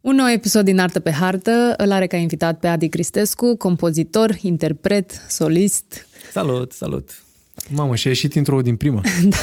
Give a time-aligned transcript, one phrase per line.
[0.00, 4.36] Un nou episod din Artă pe Hartă îl are ca invitat pe Adi Cristescu, compozitor,
[4.40, 6.06] interpret, solist.
[6.32, 7.22] Salut, salut!
[7.70, 9.00] Mamă, și a ieșit intro din prima.
[9.28, 9.36] Da,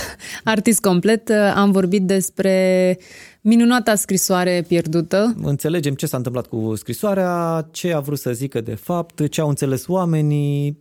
[0.44, 1.32] artist complet.
[1.56, 2.98] Am vorbit despre
[3.42, 5.36] minunata scrisoare pierdută.
[5.42, 9.50] Înțelegem ce s-a întâmplat cu scrisoarea, ce a vrut să zică de fapt, ce au
[9.50, 10.78] înțeles oamenii,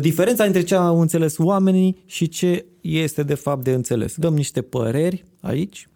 [0.00, 4.14] diferența între ce au înțeles oamenii și ce este de fapt de înțeles.
[4.16, 5.88] Dăm niște păreri aici,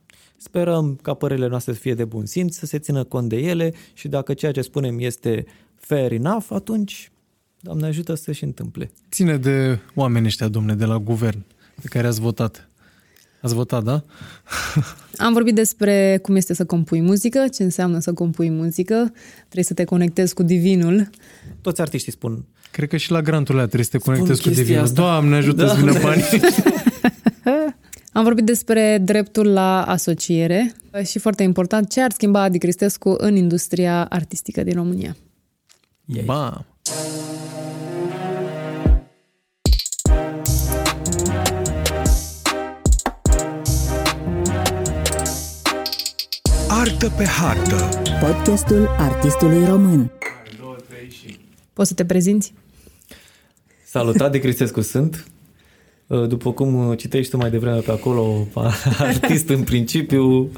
[0.42, 3.72] Sperăm ca părerile noastre să fie de bun simț, să se țină cont de ele
[3.92, 5.44] și dacă ceea ce spunem este
[5.76, 7.10] fair enough, atunci,
[7.62, 8.90] Doamne ajută să se și întâmple.
[9.10, 11.44] Ține de oamenii ăștia, domne, de la guvern,
[11.82, 12.68] pe care ați votat.
[13.40, 14.04] Ați votat, da?
[15.26, 19.74] Am vorbit despre cum este să compui muzică, ce înseamnă să compui muzică, trebuie să
[19.74, 21.10] te conectezi cu divinul.
[21.60, 22.44] Toți artiștii spun.
[22.70, 24.82] Cred că și la granturile trebuie să te conectezi cu divinul.
[24.82, 25.00] Asta.
[25.00, 26.24] Doamne ajută da, să vină banii.
[28.12, 30.74] Am vorbit despre dreptul la asociere
[31.04, 35.16] și foarte important, ce ar schimba Adi Cristescu în industria artistică din România.
[36.04, 36.24] Yay.
[36.24, 36.64] Ba!
[46.68, 47.88] Artă pe hartă
[48.20, 50.10] Podcastul artistului român
[51.72, 52.54] Poți să te prezinți?
[53.84, 55.29] Salut, Adi Cristescu sunt Uh,
[56.26, 58.46] după cum uh, citești tu mai devreme pe acolo,
[58.98, 60.50] artist în principiu,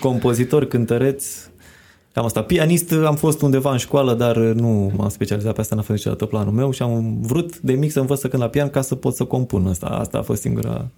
[0.00, 1.24] compozitor, cântăreț,
[2.12, 2.42] cam asta.
[2.42, 6.24] Pianist am fost undeva în școală, dar nu m-am specializat pe asta, n-a fost niciodată
[6.24, 8.94] planul meu și am vrut de mic să învăț să cânt la pian ca să
[8.94, 9.86] pot să compun asta.
[9.86, 10.88] Asta a fost singura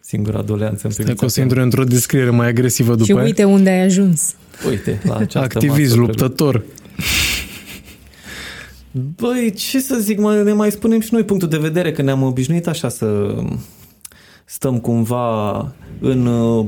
[0.00, 3.42] singura doleanță în Stai că o să intru într-o descriere mai agresivă după Și uite
[3.42, 3.52] aia.
[3.52, 4.34] unde ai ajuns.
[4.68, 6.64] Uite, la această Activist, luptător.
[8.90, 12.22] Băi, ce să zic, mai, ne mai spunem și noi punctul de vedere, că ne-am
[12.22, 13.34] obișnuit așa să
[14.44, 15.58] stăm cumva
[16.00, 16.66] în uh,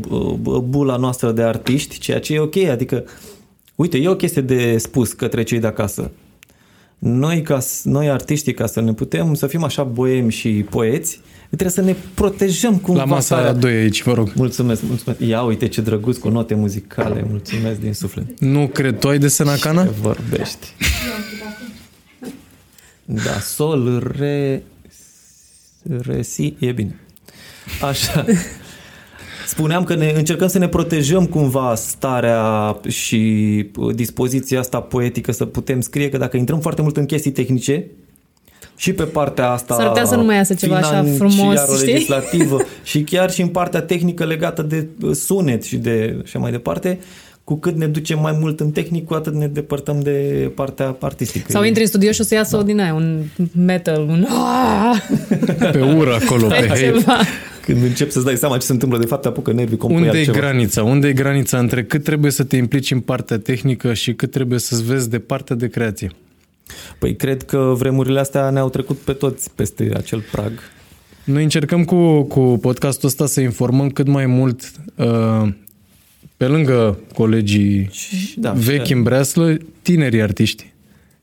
[0.63, 3.05] bula noastră de artiști, ceea ce e ok, adică,
[3.75, 6.11] uite, e o chestie de spus către cei de acasă.
[6.99, 11.71] Noi, ca, noi artiștii, ca să ne putem, să fim așa boemi și poeți, trebuie
[11.71, 13.01] să ne protejăm cumva.
[13.01, 14.33] La masa aia doi aici, vă rog.
[14.35, 15.21] Mulțumesc, mulțumesc.
[15.21, 18.41] Ia uite ce drăguț cu note muzicale, mulțumesc din suflet.
[18.41, 19.85] Nu cred, tu ai de senacana?
[19.85, 20.67] Ce vorbești?
[23.05, 24.63] Da, sol, re,
[26.03, 27.01] re, si, e bine.
[27.83, 28.25] Așa.
[29.47, 33.21] Spuneam că ne încercăm să ne protejăm cumva starea și
[33.95, 37.87] dispoziția asta poetică să putem scrie, că dacă intrăm foarte mult în chestii tehnice,
[38.77, 41.93] și pe partea asta S-ar putea să nu mai iasă ceva așa frumos, știi?
[41.93, 46.99] legislativă și chiar și în partea tehnică legată de sunet și de așa mai departe,
[47.45, 51.47] cu cât ne ducem mai mult în tehnic, cu atât ne depărtăm de partea artistică.
[51.49, 52.63] Sau intri în studio și o să iasă da.
[52.63, 53.23] din aia, un
[53.65, 54.27] metal, un...
[55.73, 57.19] Pe ură acolo, pe ceva.
[57.65, 60.25] Când încep să-ți dai seama ce se întâmplă, de fapt, apucă nervii complet Unde e
[60.25, 60.83] granița?
[60.83, 64.59] Unde e granița între cât trebuie să te implici în partea tehnică și cât trebuie
[64.59, 66.11] să-ți vezi de partea de creație?
[66.99, 70.53] Păi cred că vremurile astea ne-au trecut pe toți peste acel prag.
[71.25, 75.49] Noi încercăm cu, cu podcastul ăsta să informăm cât mai mult uh,
[76.43, 77.91] pe lângă colegii
[78.37, 80.73] da, vechi în breaslă, tinerii artiști.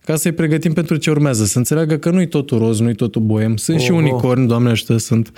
[0.05, 3.55] Ca să-i pregătim pentru ce urmează, să înțeleagă că nu-i totul roz, nu-i totul boem.
[3.55, 4.47] Sunt oh, și unicorni, oh.
[4.47, 5.31] doamne ajută, sunt.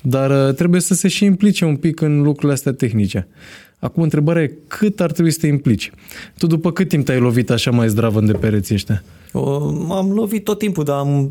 [0.00, 3.28] Dar uh, trebuie să se și implice un pic în lucrurile astea tehnice.
[3.78, 5.90] Acum, întrebarea e cât ar trebui să te implici?
[6.38, 9.02] Tu după cât timp te-ai lovit așa mai zdravă de pereții ăștia?
[9.86, 11.28] M-am lovit tot timpul, dar am,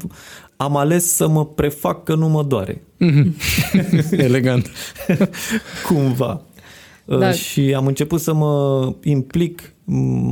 [0.56, 2.82] am ales să mă prefac că nu mă doare.
[4.12, 4.72] Elegant.
[5.88, 6.42] Cumva.
[7.06, 7.32] Uh, da.
[7.32, 9.74] și am început să mă implic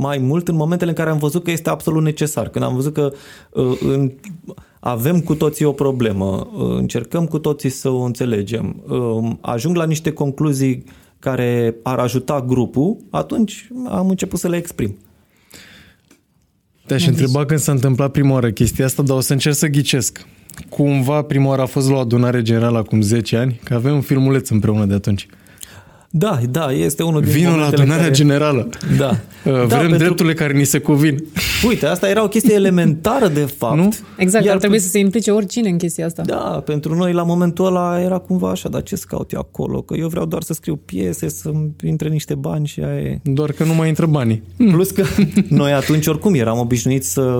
[0.00, 2.48] mai mult în momentele în care am văzut că este absolut necesar.
[2.48, 3.12] Când am văzut că
[3.50, 4.12] uh, în,
[4.80, 8.82] avem cu toții o problemă, uh, încercăm cu toții să o înțelegem,
[9.40, 10.84] ajung la niște concluzii
[11.18, 14.96] care ar ajuta grupul, atunci am început să le exprim.
[16.86, 20.26] Te-aș întreba când s-a întâmplat prima oară chestia asta, dar o să încerc să ghicesc.
[20.68, 24.00] Cumva prima oară a fost la o adunare generală acum 10 ani, că avem un
[24.00, 25.26] filmuleț împreună de atunci.
[26.16, 28.10] Da, da, este unul din Vinul la adunarea care...
[28.10, 28.68] generală.
[28.96, 29.08] Da.
[29.08, 29.96] Uh, vrem da, pentru...
[29.96, 31.24] drepturile care ni se cuvin.
[31.66, 33.76] Uite, asta era o chestie elementară de fapt.
[33.76, 33.88] Nu?
[34.16, 36.22] Exact, Iar ar trebui să se implice oricine în chestia asta.
[36.22, 39.80] Da, pentru noi la momentul ăla era cumva așa, dar ce scaut eu acolo?
[39.80, 41.52] Că eu vreau doar să scriu piese, să
[41.84, 43.20] intre niște bani și aia e.
[43.22, 44.42] Doar că nu mai intră banii.
[44.56, 45.04] Plus că
[45.48, 47.38] noi atunci oricum eram obișnuiți să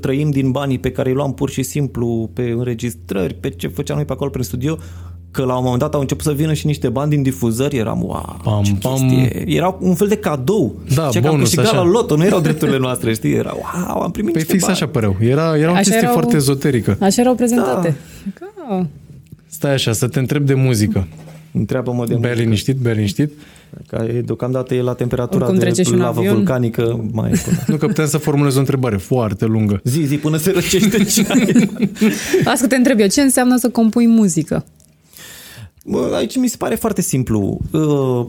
[0.00, 3.96] trăim din banii pe care îi luam pur și simplu pe înregistrări, pe ce făceam
[3.96, 4.78] noi pe acolo prin studio
[5.30, 8.02] că la un moment dat au început să vină și niște bani din difuzări, eram,
[8.02, 8.92] wow, pam, ce pam.
[8.92, 9.44] chestie.
[9.46, 10.74] Era un fel de cadou.
[10.94, 11.76] Da, ce bonus, că am câștigat așa.
[11.76, 13.32] la loto, nu erau drepturile noastre, știi?
[13.32, 14.74] Era, wow, am primit păi niște fix bani.
[14.74, 15.16] așa păreau.
[15.20, 16.96] Era, era o așa chestie erau, foarte ezoterică.
[17.00, 17.96] Așa erau prezentate.
[18.68, 18.86] Da.
[19.46, 21.06] Stai așa, să te întreb de muzică.
[21.52, 22.34] Întreabă-mă de muzică.
[22.40, 23.32] liniștit, bea liniștit.
[23.86, 26.34] Care deocamdată e la temperatura Oricum trece de și un lavă avion.
[26.34, 27.56] vulcanică mai până.
[27.66, 29.80] Nu că putem să formulez o întrebare foarte lungă.
[29.84, 31.70] Zi, zi, până se răcește ceaiul.
[32.44, 34.64] Asta te întreb eu, ce înseamnă să compui muzică?
[35.84, 37.58] Bă, Aici mi se pare foarte simplu.
[37.72, 38.26] Uh,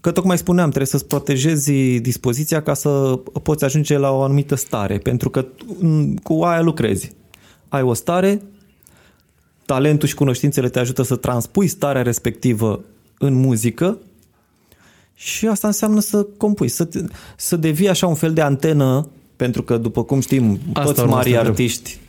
[0.00, 4.98] Că tocmai spuneam, trebuie să-ți protejezi dispoziția ca să poți ajunge la o anumită stare,
[4.98, 5.46] pentru că
[5.78, 7.12] mm, cu aia lucrezi.
[7.68, 8.42] Ai o stare,
[9.64, 12.84] talentul și cunoștințele te ajută să transpui starea respectivă
[13.18, 13.98] în muzică
[15.14, 17.04] și asta înseamnă să compui, să, te-
[17.36, 21.14] să devii așa un fel de antenă, pentru că, după cum știm, Asta toți urma
[21.14, 21.50] mari să întreb.
[21.52, 22.05] artiști sp-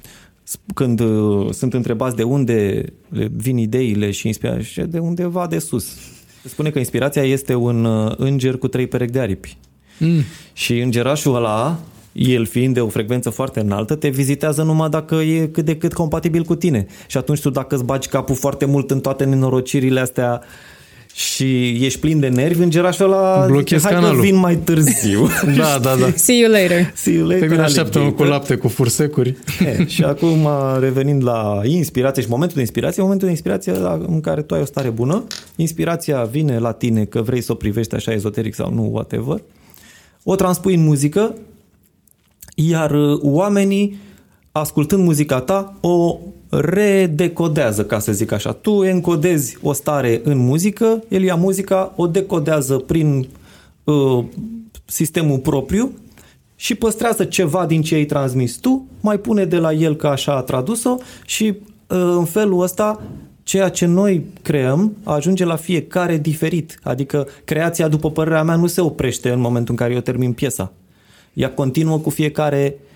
[0.74, 5.86] când uh, sunt întrebați de unde le vin ideile și inspirația, de undeva de sus.
[6.42, 9.58] Se spune că inspirația este un uh, înger cu trei perechi de aripi.
[10.00, 10.22] Mm.
[10.54, 11.80] Și îngerașul ăla,
[12.12, 15.94] el fiind de o frecvență foarte înaltă, te vizitează numai dacă e cât de cât
[15.94, 16.88] compatibil cu tine.
[17.08, 20.42] Și atunci tu dacă îți bagi capul foarte mult în toate nenorocirile astea
[21.18, 25.28] și ești plin de nervi, îngerașul ăla Blochezi zice, hai canalul." că vin mai târziu.
[25.58, 26.10] Da, da, da.
[26.26, 26.92] See you later.
[26.96, 28.28] See you later, Pe mine așteaptă cu alligator.
[28.28, 29.38] lapte, cu fursecuri.
[29.80, 30.48] E, și acum,
[30.80, 33.72] revenind la inspirație și momentul de inspirație, momentul de inspirație
[34.08, 35.24] în care tu ai o stare bună,
[35.56, 39.42] inspirația vine la tine că vrei să o privești așa ezoteric sau nu, whatever,
[40.24, 41.36] o transpui în muzică,
[42.56, 43.98] iar uh, oamenii,
[44.52, 46.18] ascultând muzica ta, o
[46.50, 48.52] redecodează, ca să zic așa.
[48.52, 53.28] Tu encodezi o stare în muzică, el ia muzica, o decodează prin
[53.84, 54.24] uh,
[54.86, 55.92] sistemul propriu
[56.56, 60.36] și păstrează ceva din ce ai transmis tu, mai pune de la el că așa
[60.36, 61.56] a tradus-o și uh,
[62.18, 63.02] în felul ăsta
[63.44, 66.80] ceea ce noi creăm ajunge la fiecare diferit.
[66.84, 70.72] Adică creația, după părerea mea, nu se oprește în momentul în care eu termin piesa.
[71.34, 72.87] Ea continuă cu fiecare uh, uh,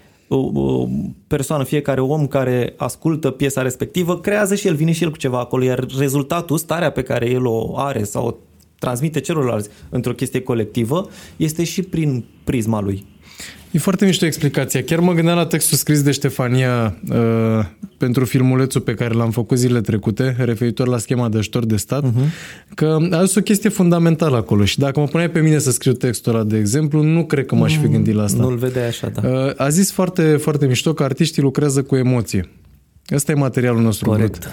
[1.28, 5.40] persoană, fiecare om care ascultă piesa respectivă, creează și el, vine și el cu ceva
[5.40, 8.36] acolo, iar rezultatul, starea pe care el o are sau o
[8.80, 11.08] transmite celorlalți într-o chestie colectivă,
[11.38, 13.06] este și prin prisma lui.
[13.72, 14.84] E foarte mișto explicația.
[14.84, 17.66] Chiar mă gândeam la textul scris de Ștefania uh,
[17.98, 22.04] pentru filmulețul pe care l-am făcut zilele trecute, referitor la schema de ajutor de stat,
[22.04, 22.74] uh-huh.
[22.76, 25.92] că a zis o chestie fundamentală acolo și dacă mă puneai pe mine să scriu
[25.92, 28.42] textul ăla, de exemplu, nu cred că m-aș fi gândit la asta.
[28.42, 29.28] Nu-l vedeai așa, da.
[29.28, 32.50] Uh, a zis foarte, foarte mișto că artiștii lucrează cu emoție.
[33.12, 34.40] Ăsta e materialul nostru Corect.
[34.40, 34.52] brut.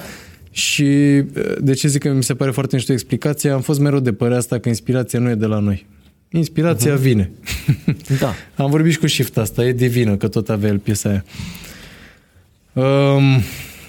[0.50, 3.54] Și uh, de ce zic că mi se pare foarte mișto explicația?
[3.54, 5.86] Am fost mereu de părerea asta că inspirația nu e de la noi.
[6.30, 7.00] Inspirația uh-huh.
[7.00, 7.30] vine.
[8.20, 8.34] Da.
[8.56, 11.24] Am vorbit și cu Shift asta, e divină, că tot avea el piesa aia.
[12.72, 13.22] Um,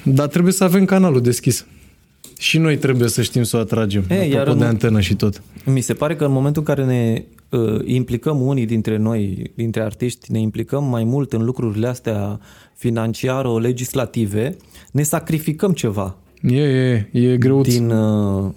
[0.04, 1.66] dar trebuie să avem canalul deschis.
[2.40, 4.04] Și noi trebuie să știm să o atragem.
[4.10, 5.42] E, E, iar apropo de în- antenă și tot.
[5.66, 9.82] Mi se pare că în momentul în care ne uh, implicăm unii dintre noi, dintre
[9.82, 12.40] artiști, ne implicăm mai mult în lucrurile astea
[12.76, 14.56] financiaro-legislative,
[14.92, 17.68] ne sacrificăm ceva E, e, e greuț.
[17.74, 18.52] din, uh,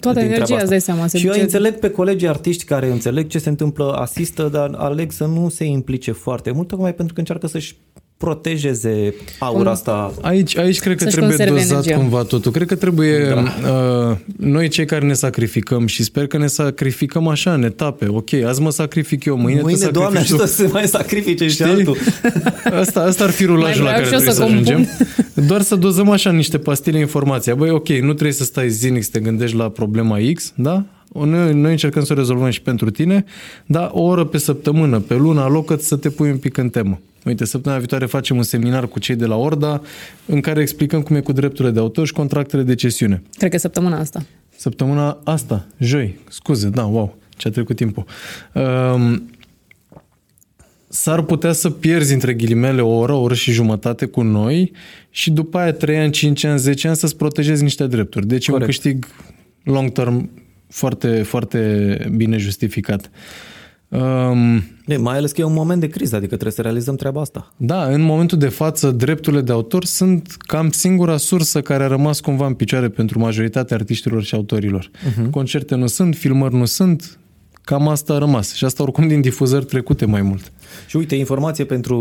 [0.00, 1.02] Toată din energia, treaba îți dai seama.
[1.02, 1.10] asta.
[1.10, 1.44] Se Și eu duce...
[1.44, 5.64] înțeleg pe colegii artiști care înțeleg ce se întâmplă, asistă, dar aleg să nu se
[5.64, 7.76] implice foarte mult, tocmai pentru că încearcă să-și
[8.20, 10.12] protejeze aura asta.
[10.20, 11.96] Aici, aici cred că Să-și trebuie conserve dozat energia.
[12.00, 12.52] cumva totul.
[12.52, 13.70] Cred că trebuie da.
[14.10, 18.06] uh, noi cei care ne sacrificăm și sper că ne sacrificăm așa în etape.
[18.08, 21.44] Ok, azi mă sacrific eu, mâine, Mâine, te Doamne, sacrifici ajută să se mai sacrifice
[21.44, 21.64] și Știi?
[21.64, 21.96] altul.
[22.80, 24.96] Asta, asta ar fi rulajul la Mai care vreau și eu trebuie să, să ajungem.
[25.34, 25.46] compun.
[25.46, 27.54] Doar să dozăm așa niște pastile informația.
[27.54, 30.84] Băi, ok, nu trebuie să stai zilnic să te gândești la problema X, da?
[31.12, 33.24] Noi, noi încercăm să o rezolvăm și pentru tine,
[33.66, 37.00] dar o oră pe săptămână, pe lună, alocă să te pui un pic în temă.
[37.24, 39.82] Uite, săptămâna viitoare facem un seminar cu cei de la Orda
[40.26, 43.22] în care explicăm cum e cu drepturile de autor și contractele de cesiune.
[43.36, 44.24] Cred că săptămâna asta.
[44.56, 48.04] Săptămâna asta, joi, scuze, da, wow, ce-a trecut timpul.
[48.52, 49.30] Um,
[50.88, 54.72] s-ar putea să pierzi între ghilimele o oră, o oră și jumătate cu noi
[55.10, 58.26] și după aia 3 ani, 5 ani, 10 ani să-ți protejezi niște drepturi.
[58.26, 58.80] Deci e un Corect.
[58.80, 59.06] câștig
[59.64, 60.30] long term
[60.70, 63.10] foarte, foarte bine justificat.
[63.88, 67.20] Um, E, mai ales că e un moment de criză, adică trebuie să realizăm treaba
[67.20, 67.52] asta.
[67.56, 72.20] da, în momentul de față, drepturile de autor sunt cam singura sursă care a rămas
[72.20, 74.90] cumva în picioare pentru majoritatea artiștilor și autorilor.
[74.90, 75.30] Uh-huh.
[75.30, 77.18] Concerte nu sunt, filmări nu sunt,
[77.62, 78.54] cam asta a rămas.
[78.54, 80.52] Și asta oricum din difuzări trecute mai mult.
[80.86, 81.96] Și uite, informație pentru,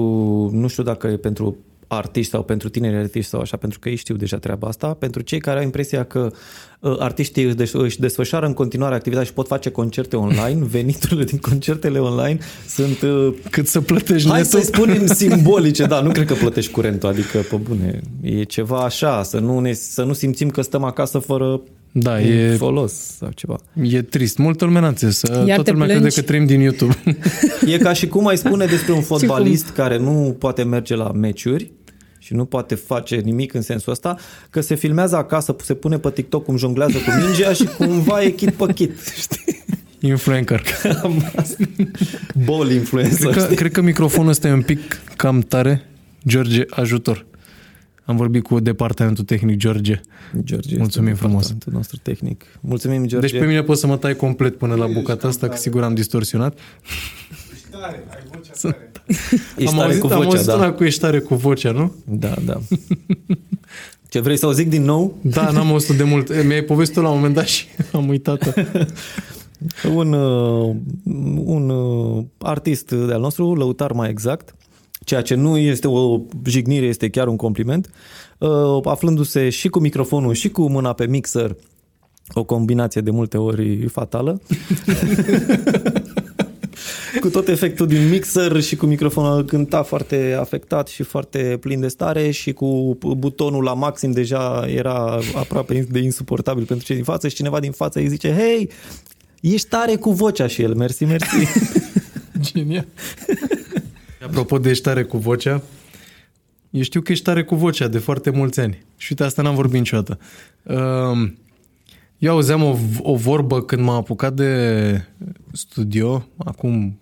[0.53, 1.57] nu știu dacă e pentru
[1.91, 5.21] artiști sau pentru tineri artiști sau așa, pentru că ei știu deja treaba asta, pentru
[5.21, 6.31] cei care au impresia că
[6.79, 11.23] uh, artiștii își, des- își desfășoară în continuare activitatea și pot face concerte online, veniturile
[11.23, 14.59] din concertele online sunt, uh, Cât să plătești hai netul.
[14.59, 19.23] să spunem, simbolice, da, nu cred că plătești curentul, adică, pe bune, e ceva așa,
[19.23, 22.51] să nu, ne, să nu simțim că stăm acasă fără Da, e...
[22.51, 23.55] e, folos sau ceva.
[23.81, 24.37] e trist.
[24.37, 25.21] Multă lume n-a înțeles.
[25.21, 26.15] Iar Toată te lumea crede plângi?
[26.15, 26.97] că trăim din YouTube.
[27.73, 31.71] E ca și cum ai spune despre un fotbalist care nu poate merge la meciuri
[32.29, 34.15] și nu poate face nimic în sensul ăsta,
[34.49, 38.29] că se filmează acasă, se pune pe TikTok cum jonglează cu mingea și cumva e
[38.29, 38.99] chit pe chit.
[39.21, 39.63] Știi?
[39.99, 40.63] Influencer.
[42.45, 43.31] Bol influencer.
[43.31, 44.79] Cred că, cred că microfonul ăsta e un pic
[45.15, 45.85] cam tare.
[46.27, 47.25] George, ajutor.
[48.05, 50.01] Am vorbit cu departamentul tehnic George.
[50.43, 51.47] George Mulțumim este frumos.
[51.47, 52.45] departamentul nostru tehnic.
[52.59, 53.27] Mulțumim, George.
[53.27, 55.93] Deci pe mine poți să mă tai complet până la bucata asta, că sigur am
[55.93, 56.57] distorsionat.
[57.71, 58.88] Tare, ai vocea tare.
[59.57, 60.55] Ești am tare auzit, cu am vocea, auzit da.
[60.55, 61.93] una cu ești tare cu vocea, nu?
[62.05, 62.59] Da, da.
[64.09, 65.17] Ce vrei să o zic din nou?
[65.21, 66.43] Da, n-am auzit de mult.
[66.45, 68.53] Mi-ai povestit la un moment dat și am uitat
[69.93, 70.75] Un, uh,
[71.43, 74.55] un uh, artist de-al nostru, lăutar mai exact,
[75.05, 77.89] ceea ce nu este o jignire, este chiar un compliment,
[78.37, 81.55] uh, aflându-se și cu microfonul și cu mâna pe mixer,
[82.33, 84.41] o combinație de multe ori fatală.
[87.21, 91.87] cu tot efectul din mixer și cu microfonul cânta foarte afectat și foarte plin de
[91.87, 97.27] stare și cu butonul la maxim deja era aproape de insuportabil pentru cei din față
[97.27, 98.69] și cineva din față îi zice Hei,
[99.41, 101.47] ești tare cu vocea și el, mersi, mersi.
[102.51, 102.87] Genial.
[104.25, 105.61] Apropo de ești tare cu vocea,
[106.69, 108.85] eu știu că ești tare cu vocea de foarte mulți ani.
[108.97, 110.19] Și uite, asta n-am vorbit niciodată.
[110.63, 111.37] Um,
[112.17, 115.03] Eu auzeam o, o vorbă când m-am apucat de
[115.51, 116.98] studio, acum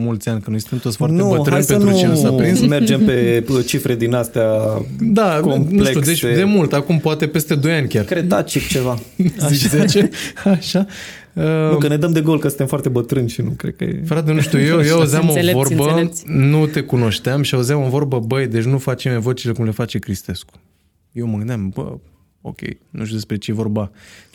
[0.00, 2.30] mulți ani, că noi suntem toți foarte nu, hai bătrâni să pentru nu cine s-a
[2.32, 2.60] prins.
[2.60, 4.44] mergem pe cifre din astea
[5.00, 5.74] Da, complexe.
[5.76, 8.04] nu știu, deci de mult, acum poate peste 2 ani chiar.
[8.04, 8.98] Cretacic ceva.
[9.48, 10.10] Zici 10?
[10.44, 10.86] Așa.
[11.70, 14.02] Nu, că ne dăm de gol că suntem foarte bătrâni și nu cred că e...
[14.06, 16.24] Frate, nu știu, eu, eu auzeam o Înțelepți, vorbă, înțelepți.
[16.26, 19.98] nu te cunoșteam și auzeam o vorbă, băi, deci nu facem vocile cum le face
[19.98, 20.52] Cristescu.
[21.12, 21.96] Eu mă gândeam, bă,
[22.40, 22.58] ok,
[22.90, 23.90] nu știu despre ce e vorba.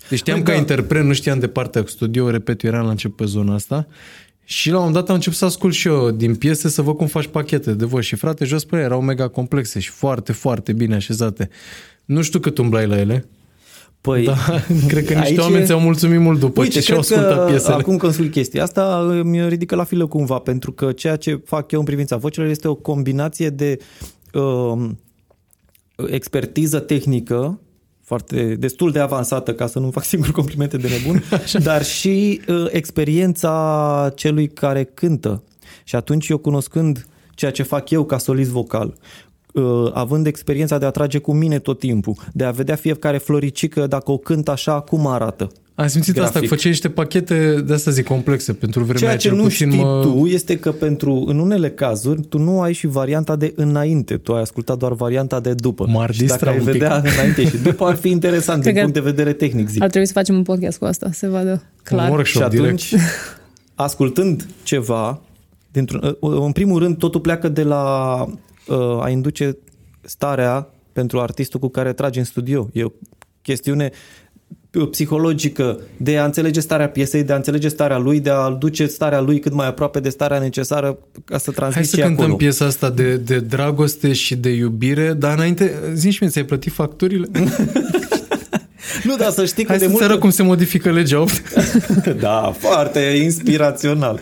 [0.10, 0.58] Deci știam Păi că da.
[0.58, 3.88] interpret, nu știam de partea cu studio, repet, eu eram la început pe zona asta
[4.48, 6.96] și la un moment dat am început să ascult și eu din piese să văd
[6.96, 10.32] cum faci pachete de voci și frate, jos pe ele erau mega complexe și foarte,
[10.32, 11.50] foarte bine așezate.
[12.06, 13.26] Nu știu cât umblai la ele,
[14.02, 14.36] Păi, da,
[14.88, 17.46] cred că niște aici oameni e- ți-au mulțumit mult după Uite, ce și-au cred ascultat
[17.46, 17.74] că piesele.
[17.74, 21.72] acum când spui chestia asta, mi ridică la filă cumva, pentru că ceea ce fac
[21.72, 23.78] eu în privința vocilor este o combinație de
[24.34, 24.90] uh,
[26.08, 27.60] expertiză tehnică
[28.06, 31.24] foarte destul de avansată, ca să nu fac singur complimente de nebun,
[31.64, 35.44] dar și uh, experiența celui care cântă.
[35.84, 38.98] Și atunci eu cunoscând ceea ce fac eu ca solist vocal,
[39.54, 43.88] uh, având experiența de a trage cu mine tot timpul, de a vedea fiecare floricică
[43.88, 45.52] dacă o cânt așa, cum arată.
[45.76, 46.30] Am simțit grafic.
[46.36, 49.38] asta, că făceai niște pachete, de asta zic, complexe pentru vremea Ceea aia, ce cel
[49.38, 50.02] nu puțin știi mă...
[50.02, 54.34] tu este că pentru, în unele cazuri, tu nu ai și varianta de înainte, tu
[54.34, 55.86] ai ascultat doar varianta de după.
[55.90, 56.72] M-ar și dacă distra ai un pic.
[56.72, 59.82] vedea înainte și după ar fi interesant Cred din că- punct de vedere tehnic, zic.
[59.82, 62.00] Ar trebui să facem un podcast cu asta, se vadă clar.
[62.00, 63.06] Un Și workshop atunci, direct.
[63.76, 65.22] ascultând ceva,
[65.72, 68.16] dintr-un, în primul rând, totul pleacă de la
[68.68, 69.58] uh, a induce
[70.02, 72.70] starea pentru artistul cu care tragi în studio.
[72.74, 72.90] E o
[73.42, 74.24] chestiune uh,
[74.80, 79.22] psihologică de a înțelege starea piesei, de a înțelege starea lui, de a duce starea
[79.22, 82.24] lui cât mai aproape de starea necesară ca să Hai transmiți să ce e cântăm
[82.24, 82.38] acolo.
[82.38, 86.72] piesa asta de, de dragoste și de iubire, dar înainte, zi și mie, ți-ai plătit
[86.74, 87.28] facturile?
[89.04, 90.06] Nu, dar să știi că Hai de să-ți mult...
[90.10, 91.32] arăt cum se modifică legea 8.
[92.20, 94.20] Da, foarte inspirațional.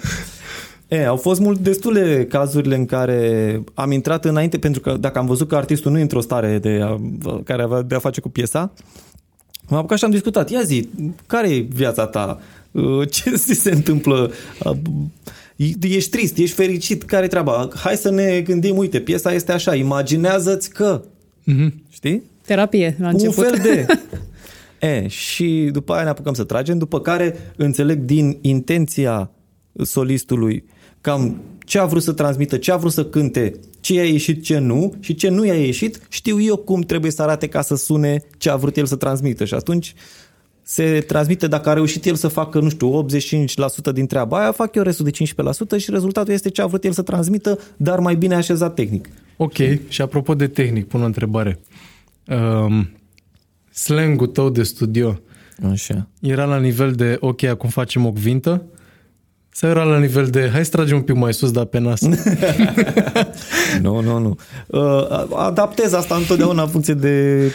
[0.88, 5.25] E, au fost mult destule cazurile în care am intrat înainte, pentru că dacă am
[5.25, 7.00] văzut că artistul nu e într-o stare de a,
[7.43, 8.74] care avea de a face cu piesa,
[9.67, 10.50] m-am apucat și am discutat.
[10.50, 10.89] Ia zi,
[11.27, 12.41] care e viața ta?
[12.72, 14.32] Uh, Ce ți se întâmplă?
[14.65, 14.77] Uh,
[15.82, 17.70] Ești trist, ești fericit, care e treaba?
[17.75, 21.01] Hai să ne gândim, uite, piesa este așa, imaginează-ți că,
[21.89, 22.24] știi?
[22.46, 23.38] Terapie la început.
[23.38, 23.86] Un fel de...
[24.88, 29.32] E, și după aia ne apucăm să tragem, după care înțeleg din intenția
[29.84, 30.63] solistului
[31.01, 34.57] cam ce a vrut să transmită, ce a vrut să cânte, ce i-a ieșit, ce
[34.57, 38.23] nu și ce nu i-a ieșit, știu eu cum trebuie să arate ca să sune
[38.37, 39.93] ce a vrut el să transmită și atunci
[40.61, 43.05] se transmite dacă a reușit el să facă, nu știu,
[43.89, 45.11] 85% din treaba aia, fac eu restul de
[45.77, 49.09] 15% și rezultatul este ce a vrut el să transmită, dar mai bine așezat tehnic.
[49.37, 51.59] Ok, și apropo de tehnic, pun o întrebare.
[52.27, 52.89] Um,
[53.71, 55.19] slang-ul tău de studio
[55.71, 56.07] Așa.
[56.21, 58.65] era la nivel de, ok, acum facem o cvintă?
[59.55, 62.01] Sau era la nivel de, hai să tragem un pic mai sus, dar pe nas?
[63.81, 64.36] Nu, nu, nu.
[64.67, 67.51] Uh, adaptez asta întotdeauna în funcție de,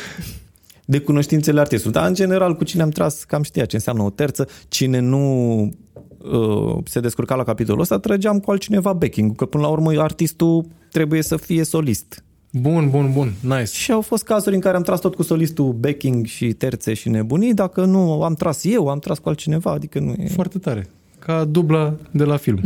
[0.85, 1.95] de cunoștințele artistului.
[1.95, 4.49] Dar, în general, cu cine am tras, cam știa ce înseamnă o terță.
[4.69, 5.63] Cine nu
[6.19, 10.67] uh, se descurca la capitolul ăsta, trăgeam cu altcineva backing că până la urmă artistul
[10.91, 12.23] trebuie să fie solist.
[12.53, 13.73] Bun, bun, bun, nice.
[13.73, 17.09] Și au fost cazuri în care am tras tot cu solistul backing și terțe și
[17.09, 20.29] nebunii, dacă nu am tras eu, am tras cu altcineva, adică nu e...
[20.29, 20.89] Foarte tare.
[21.29, 22.61] Ca dubla de la film.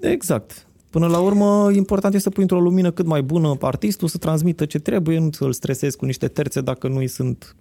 [0.00, 0.66] Exact.
[0.90, 4.18] Până la urmă, important este să pui într-o lumină cât mai bună pe artistul, să
[4.18, 7.56] transmită ce trebuie, nu să-l stresezi cu niște terțe dacă nu-i sunt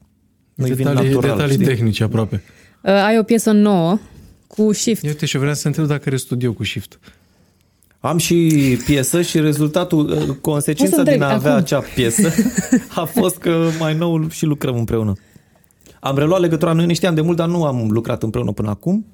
[0.53, 1.65] nu-i vin Detalii, natural, detalii știi?
[1.65, 2.43] tehnice aproape.
[2.83, 3.99] Uh, ai o piesă nouă
[4.47, 5.03] Cu Shift.
[5.03, 6.99] Uite, și eu vreau să întreb dacă are studio cu Shift.
[7.99, 11.63] Am și piesă și rezultatul, uh, consecința din a avea acum.
[11.63, 12.33] acea piesă
[13.01, 15.13] a fost că mai nou și lucrăm împreună.
[15.99, 19.05] Am reluat legătura, noi ne știam de mult, dar nu am lucrat împreună până acum.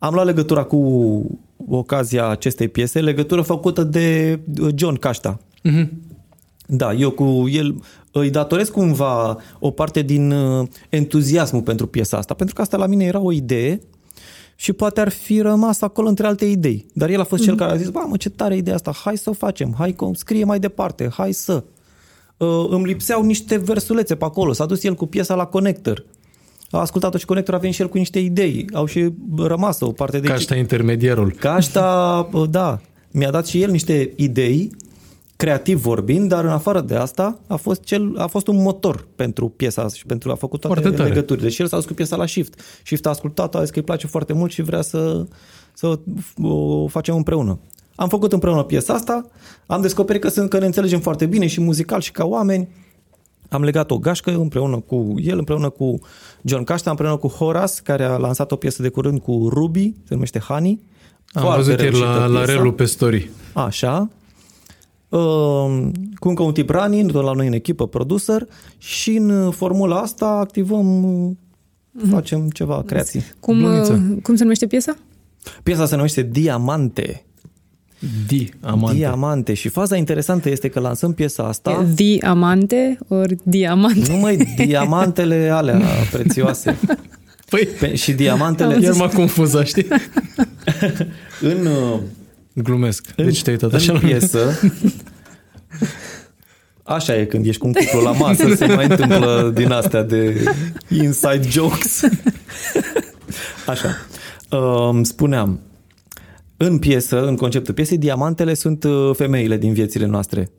[0.00, 0.78] Am luat legătura cu
[1.68, 4.38] ocazia acestei piese, legătură făcută de
[4.74, 5.40] John Cașta.
[5.68, 5.88] Mm-hmm.
[6.66, 12.34] Da, eu cu el îi datoresc cumva o parte din uh, entuziasmul pentru piesa asta,
[12.34, 13.80] pentru că asta la mine era o idee
[14.56, 16.86] și poate ar fi rămas acolo între alte idei.
[16.92, 17.44] Dar el a fost mm-hmm.
[17.44, 17.62] cel mhm.
[17.62, 20.10] care a zis, ba mă, ce tare idee asta, hai să o facem, hai că
[20.12, 21.64] scrie mai departe, hai să.
[22.36, 26.04] Uh, îmi lipseau niște versulețe pe acolo, s-a dus el cu piesa la Connector.
[26.70, 28.66] A ascultat-o și Connector a venit și el cu niște idei.
[28.72, 30.28] Au și rămas o parte de...
[30.28, 31.32] Cașta intermediarul.
[31.32, 34.70] Cașta, uh, da, mi-a dat și el niște idei
[35.36, 39.48] creativ vorbind, dar în afară de asta a fost, cel, a fost un motor pentru
[39.48, 41.46] piesa asta și pentru a făcut toate foarte legăturile.
[41.46, 42.60] Deci el s-a dus cu piesa la Shift.
[42.84, 45.26] Shift a ascultat, a zis că îi place foarte mult și vrea să,
[45.72, 45.98] să
[46.42, 47.58] o facem împreună.
[47.94, 49.30] Am făcut împreună piesa asta,
[49.66, 52.68] am descoperit că, sunt, că ne înțelegem foarte bine și muzical și ca oameni.
[53.50, 55.98] Am legat o gașcă împreună cu el, împreună cu
[56.42, 60.14] John Cașta, împreună cu Horace, care a lansat o piesă de curând cu Ruby, se
[60.14, 60.80] numește Honey.
[61.32, 63.30] Am văzut ieri la, la Relu pe story.
[63.52, 64.08] Așa,
[65.10, 68.46] Ehm, cu încă un tip running, la noi în echipă, producer
[68.78, 72.10] și în formula asta activăm, mm-hmm.
[72.10, 73.22] facem ceva creații.
[73.40, 74.96] Cum, uh, cum se numește piesa?
[75.62, 77.24] Piesa se numește Diamante.
[78.26, 78.96] Diamante.
[78.96, 79.54] Diamante.
[79.54, 81.86] Și faza interesantă este că lansăm piesa asta...
[81.94, 84.12] Diamante ori diamante?
[84.12, 85.80] Nu mai diamantele alea
[86.10, 86.76] prețioase.
[87.50, 88.78] Păi, Pe, și diamantele...
[88.80, 89.86] Iar m-a confuzat, știi?
[91.50, 91.98] în uh,
[92.52, 93.14] Glumesc.
[93.16, 94.60] Deci te-ai uitat așa în piesă.
[96.82, 100.44] Așa e când ești cu un cuplu la masă, se mai întâmplă din astea de
[100.88, 102.02] inside jokes.
[103.66, 103.96] Așa.
[104.56, 105.60] Um, spuneam,
[106.62, 110.50] în piesă, în conceptul piesei, diamantele sunt uh, femeile din viețile noastre.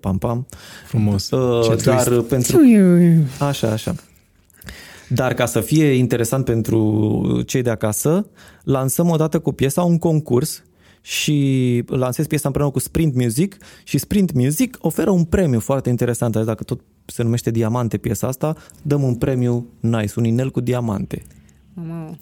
[0.00, 0.46] Pam, pam.
[0.86, 1.30] Frumos.
[1.30, 2.20] Uh, dar trist.
[2.20, 2.60] pentru...
[3.38, 3.94] Așa, așa.
[5.08, 8.26] Dar ca să fie interesant pentru cei de acasă,
[8.62, 10.62] lansăm odată cu piesa un concurs
[11.00, 16.34] și lansez piesa împreună cu Sprint Music și Sprint Music oferă un premiu foarte interesant.
[16.34, 20.60] Adică dacă tot se numește Diamante piesa asta, dăm un premiu nice, un inel cu
[20.60, 21.22] diamante.
[21.74, 22.16] Mama.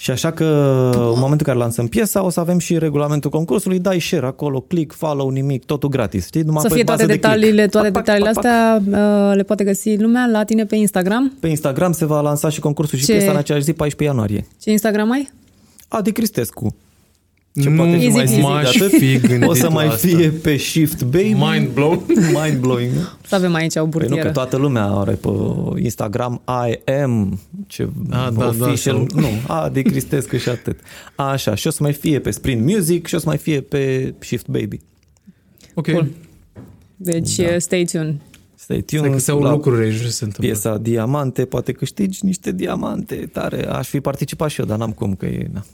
[0.00, 0.44] Și așa că
[0.92, 4.60] în momentul în care lansăm piesa o să avem și regulamentul concursului, dai share acolo,
[4.60, 6.26] click, follow, nimic, totul gratis.
[6.26, 6.42] Știi?
[6.42, 9.30] Numai să fie toate de detaliile, toate pac, detaliile pac, astea pac.
[9.30, 11.32] Uh, le poate găsi lumea la tine pe Instagram?
[11.40, 13.12] Pe Instagram se va lansa și concursul și Ce?
[13.12, 14.46] piesa în aceeași zi, 14 ianuarie.
[14.60, 15.28] Ce Instagram ai?
[15.88, 16.74] Adi Cristescu.
[17.60, 18.90] Ce nu poate fi mai zi atât?
[18.90, 20.08] Fi o să mai asta.
[20.08, 21.36] fie pe Shift Baby.
[21.38, 22.02] Mind blown.
[22.42, 22.90] Mind blowing.
[23.26, 24.14] Să avem aici o burtieră.
[24.14, 25.28] Păi nu, că toată lumea are pe
[25.76, 30.80] Instagram I am ce a, da, official, da, nu, a de Cristescu și atât.
[31.14, 34.14] Așa, și o să mai fie pe Sprint Music și o să mai fie pe
[34.18, 34.80] Shift Baby.
[35.74, 35.90] Ok.
[35.90, 36.08] Cool.
[36.96, 37.58] Deci da.
[37.58, 38.14] stay tuned.
[38.54, 39.12] Stay tuned.
[39.12, 40.44] Că se au lucruri aici, se întâmplă.
[40.44, 43.66] Piesa Diamante, poate câștigi niște diamante tare.
[43.66, 45.48] Aș fi participat și eu, dar n-am cum, că e...
[45.52, 45.64] Na.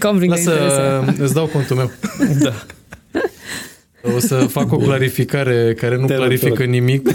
[0.00, 1.90] Conflict Lasă, îți dau contul meu.
[2.42, 2.52] Da.
[4.16, 6.68] O să fac o clarificare care nu Te clarifică rog.
[6.68, 7.10] nimic.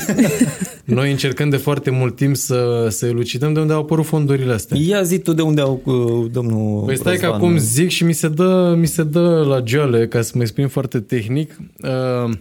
[0.84, 4.78] Noi încercăm de foarte mult timp să, să elucidăm de unde au apărut fondurile astea.
[4.82, 7.30] Ia zi tu de unde au uh, domnul Păi stai Răzvan.
[7.30, 10.41] că acum zic și mi se dă, mi se dă la geale, ca să mă
[10.41, 11.58] exprim foarte tehnic.
[11.82, 12.32] Uh,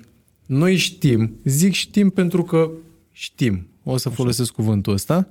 [0.46, 2.70] noi știm, zic știm pentru că
[3.12, 5.28] știm, o să folosesc cuvântul ăsta,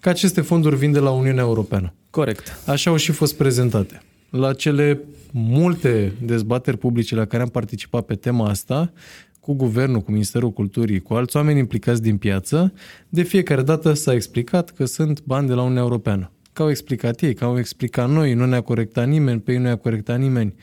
[0.00, 1.92] că aceste fonduri vin de la Uniunea Europeană.
[2.10, 2.58] Corect.
[2.66, 4.02] Așa au și fost prezentate.
[4.30, 5.00] La cele
[5.32, 8.92] multe dezbateri publice la care am participat pe tema asta,
[9.40, 12.72] cu guvernul, cu Ministerul Culturii, cu alți oameni implicați din piață,
[13.08, 16.30] de fiecare dată s-a explicat că sunt bani de la Uniunea Europeană.
[16.52, 19.62] Că au explicat ei, că au explicat noi, nu ne-a corectat nimeni, pe ei nu
[19.62, 20.54] ne-a corectat nimeni.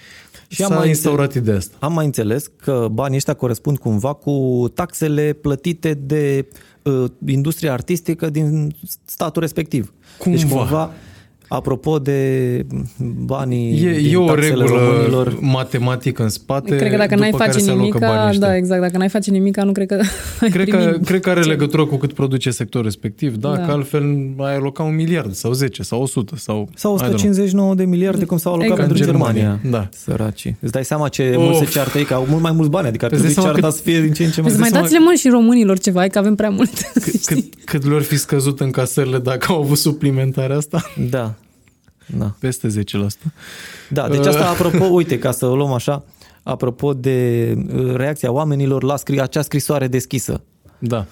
[0.48, 1.76] Și S-a am mai instaurat înțeles, ideea asta.
[1.80, 6.58] Am mai înțeles că banii ăștia corespund cumva cu taxele plătite de uh,
[7.26, 9.94] industria artistică din statul respectiv.
[10.18, 10.38] Cumva.
[10.38, 10.92] Deci cumva
[11.48, 12.66] Apropo de
[13.26, 17.72] banii e, din e o regulă românilor, matematică în spate, Cred că dacă n-ai face
[17.72, 20.00] nimic, da, exact, dacă n-ai face nimic, nu cred că
[20.56, 23.66] cred că, cred că are legătură cu cât produce sectorul respectiv, da, da.
[23.66, 24.04] că altfel
[24.38, 26.70] ai aloca un miliard sau 10 sau 100 sau...
[26.76, 28.88] Sau 159 de miliarde cum s-au alocat exact.
[28.88, 29.42] pentru Germania.
[29.42, 29.80] Germania.
[29.80, 29.90] Da.
[29.92, 30.54] Săraci.
[30.60, 31.44] Îți dai seama ce of.
[31.44, 33.82] mult se ceartă ei, că au mult mai mulți bani, adică ar trebui cearta să
[33.82, 34.56] fie din ce în ce mai...
[34.60, 36.72] Mai dați-le mă și românilor ceva, că avem prea mult.
[37.26, 40.92] Cât, cât le-ar fi scăzut în casările dacă au avut suplimentarea asta?
[41.10, 41.35] Da.
[42.06, 42.36] Da.
[42.40, 42.72] Peste 10%.
[43.90, 46.04] Da, deci asta apropo, uite, ca să o luăm așa,
[46.44, 50.44] apropo de uh, reacția oamenilor la scri- acea scrisoare deschisă.
[50.80, 51.06] Da.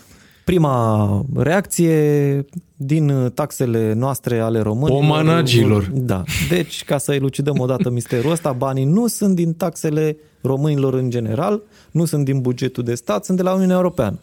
[0.44, 5.00] Prima reacție, din uh, taxele noastre ale românilor.
[5.00, 5.90] Pomanagilor.
[5.94, 6.24] Da.
[6.50, 11.62] Deci, ca să elucidăm odată misterul ăsta, banii nu sunt din taxele românilor în general,
[11.92, 14.20] nu sunt din bugetul de stat, sunt de la Uniunea Europeană.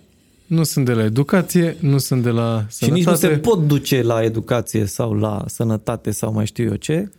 [0.51, 2.85] Nu sunt de la educație, nu sunt de la sănătate.
[2.85, 6.75] Și nici nu se pot duce la educație sau la sănătate sau mai știu eu
[6.75, 7.11] ce.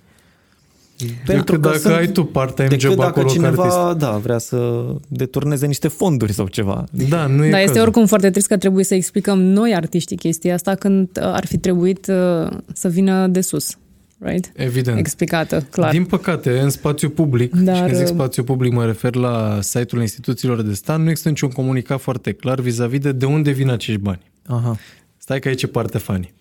[1.25, 4.05] Pentru că dacă sunt, ai tu part-time decât job dacă acolo cineva ca artist.
[4.05, 6.83] da, vrea să deturneze niște fonduri sau ceva.
[7.09, 7.81] Da, nu e Dar este cazul.
[7.81, 11.57] oricum foarte trist că trebuie să explicăm noi artiștii chestia asta când uh, ar fi
[11.57, 13.77] trebuit uh, să vină de sus.
[14.23, 14.51] Right?
[14.55, 14.97] Evident.
[14.97, 15.91] Explicată, clar.
[15.91, 19.15] Din păcate, în spațiu public, Dar, Dar, și când zic uh, spațiu public mă refer
[19.15, 23.51] la site-ul instituțiilor de stat, nu există niciun comunicat foarte clar vis-a-vis de de unde
[23.51, 24.21] vin acești bani.
[24.45, 24.77] Aha.
[25.17, 26.33] Stai că aici e parte funny.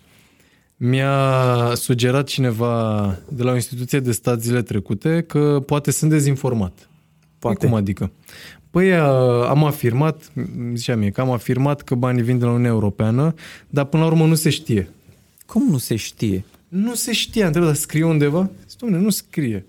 [0.76, 1.14] Mi-a
[1.74, 6.88] sugerat cineva de la o instituție de stat zile trecute că poate sunt dezinformat.
[7.38, 7.66] Poate.
[7.66, 8.10] Cum adică?
[8.70, 9.08] Păi a,
[9.48, 10.32] am afirmat,
[10.74, 13.34] zicea mie, că am afirmat că banii vin de la Uniunea Europeană,
[13.68, 14.88] dar până la urmă nu se știe.
[15.46, 16.44] Cum nu se știe?
[16.70, 18.50] Nu se știe, am întrebat, dar scrie undeva?
[18.68, 19.66] Zic, Dom'le, nu scrie.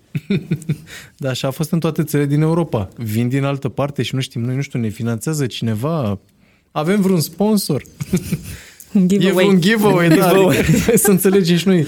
[1.17, 2.89] dar așa a fost în toate țările din Europa.
[2.97, 6.19] Vin din altă parte și nu știm, noi nu știu, ne finanțează cineva?
[6.71, 7.83] Avem vreun sponsor?
[8.93, 9.47] E Giveaway.
[9.47, 10.27] un giveaway, da.
[10.27, 10.65] Giveaway.
[10.85, 11.85] Hai să înțelegem și noi.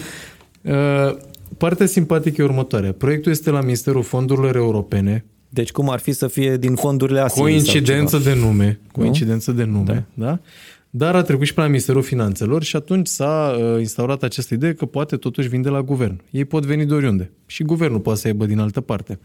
[0.61, 1.17] Uh,
[1.57, 2.91] partea simpatică e următoarea.
[2.91, 7.43] Proiectul este la Ministerul Fondurilor Europene, Deci cum ar fi să fie din fondurile Asiei
[7.43, 10.25] coincidență sau de nume, coincidență de nume, da.
[10.25, 10.39] da?
[10.95, 14.73] Dar a trecut și pe la Ministerul Finanțelor și atunci s-a uh, instaurat această idee
[14.73, 16.21] că poate totuși vin de la guvern.
[16.31, 17.31] Ei pot veni de oriunde.
[17.45, 19.19] Și guvernul poate să aibă din altă parte.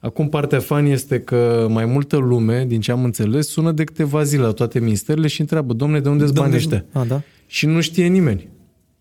[0.00, 4.22] Acum partea fan este că mai multă lume, din ce am înțeles, sună de câteva
[4.22, 6.84] zile la toate ministerele și întreabă, domne, de unde sunt banii ăștia?
[6.92, 7.22] A, da?
[7.46, 8.48] Și nu știe nimeni.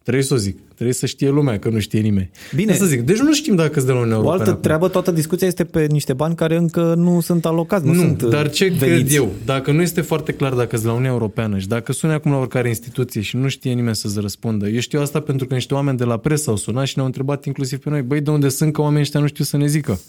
[0.03, 0.57] Trebuie să o zic.
[0.75, 2.29] Trebuie să știe lumea că nu știe nimeni.
[2.55, 2.73] Bine.
[2.73, 3.01] Să zic.
[3.01, 4.39] Deci nu știm dacă sunt de la Uniunea O Europeană.
[4.41, 4.61] altă acum.
[4.63, 8.21] treabă, toată discuția este pe niște bani care încă nu sunt alocați, nu, Nu, sunt
[8.21, 8.85] uh, dar ce veniți.
[8.85, 9.31] cred eu?
[9.45, 12.37] Dacă nu este foarte clar dacă sunt la Uniunea Europeană și dacă suni acum la
[12.37, 15.97] oricare instituție și nu știe nimeni să-ți răspundă, eu știu asta pentru că niște oameni
[15.97, 18.73] de la presă au sunat și ne-au întrebat inclusiv pe noi, băi, de unde sunt
[18.73, 19.99] că oamenii ăștia nu știu să ne zică?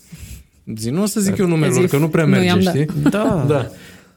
[0.76, 2.60] Zi, nu o să zic eu numele lor, Zic, că nu prea nu merge, i-am
[2.60, 2.74] dat.
[2.74, 2.86] știi?
[3.10, 3.44] Da.
[3.48, 3.70] Da.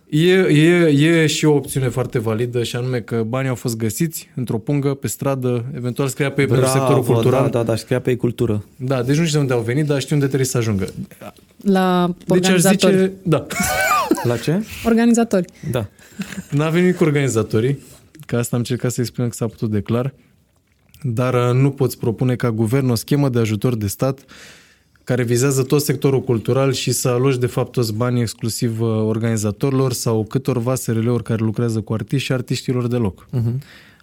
[0.10, 4.30] E, e, e și o opțiune foarte validă și anume că banii au fost găsiți
[4.36, 7.44] într-o pungă, pe stradă, eventual scria pe ei pentru sectorul cultural.
[7.44, 8.64] Da, da, da, scria pe ei cultură.
[8.76, 10.88] Da, deci nu știu de unde au venit, dar știu unde trebuie să ajungă.
[11.64, 12.98] La Deci aș organizatori.
[12.98, 13.46] zice, da,
[14.24, 14.64] La ce?
[14.86, 15.46] Organizatori.
[15.72, 15.88] Da.
[16.52, 17.80] n-a venit cu organizatorii,
[18.26, 20.14] că asta am încercat să exprim că s-a putut de clar,
[21.02, 24.20] dar uh, nu poți propune ca guvern o schemă de ajutor de stat
[25.10, 29.94] care vizează tot sectorul cultural și să aloci de fapt toți banii exclusiv uh, organizatorilor
[29.94, 33.28] sau câtorva SRL-uri care lucrează cu artiști și artiștilor deloc.
[33.34, 33.54] Uh-huh.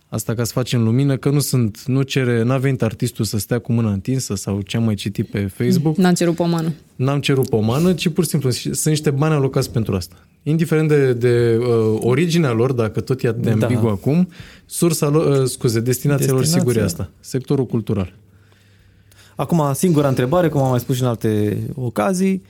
[0.08, 3.58] Asta ca să facem lumină, că nu sunt, nu cere, n-a venit artistul să stea
[3.58, 5.96] cu mâna întinsă sau ce am mai citit pe Facebook.
[5.96, 6.72] N-am cerut pomană.
[6.96, 10.16] N-am cerut pomană, ci pur și simplu sunt niște bani alocați pentru asta.
[10.42, 11.66] Indiferent de, de uh,
[12.00, 13.66] originea lor, dacă tot e atât de Da.
[13.66, 14.28] ambigu acum,
[14.66, 16.70] sursa lor, uh, scuze, destinația lor Destinația.
[16.70, 18.14] sigur e asta, sectorul cultural.
[19.36, 22.42] Acum, singura întrebare, cum am mai spus și în alte ocazii,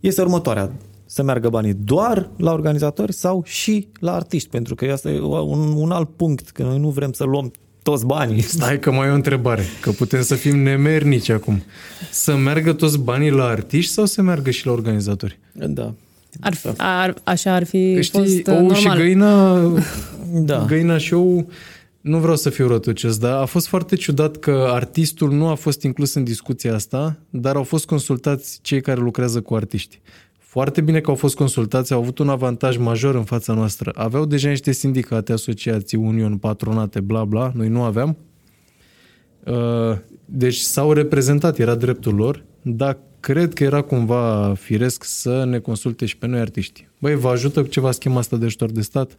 [0.00, 0.70] este următoarea.
[1.06, 4.48] Să meargă banii doar la organizatori sau și la artiști?
[4.48, 8.06] Pentru că asta e un, un alt punct, că noi nu vrem să luăm toți
[8.06, 8.40] banii.
[8.42, 11.62] Stai că mai e o întrebare, că putem să fim nemernici acum.
[12.10, 15.38] Să meargă toți banii la artiști sau să meargă și la organizatori?
[15.52, 15.94] Da.
[16.40, 19.02] Ar, fi- ar, așa ar fi Că știi, fost uh, ou și normal.
[19.04, 19.62] găina,
[20.32, 20.64] Da.
[20.66, 21.46] găina și ou,
[22.00, 25.82] nu vreau să fiu rătucios, dar a fost foarte ciudat că artistul nu a fost
[25.82, 30.00] inclus în discuția asta, dar au fost consultați cei care lucrează cu artiști.
[30.38, 33.92] Foarte bine că au fost consultați, au avut un avantaj major în fața noastră.
[33.94, 38.16] Aveau deja niște sindicate, asociații, uniuni, patronate, bla bla, noi nu aveam.
[39.44, 45.58] Uh, Deci s-au reprezentat, era dreptul lor, dar cred că era cumva firesc să ne
[45.58, 46.88] consulte și pe noi artiști.
[46.98, 49.18] Băi, vă ajută cu ceva schema asta de ajutor de stat?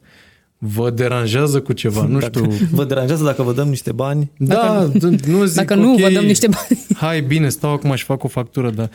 [0.64, 2.06] Vă deranjează cu ceva?
[2.06, 2.68] Nu Dacă știu.
[2.72, 4.32] vă deranjează dacă vă dăm niște bani?
[4.38, 6.86] Da, d- nu zic, Dacă nu, ok, vă dăm niște bani.
[6.96, 8.90] Hai, bine, stau acum și fac o factură, dar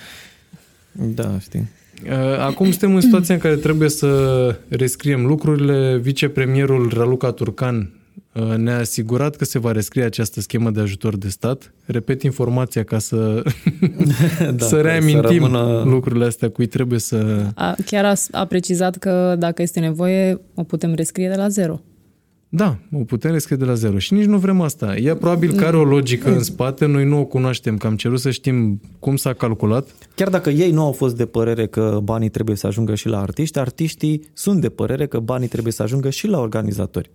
[0.92, 1.68] Da, știi.
[2.04, 4.08] Uh, Acum suntem în situația în care trebuie să
[4.68, 5.96] rescriem lucrurile.
[6.02, 7.88] Vicepremierul Raluca Turcan uh,
[8.56, 11.72] ne-a asigurat că se va rescrie această schemă de ajutor de stat.
[11.84, 13.42] Repet informația ca să,
[14.40, 17.46] Da, să să reamintim rămână- lucrurile astea cui trebuie să...
[17.54, 21.80] A, chiar a, a precizat că dacă este nevoie, o putem rescrie de la zero.
[22.48, 23.98] Da, o putem rescrie de la zero.
[23.98, 24.96] Și nici nu vrem asta.
[24.96, 28.20] Ea probabil că are o logică în spate, noi nu o cunoaștem, că am cerut
[28.20, 29.88] să știm cum s-a calculat.
[30.14, 33.20] Chiar dacă ei nu au fost de părere că banii trebuie să ajungă și la
[33.20, 37.10] artiști, artiștii sunt de părere că banii trebuie să ajungă și la organizatori.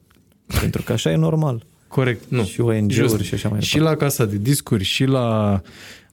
[0.59, 1.63] Pentru că așa e normal.
[1.87, 2.43] Corect, nu.
[2.43, 3.19] Și ONG-uri Just.
[3.19, 5.61] și așa mai Și la casa de discuri, și la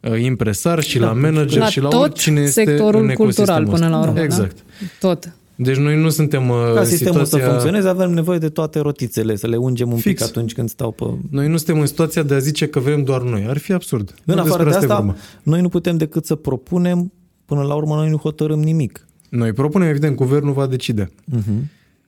[0.01, 3.73] uh, impresar, și la manager, la și la tot oricine este sectorul în cultural ecosistemul
[3.73, 4.11] până la ăsta.
[4.11, 4.23] urmă.
[4.23, 4.57] Exact.
[5.01, 5.09] Da?
[5.09, 5.33] Tot.
[5.55, 7.47] Deci noi nu suntem uh, Ca în sistemul situația...
[7.47, 10.21] să funcționeze, avem nevoie de toate rotițele, să le ungem un Fix.
[10.21, 11.05] pic atunci când stau pe...
[11.31, 13.45] Noi nu suntem în situația de a zice că vrem doar noi.
[13.49, 14.15] Ar fi absurd.
[14.25, 15.21] În Nu afară de despre asta, e vorba.
[15.43, 17.13] noi nu putem decât să propunem,
[17.45, 19.07] până la urmă noi nu hotărâm nimic.
[19.29, 21.11] Noi propunem, evident, guvernul va decide.
[21.37, 21.47] Uh-huh.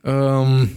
[0.03, 0.69] Um,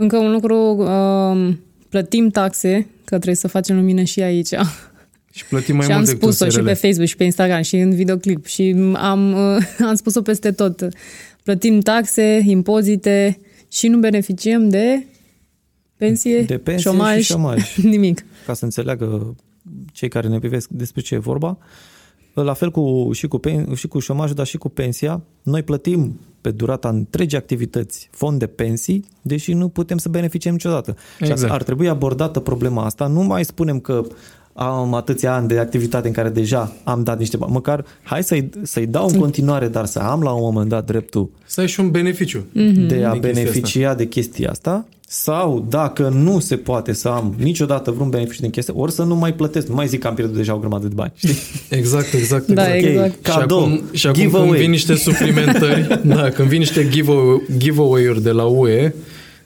[0.00, 4.48] Încă un lucru, um, plătim taxe, că trebuie să facem lumină și aici.
[5.36, 6.64] și plătim mai și am mult decât spus-o și SRL.
[6.64, 10.88] pe Facebook și pe Instagram și în videoclip și am, uh, am spus-o peste tot.
[11.42, 13.38] Plătim taxe, impozite
[13.72, 15.06] și nu beneficiem de
[15.96, 17.76] pensie, De pensie șomaj, și șomaj.
[17.94, 18.24] nimic.
[18.46, 19.36] Ca să înțeleagă
[19.92, 21.58] cei care ne privesc despre ce e vorba.
[22.42, 26.18] La fel cu, și, cu, pen, și cu șomajul, dar și cu pensia, noi plătim
[26.40, 30.96] pe durata întregii activități fond de pensii, deși nu putem să beneficiem niciodată.
[31.22, 31.52] Și Exact.
[31.52, 33.06] ar trebui abordată problema asta.
[33.06, 34.02] Nu mai spunem că
[34.52, 37.52] am atâția ani de activitate în care deja am dat niște bani.
[37.52, 41.30] Măcar hai să-i, să-i dau în continuare, dar să am la un moment dat dreptul
[41.46, 42.46] Să ai și un beneficiu.
[42.52, 42.86] Mm.
[42.86, 47.34] de a Din chestia beneficia de chestia asta sau dacă nu se poate să am
[47.38, 50.14] niciodată vreun beneficiu din chestia, ori să nu mai plătesc, nu mai zic că am
[50.14, 51.12] pierdut deja o grămadă de bani.
[51.14, 51.36] Știi?
[51.78, 52.46] Exact, exact.
[52.46, 52.94] Da, exact.
[52.94, 53.22] exact.
[53.22, 54.58] Cadou, și acum, și acum când giveaway.
[54.58, 58.94] vin niște suplimentări, da, când vin niște giveaway- giveaway-uri de la UE,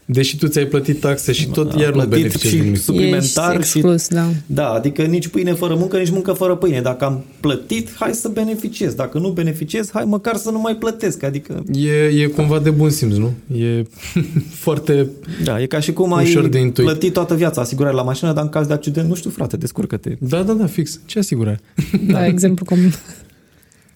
[0.04, 2.80] deși tu ți-ai plătit taxe și tot Am iar nu plătit beneficiezi și de nimic.
[2.80, 4.28] suplimentar Ești și exclus, da.
[4.46, 6.80] da, adică nici pâine fără muncă, nici muncă fără pâine.
[6.80, 8.94] Dacă am plătit, hai să beneficiez.
[8.94, 11.22] Dacă nu beneficiez, hai măcar să nu mai plătesc.
[11.22, 13.32] Adică E, e cumva de bun simț, nu?
[13.58, 13.82] E
[14.64, 15.08] foarte...
[15.44, 16.86] da, e ca și cum ai Ușor de intuit.
[16.88, 20.16] plătit toată viața asigurare la mașină, dar în caz de accident, nu știu, frate, descurcă-te.
[20.18, 21.00] Da, da, da, fix.
[21.04, 21.60] Ce asigurare?
[22.06, 22.92] Da, exemplu comun.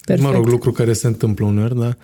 [0.05, 0.29] Perfect.
[0.29, 1.97] Mă rog, lucru care se întâmplă uneori, da.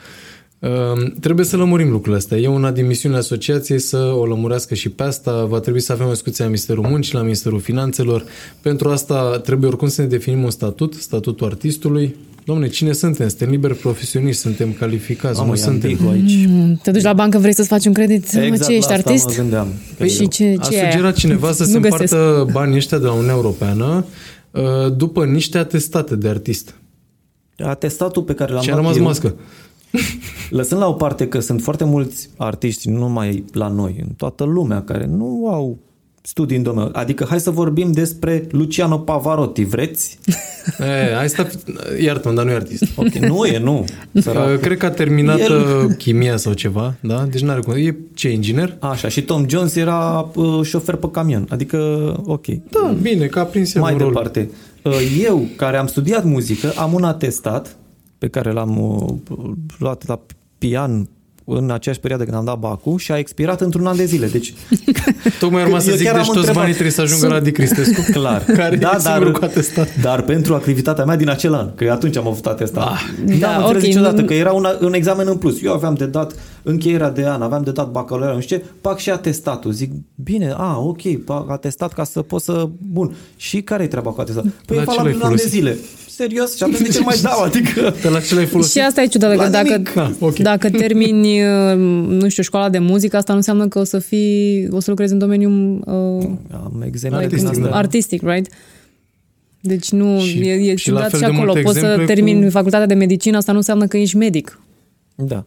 [0.63, 2.39] Uh, trebuie să lămurim lucrurile astea.
[2.39, 5.45] E una din misiunile asociației să o lămurească și pe asta.
[5.45, 8.25] Va trebui să avem o discuție la Ministerul Muncii, la Ministerul Finanțelor.
[8.61, 12.17] Pentru asta trebuie oricum să ne definim un statut, statutul artistului.
[12.45, 13.29] Domne, cine suntem?
[13.29, 15.91] Suntem liberi profesioniști, suntem calificați, Mamă, nu e suntem.
[15.91, 16.47] ambigu aici.
[16.49, 18.25] Mm, Te duci la bancă, vrei să-ți faci un credit?
[18.25, 19.27] Exact Exact ce ești la asta artist?
[19.29, 19.67] mă gândeam.
[19.99, 20.91] Că și eu- ce, A ce e aia?
[20.91, 22.13] sugerat cineva să se Nu găsesc.
[22.13, 24.05] împartă banii ăștia de la Uniunea Europeană
[24.51, 24.63] uh,
[24.97, 26.75] după niște atestate de artist.
[27.59, 29.35] Atestatul pe care l-am Și a luat rămas eu, mască.
[30.51, 34.45] Lăsând la o parte că sunt foarte mulți artiști, nu numai la noi, în toată
[34.45, 35.79] lumea, care nu au
[36.25, 36.91] studii în domeniu.
[36.93, 40.19] Adică hai să vorbim despre Luciano Pavarotti, vreți?
[40.79, 41.47] E, hai sta,
[42.01, 42.85] iartă-mă, dar nu e artist.
[42.97, 43.85] Ok, nu e, nu.
[44.23, 44.49] Sărac.
[44.53, 45.93] Uh, Cred că a terminat El- El...
[45.93, 47.25] chimia sau ceva, da?
[47.31, 47.73] Deci n-are cum.
[47.77, 48.77] E ce, inginer?
[48.81, 51.47] Așa, și Tom Jones era uh, șofer pe camion.
[51.49, 51.77] Adică,
[52.25, 52.47] ok.
[52.47, 54.09] Da, bine, că a prins el Mai un rol.
[54.13, 54.51] departe.
[54.85, 54.93] Uh,
[55.25, 57.77] Eu, care am studiat muzică, am un atestat
[58.23, 60.21] pe care l-am uh, luat la
[60.59, 61.09] pian
[61.45, 64.27] în aceeași perioadă când am dat bacul și a expirat într-un an de zile.
[64.27, 64.55] Deci,
[65.41, 66.55] Tocmai urma să Eu zic, chiar deci am toți întrebat.
[66.61, 68.01] banii trebuie să ajungă Sunt- la Adi Cristescu.
[68.19, 68.45] Clar.
[68.45, 70.01] Care da, e singurul cu atestat.
[70.01, 72.89] dar pentru activitatea mea din acel an, că eu atunci am avut atestat.
[72.89, 73.01] Ah,
[73.39, 75.63] da, N-am înțeles ok, niciodată nu- că era un, un examen în plus.
[75.63, 78.99] Eu aveam de dat încheierea de an, aveam de dat bacalaureat, nu știu ce, pac
[78.99, 79.73] și atestatul.
[79.73, 82.69] Zic, bine, a, ok, pac atestat ca să pot să...
[82.93, 83.15] Bun.
[83.37, 84.51] Și care e treaba cu atestatul?
[84.67, 85.51] Păi La e ce valabil l-ai un an de folosit?
[85.51, 85.77] zile.
[86.17, 86.57] Serios?
[86.57, 87.41] Și atunci de ce mai dau?
[87.43, 87.95] Adică...
[88.03, 88.73] Pe la ce l-ai folosit?
[88.73, 89.97] Și asta e ciudat, că La dacă, nimic.
[89.97, 90.37] Ah, ok.
[90.39, 91.77] dacă termini, uh,
[92.09, 95.13] nu știu, școala de muzică, asta nu înseamnă că o să fii, o să lucrezi
[95.13, 97.67] în domeniul uh, Am exemple Artistic, din da.
[97.67, 97.79] asta.
[97.79, 98.53] artistic, right?
[99.61, 101.45] Deci nu, Și- e, e și la ciudat fel și de acolo.
[101.47, 104.61] multe Poți să exemple termini cu- facultatea de medicină, asta nu înseamnă că ești medic.
[105.15, 105.45] Da.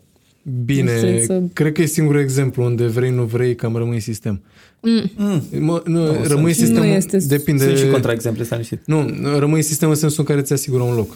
[0.66, 4.00] Bine, Trebuie să- cred că e singurul exemplu unde vrei, nu vrei, cam rămâi în
[4.02, 4.42] sistem.
[4.82, 5.42] Mm.
[5.60, 7.64] Mă, nu, sunt- rămâi în sistemul, Nu este- depinde...
[7.66, 8.82] Sunt și contraexemple, stai liniștit.
[8.88, 9.06] Nu,
[9.40, 11.16] rămâi în sistem în sensul în care ți asigură un loc.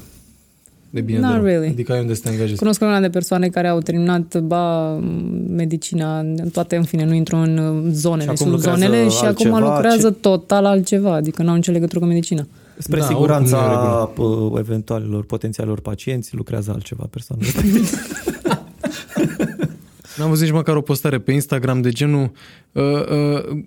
[0.90, 1.46] De bine Not de rău.
[1.46, 1.68] really.
[1.68, 2.60] Adică ai unde să te angajezi.
[2.60, 4.94] Cunosc o grămadă de persoane care au terminat ba
[5.50, 9.10] medicina, în toate, în fine, nu intru în uh, zonele, Și acum sunt lucrează zonele
[9.10, 12.48] și acum altceva, lucrează ce- total altceva, adică nu au nicio legătură cu medicina.
[12.78, 17.42] Spre Da, siguranța oricum nu e uh, eventualilor potențialilor pacienți, lucrează altceva persoană.
[20.20, 22.32] N-am văzut nici măcar o postare pe Instagram de genul
[22.72, 23.58] uh, uh,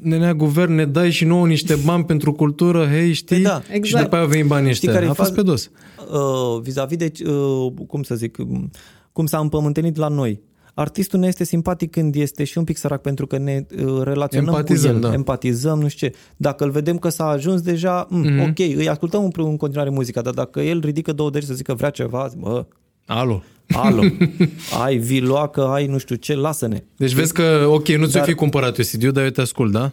[0.00, 3.36] nenea guvern, ne dai și nouă niște bani pentru cultură, hei, știi?
[3.36, 3.60] Păi da.
[3.60, 4.02] Și Exact.
[4.04, 4.92] după aia au venit banii Știi ăștia.
[4.92, 5.40] care e A fost faza?
[5.42, 5.70] pe dos.
[6.12, 8.70] uh, vis-a-vis de, uh, cum să zic, um,
[9.12, 10.40] cum s-a împământenit la noi.
[10.74, 14.48] Artistul ne este simpatic când este și un pic sărac pentru că ne uh, relaționăm
[14.54, 15.12] Empatizăm, cu el, da.
[15.12, 16.14] empatizăm, nu știu ce.
[16.36, 18.40] Dacă îl vedem că s-a ajuns deja, mm, Mhm.
[18.40, 21.74] ok, îi ascultăm în, în continuare muzica, dar dacă el ridică două deci să zică
[21.74, 22.66] vrea ceva, zi, bă,
[23.06, 23.42] Alo.
[23.74, 24.02] alo,
[24.82, 26.84] ai viloacă, ai nu știu ce, lasă-ne.
[26.96, 29.72] Deci vezi că, ok, nu ți-o Dar- fi cumpărat eu CD, dar eu te ascult,
[29.72, 29.92] da?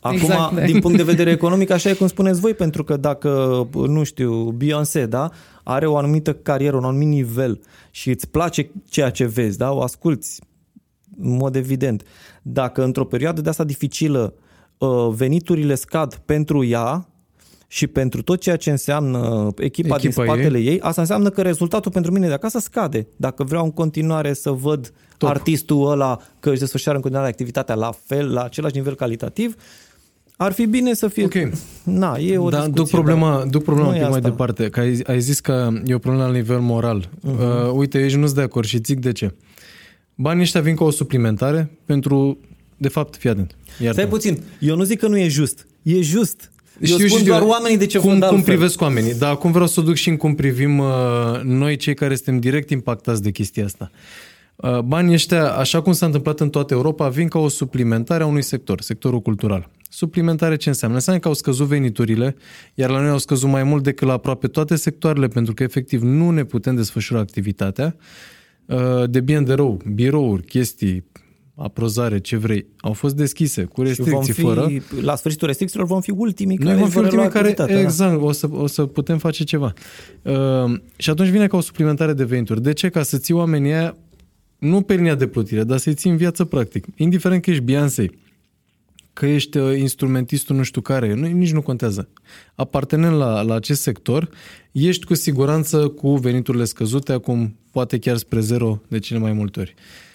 [0.00, 0.64] Acum, Exact, da.
[0.64, 4.50] din punct de vedere economic, așa e cum spuneți voi, pentru că dacă, nu știu,
[4.50, 5.30] Beyoncé, da,
[5.62, 9.82] are o anumită carieră, un anumit nivel și îți place ceea ce vezi, da, o
[9.82, 10.40] asculți
[11.20, 12.02] în mod evident.
[12.42, 14.34] Dacă într-o perioadă de asta dificilă
[14.78, 17.08] uh, veniturile scad pentru ea
[17.72, 19.18] și pentru tot ceea ce înseamnă
[19.56, 20.66] echipa, Echipa din spatele ei.
[20.66, 20.80] ei.
[20.80, 23.06] asta înseamnă că rezultatul pentru mine de acasă scade.
[23.16, 25.28] Dacă vreau în continuare să văd Top.
[25.28, 29.54] artistul ăla că își desfășoară în continuare activitatea la fel, la același nivel calitativ,
[30.36, 31.24] ar fi bine să fie...
[31.24, 31.34] Ok.
[31.82, 34.18] Na, e o Da, discuție, duc problema, dar duc problema nu un e pic mai
[34.18, 34.30] asta.
[34.30, 37.08] departe, că ai, ai zis că e o problemă la nivel moral.
[37.20, 37.36] Mhm.
[37.36, 37.66] Uh-huh.
[37.66, 39.34] Uh, uite, ești nu-ți de acord și zic de ce.
[40.14, 42.38] Banii ăștia vin ca o suplimentare pentru,
[42.76, 43.56] de fapt, fii atent.
[43.80, 44.00] Iartă.
[44.00, 45.66] Stai puțin, eu nu zic că nu e just.
[45.82, 46.50] E just.
[46.80, 48.54] Eu Știu, spun știu, doar oamenii de ce cum, vând cum altfel.
[48.54, 49.14] privesc oamenii.
[49.14, 50.86] Dar acum vreau să o duc și în cum privim uh,
[51.42, 53.90] noi, cei care suntem direct impactați de chestia asta.
[54.56, 58.26] Uh, banii ăștia, așa cum s-a întâmplat în toată Europa, vin ca o suplimentare a
[58.26, 59.70] unui sector, sectorul cultural.
[59.88, 60.96] Suplimentare ce înseamnă?
[60.96, 62.36] Înseamnă că au scăzut veniturile,
[62.74, 66.02] iar la noi au scăzut mai mult decât la aproape toate sectoarele, pentru că efectiv
[66.02, 67.96] nu ne putem desfășura activitatea.
[68.66, 71.04] Uh, De bine de rău, birouri, chestii,
[71.62, 74.70] aprozare, ce vrei, au fost deschise cu Și vom restricții, fi, fără.
[75.00, 77.48] la sfârșitul restricțiilor vom fi ultimii Noi care vom își fi vor relua ultimii care,
[77.48, 77.88] activitatea, da.
[77.88, 79.72] exact, o să, o să putem face ceva.
[80.22, 82.62] Uh, și atunci vine ca o suplimentare de venituri.
[82.62, 82.88] De ce?
[82.88, 83.96] Ca să ții oamenii aia,
[84.58, 86.86] nu pe linia de plutire, dar să-i ții în viață practic.
[86.96, 88.10] Indiferent că ești Beyoncé,
[89.12, 92.08] că ești uh, instrumentistul nu știu care, nu, nici nu contează.
[92.54, 94.28] Apartenent la, la acest sector,
[94.72, 99.60] ești cu siguranță cu veniturile scăzute, acum poate chiar spre zero de cele mai multe
[99.60, 99.74] ori.
[99.76, 100.08] Uh,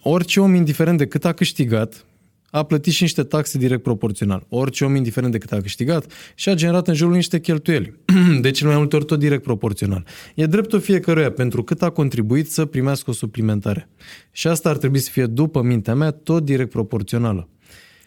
[0.00, 2.06] orice om, indiferent de cât a câștigat,
[2.50, 4.46] a plătit și niște taxe direct proporțional.
[4.48, 7.94] Orice om, indiferent de cât a câștigat, și a generat în jurul niște cheltuieli.
[8.40, 10.06] De cele mai multe ori tot direct proporțional.
[10.34, 13.88] E dreptul fiecăruia pentru cât a contribuit să primească o suplimentare.
[14.30, 17.48] Și asta ar trebui să fie, după mintea mea, tot direct proporțională.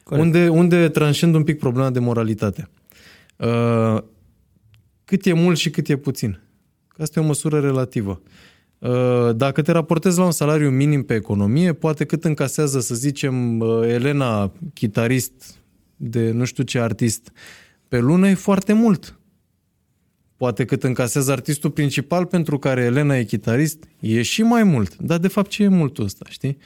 [0.10, 2.70] Unde, unde tranșând un pic problema de moralitate.
[3.36, 3.98] Uh,
[5.06, 6.42] cât e mult și cât e puțin.
[6.88, 8.22] Că Asta e o măsură relativă.
[8.24, 8.49] Uh,
[9.36, 13.88] Dacă te raportezi la un salariu minim pe economie, poate cât încasează, să zicem, uh,
[13.88, 15.60] Elena, chitarist
[15.96, 17.32] de nu știu ce artist,
[17.88, 19.20] pe lună e foarte mult.
[20.38, 24.96] Poate cât încasează artistul principal pentru care Elena e chitarist, e și mai mult.
[24.98, 26.58] Dar de fapt ce e multul ăsta, știi?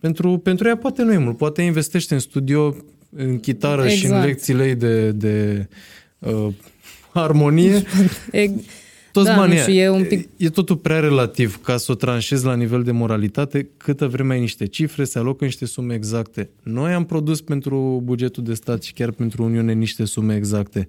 [0.00, 1.36] Pentru, pentru ea poate nu e mult.
[1.36, 2.76] Poate investește în studio,
[3.10, 3.98] în chitară exact.
[3.98, 4.26] și în Exact.
[4.26, 5.68] lecțiile ei de, de
[6.18, 6.48] uh,
[7.12, 7.82] armonie.
[9.08, 9.82] E, Toți Da, banii nu știu, aia.
[9.82, 13.68] e un pic- E totul prea relativ ca să o tranșezi la nivel de moralitate,
[13.76, 16.50] câtă vreme ai niște cifre, se alocă niște sume exacte.
[16.62, 20.88] Noi am produs pentru bugetul de stat și chiar pentru Uniune niște sume exacte.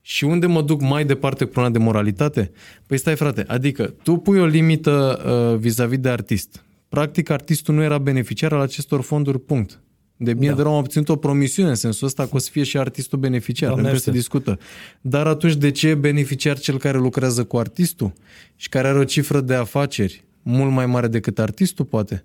[0.00, 2.50] Și unde mă duc mai departe cu problema de moralitate?
[2.86, 6.64] Păi stai frate, adică tu pui o limită uh, vis-a-vis de artist.
[6.88, 9.80] Practic artistul nu era beneficiar al acestor fonduri, punct.
[10.24, 10.56] De bine Da.
[10.56, 13.18] de rău am obținut o promisiune în sensul ăsta că o să fie și artistul
[13.18, 14.40] beneficiar, Doamne pentru că se ajută.
[14.40, 14.58] discută.
[15.00, 18.12] Dar atunci de ce e beneficiar cel care lucrează cu artistul
[18.56, 22.24] și care are o cifră de afaceri mult mai mare decât artistul, poate?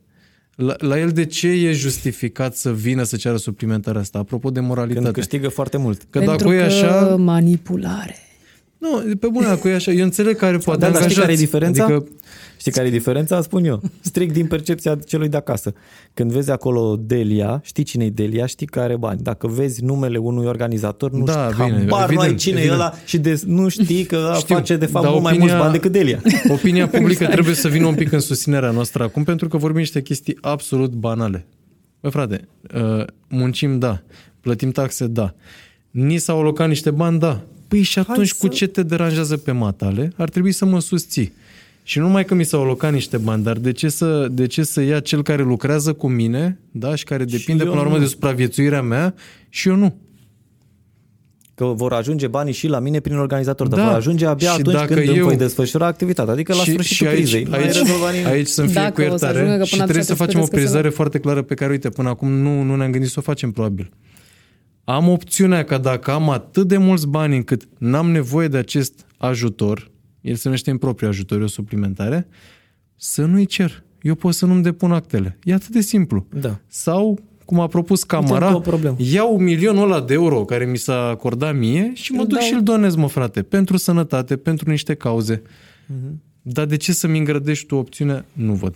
[0.55, 4.17] La, la el de ce e justificat să vină să ceară suplimentarea asta?
[4.19, 5.01] Apropo de moralitate.
[5.03, 5.97] Când câștigă foarte mult.
[6.09, 7.15] Că pentru dacă e că așa...
[7.15, 8.15] manipulare.
[8.77, 11.23] Nu, pe bune, dacă e așa, eu înțeleg care poate Da, dar știi care e
[11.23, 11.43] angajați.
[11.45, 11.83] diferența?
[11.83, 12.05] Adică,
[12.59, 13.41] Știi care e diferența?
[13.41, 13.81] Spun eu.
[14.01, 15.73] Strict din percepția celui de acasă.
[16.13, 19.19] Când vezi acolo Delia, știi cine e Delia, știi că are bani.
[19.21, 22.79] Dacă vezi numele unui organizator, nu Da, știi, bine, habar nu ai evident, cine evident.
[22.79, 25.33] e ăla și de, nu știi că ăla Știu, face de fapt dar mult mai
[25.33, 26.21] opinia- mulți bani decât Delia.
[26.55, 30.01] Opinia publică trebuie să vină un pic în susținerea noastră acum, pentru că vorbim niște
[30.01, 31.45] chestii absolut banale.
[32.01, 34.01] Bă, frate, uh, muncim, da.
[34.41, 35.33] Plătim taxe, da.
[35.91, 37.41] Ni s-au alocat niște bani, da.
[37.67, 40.11] Păi și atunci să- cu ce te deranjează pe matale?
[40.15, 41.33] Ar trebui să mă susții.
[41.83, 44.63] Și nu numai că mi s-au alocat niște bani, dar de ce să, de ce
[44.63, 47.97] să ia cel care lucrează cu mine, da, și care depinde eu până la urmă
[47.97, 48.03] nu.
[48.03, 49.13] de supraviețuirea mea
[49.49, 49.95] și eu nu?
[51.55, 53.85] Că vor ajunge banii și la mine prin organizator, dar Da.
[53.85, 56.71] vor ajunge abia Și atunci dacă când îmi eu- voi desfășura activitatea, adică la și,
[56.71, 57.43] sfârșitul și aici, crizei.
[57.43, 58.27] Nu ai aici, rezolvat nimic.
[58.27, 60.27] aici să-mi fie Dacă cu o să ajungă iertare că și până trebuie să atunci
[60.27, 62.91] facem o trebuie să prizare foarte clară pe care, uite, până acum nu, nu ne-am
[62.91, 63.91] gândit să o facem probabil.
[64.89, 69.91] Am opțiunea ca dacă am atât de mulți bani încât n-am nevoie de acest ajutor,
[70.21, 72.27] el se numește în propriu ajutor, e o suplimentare,
[72.95, 73.83] să nu-i cer.
[74.01, 75.37] Eu pot să nu-mi depun actele.
[75.43, 76.25] E atât de simplu.
[76.39, 76.59] Da.
[76.67, 78.95] Sau, cum a propus încă Camara, o problemă.
[78.99, 82.47] iau milionul ăla de euro care mi s-a acordat mie și mă Îl duc dau.
[82.47, 85.41] și îl donez, mă frate, pentru sănătate, pentru niște cauze.
[86.41, 88.25] Dar de ce să-mi îngrădești tu opțiunea?
[88.33, 88.75] Nu văd.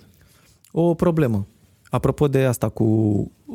[0.71, 1.47] o problemă.
[1.89, 2.85] Apropo de asta cu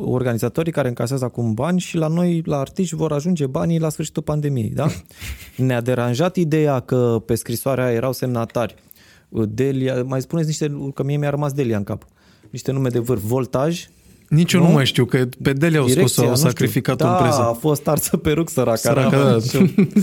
[0.05, 4.23] organizatorii care încasează acum bani și la noi, la artiști, vor ajunge banii la sfârșitul
[4.23, 4.87] pandemiei, da?
[5.57, 8.75] Ne-a deranjat ideea că pe scrisoarea aia erau semnatari.
[9.29, 12.07] Delia, mai spuneți niște, că mie mi-a rămas Delia în cap.
[12.51, 13.23] Niște nume de vârf.
[13.23, 13.87] Voltaj,
[14.29, 14.67] Nici eu Nu?
[14.67, 16.49] nu mai știu, că pe Delia au scos-o, au nu știu.
[16.49, 17.41] sacrificat-o da, în presă.
[17.41, 18.77] a fost arsă pe ruc săraca.
[18.77, 19.39] Săraca, n-a da.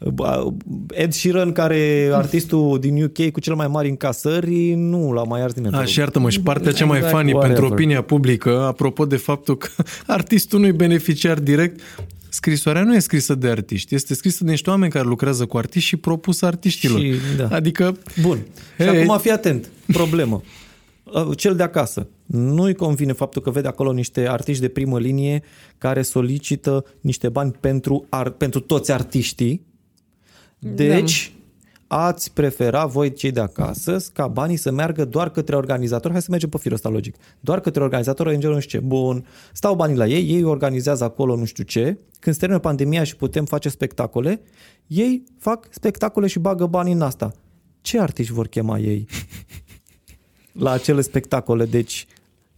[0.00, 0.54] nicio- Ba,
[0.90, 5.42] Ed Sheeran, care e artistul din UK cu cel mai mari încasări, nu l-a mai
[5.42, 5.74] ars nimeni.
[5.74, 7.56] A, și iartă-mă, și partea cea mai Exact, funny whatever.
[7.58, 9.68] pentru opinia publică, apropo de faptul că
[10.06, 11.80] artistul nu-i beneficiar direct,
[12.28, 15.88] scrisoarea nu e scrisă de artiști, este scrisă de niște oameni care lucrează cu artiști
[15.88, 17.00] și propus artiștilor.
[17.00, 17.48] Și, da.
[17.50, 18.38] Adică, Bun.
[18.80, 19.02] Și Hei.
[19.02, 19.70] acum fii atent.
[19.86, 20.42] Problemă.
[21.04, 22.06] Uh, Cel de acasă.
[22.26, 25.42] Nu-i convine faptul că vede acolo niște artiști de primă linie
[25.78, 29.68] care solicită niște bani pentru, ar, pentru toți artiștii.
[30.60, 31.32] Deci,
[31.86, 36.12] ați prefera voi cei de acasă ca banii să meargă doar către organizatori.
[36.12, 37.14] Hai să mergem pe firul ăsta logic.
[37.40, 38.84] Doar către organizatori, ONG-uri, nu știu ce.
[38.86, 39.26] Bun.
[39.52, 41.98] Stau banii la ei, ei organizează acolo nu știu ce.
[42.18, 44.40] Când se termină pandemia și putem face spectacole,
[44.86, 47.32] ei fac spectacole și bagă banii în asta.
[47.80, 49.06] Ce artiști vor chema ei
[50.64, 51.64] la acele spectacole?
[51.64, 52.06] Deci,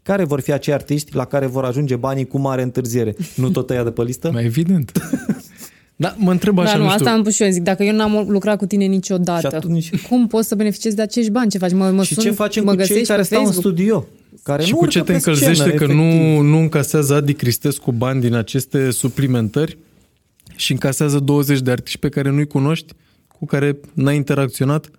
[0.03, 3.17] care vor fi acei artiști la care vor ajunge banii cu mare întârziere?
[3.37, 4.31] Nu tot ăia de pe listă?
[4.31, 4.93] mai evident.
[5.97, 7.05] Da, mă întreb așa, Dar nu, nu știu.
[7.05, 10.03] asta am pus și eu, zic, dacă eu n-am lucrat cu tine niciodată, Și atunci-
[10.09, 11.51] cum poți să beneficiezi de acești bani?
[11.51, 11.73] Ce faci?
[11.73, 13.75] Mă, mă Și sun, ce facem mă cu cei găsești care pe stau în Facebook?
[13.75, 14.07] studio?
[14.43, 15.97] Care Și nu cu urcă ce te pe încălzește scenă, că efectiv.
[15.97, 19.79] nu, nu încasează Adi Cristescu bani din aceste suplimentări
[20.57, 22.93] și încasează 20 de artiști pe care nu-i cunoști,
[23.39, 24.91] cu care n-ai interacționat?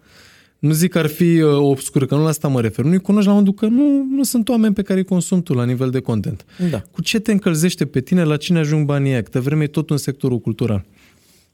[0.64, 2.86] Nu zic că ar fi uh, obscur, că nu la asta mă refer.
[2.86, 5.66] Nu-i cunoști la modul că nu, nu sunt oameni pe care îi consumi tu la
[5.66, 6.46] nivel de content.
[6.72, 6.82] Da.
[6.92, 9.22] Cu ce te încălzește pe tine, la cine ajung banii aia?
[9.24, 10.86] Câte vreme e tot în sectorul cultural.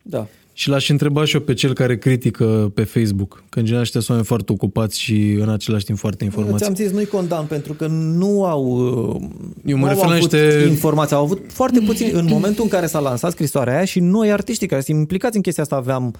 [0.02, 0.28] Da.
[0.54, 4.00] Și l-aș întreba și eu pe cel care critică pe Facebook, că în general ăștia
[4.00, 6.64] sunt oameni foarte ocupați și în același timp foarte informați.
[6.64, 9.22] Ți-am zis, nu-i condamn pentru că nu au, uh,
[9.66, 11.16] Eu mă nu refer au la avut niște- informații.
[11.16, 12.12] Au avut foarte puțin.
[12.14, 15.42] În momentul în care s-a lansat scrisoarea aia și noi artiștii care sunt implicați în
[15.42, 16.14] chestia asta aveam uh,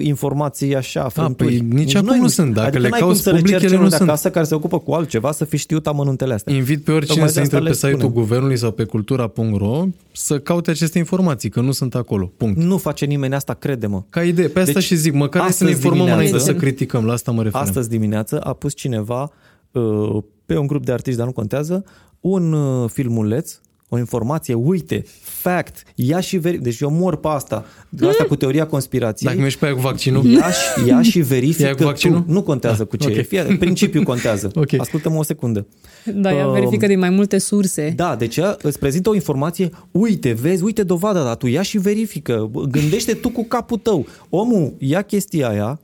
[0.00, 1.56] informații așa, frânturi.
[1.56, 2.54] păi nici acum nu sunt.
[2.54, 4.08] Dacă adică le n-ai cum cauți să le public, ceri ele celor nu de sunt.
[4.08, 6.54] acasă care se ocupă cu altceva să fi știut amănuntele astea.
[6.54, 8.14] Invit pe oricine Tocmai să de asta intre pe le site-ul spunem.
[8.14, 12.32] guvernului sau pe cultura.ro să caute aceste informații, că nu sunt acolo.
[12.36, 12.58] Punct.
[12.58, 14.02] Nu face nimeni asta, crede-mă.
[14.10, 14.48] Ca idee.
[14.48, 17.04] Pe asta Deci, și zic, măcar hai să ne astăzi informăm dimineață- înainte să criticăm.
[17.04, 17.60] La asta mă refer.
[17.60, 19.30] Astăzi dimineață a pus cineva
[19.72, 20.16] uh,
[20.46, 21.84] pe un grup de artiști, dar nu contează,
[22.20, 23.58] un uh, filmuleț,
[23.94, 26.56] o informație, uite, fact, ia și veri...
[26.58, 29.28] Deci eu mor pe asta, de asta cu teoria conspirației.
[29.28, 32.20] Dacă mergi pe aia cu vaccinul, Ia și, ia și verifică Ia cu vaccinul?
[32.20, 32.32] tu.
[32.32, 33.16] Nu contează cu ce ok.
[33.16, 33.22] e.
[33.22, 34.50] Fie, principiul contează.
[34.62, 34.72] Ok.
[34.80, 35.66] Ascultă-mă o secundă.
[36.14, 37.92] Da, ea Um, verifică din mai multe surse.
[37.96, 41.78] Da, deci ea îți prezintă o informație, uite, vezi, uite dovada, dar tu ia și
[41.78, 44.06] verifică, gândește tu cu capul tău.
[44.28, 45.80] Omul ia chestia aia,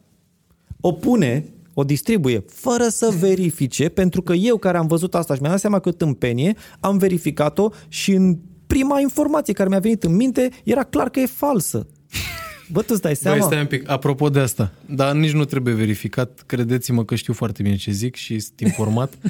[0.80, 1.44] o pune,
[1.80, 5.60] o distribuie, fără să verifice, pentru că eu care am văzut asta și mi-am dat
[5.60, 10.82] seama că tâmpenie, am verificat-o și în prima informație care mi-a venit în minte era
[10.82, 11.86] clar că e falsă.
[12.72, 13.44] Bă, tu îți dai Băi, seama?
[13.46, 13.90] stai un pic.
[13.90, 16.42] Apropo de asta, dar nici nu trebuie verificat.
[16.46, 19.12] Credeți-mă că știu foarte bine ce zic și sunt informat.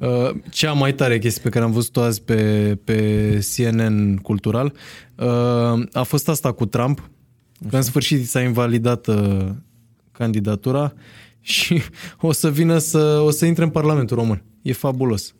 [0.00, 4.72] Uh, Cea mai tare chestie pe care am văzut-o azi pe, pe CNN Cultural
[5.14, 5.26] uh,
[5.92, 7.10] a fost asta cu Trump.
[7.70, 9.46] Că în sfârșit s-a invalidat uh,
[10.12, 10.94] candidatura
[11.56, 11.82] și
[12.20, 14.42] o să vină să, o să intre în Parlamentul Român.
[14.62, 15.32] E fabulos.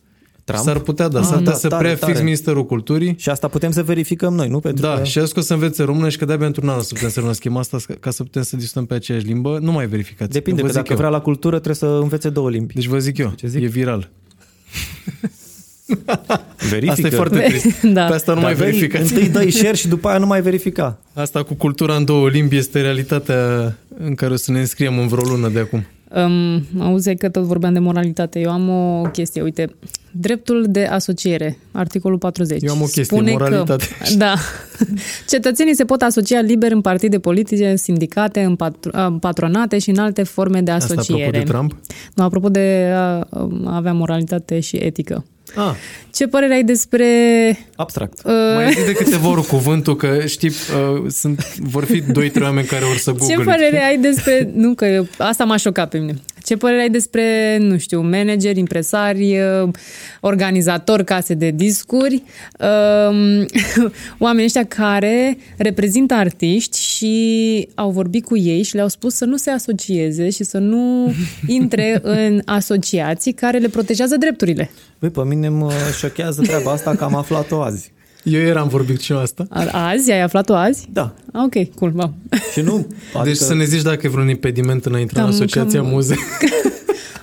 [0.44, 0.62] Trump?
[0.62, 2.24] S-ar putea, da, Ah, s-ar putea da, să tare, preia fix tare.
[2.24, 4.60] Ministerul Culturii Și asta putem să verificăm noi, nu?
[4.60, 5.04] Pentru da, că...
[5.04, 6.94] și a zis că o să învețe română și că de-abia într-un an o să
[6.94, 9.58] putem să renunsăm asta ca să putem să discutăm pe aceeași limbă.
[9.58, 10.30] Nu mai verificați.
[10.30, 10.98] Depinde, vă că zic dacă eu.
[10.98, 12.74] vrea la cultură trebuie să învețe două limbi.
[12.74, 13.62] Deci vă zic eu, Ce zic?
[13.62, 14.10] e viral.
[16.70, 16.90] Verifică.
[16.90, 17.80] Asta e foarte trist.
[17.98, 18.04] Da.
[18.04, 19.12] Pe asta nu Dar mai vei- verificați.
[19.12, 20.98] Întâi dai share și după aia nu mai verifica.
[21.14, 25.06] Asta cu cultura în două limbi este realitatea în care o să ne înscriem în
[25.08, 25.86] vreo lună de acum.
[26.26, 28.40] Um, auzi că tot vorbeam de moralitate.
[28.40, 29.74] Eu am o chestie, uite,
[30.10, 32.62] dreptul de asociere, articolul 40.
[32.62, 33.84] Eu am o chestie, spune moralitate.
[33.98, 34.34] Că, da.
[35.28, 39.90] Cetățenii se pot asocia liber în partide politice, în sindicate, în, patru, în patronate și
[39.90, 41.26] în alte forme de Asta asociere.
[41.26, 41.76] apropo de Trump?
[42.14, 42.98] Nu, apropo de a,
[43.64, 45.24] a avea moralitate și etică.
[45.54, 45.74] Ah,
[46.14, 47.06] Ce părere ai despre...
[47.76, 48.18] Abstract.
[48.24, 52.06] Uh, mai zi de câteva ori cuvântul că știi, uh, sunt, vor fi 2-3
[52.42, 54.50] oameni care vor să google Ce părere ai despre...
[54.54, 56.14] Nu, că eu, asta m-a șocat pe mine.
[56.44, 59.68] Ce părere ai despre, nu știu, manageri, impresari, uh,
[60.20, 62.22] organizatori, case de discuri,
[63.10, 63.46] um,
[64.26, 69.36] oamenii ăștia care reprezintă artiști și au vorbit cu ei și le-au spus să nu
[69.36, 71.14] se asocieze și să nu
[71.46, 74.70] intre în asociații care le protejează drepturile.
[75.00, 77.92] Băi, pe mine mă șochează treaba asta că am aflat-o azi.
[78.22, 79.46] Eu eram vorbit și eu asta.
[79.50, 80.10] A- Azi?
[80.10, 80.86] Ai aflat-o azi?
[80.92, 81.14] Da.
[81.32, 82.14] Ah, Ok, cool, wow.
[82.52, 82.74] Și nu...
[82.74, 85.80] Adică, Deci să ne zici dacă e vreun impediment în a intra în Cam- asociația
[85.82, 86.14] cam- muze.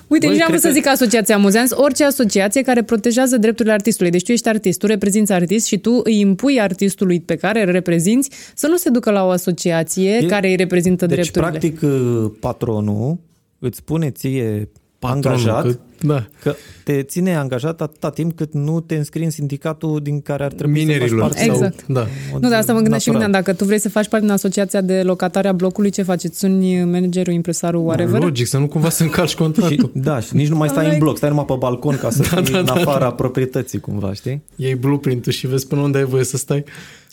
[0.07, 3.37] Uite, Băi, nici n-am cred vrut să că- zic asociația amuzanți, orice asociație care protejează
[3.37, 4.11] drepturile artistului.
[4.11, 7.71] Deci tu ești artist, tu reprezinți artist și tu îi impui artistului pe care îl
[7.71, 11.49] reprezinți să nu se ducă la o asociație E- care îi reprezintă deci, drepturile.
[11.51, 13.17] practic, uh, patronul
[13.59, 14.69] îți spune ție
[15.05, 15.77] Patronul, angajat că-
[16.07, 16.25] da.
[16.43, 20.51] că te ține angajat atâta timp cât nu te înscrii în sindicatul din care ar
[20.51, 21.19] trebui să Minerilor.
[21.21, 21.51] faci parte.
[21.51, 21.79] Exact.
[21.85, 22.05] Sau, da.
[22.39, 23.27] Nu, dar asta mă gândesc și natural.
[23.29, 23.39] mine.
[23.41, 26.23] Dacă tu vrei să faci parte din asociația de locatare a blocului, ce faci?
[26.23, 28.21] Îți suni managerul, impresarul, whatever?
[28.21, 29.91] Logic, să nu cumva să încalci Și, contractul.
[29.93, 31.03] da, și nici nu mai stai în Alright.
[31.03, 34.13] bloc, stai numai pe balcon ca să Da, fii da, în da, afara proprietății, cumva,
[34.13, 34.41] știi?
[34.55, 36.63] Iei blueprint-ul și vezi până unde ai voie să stai.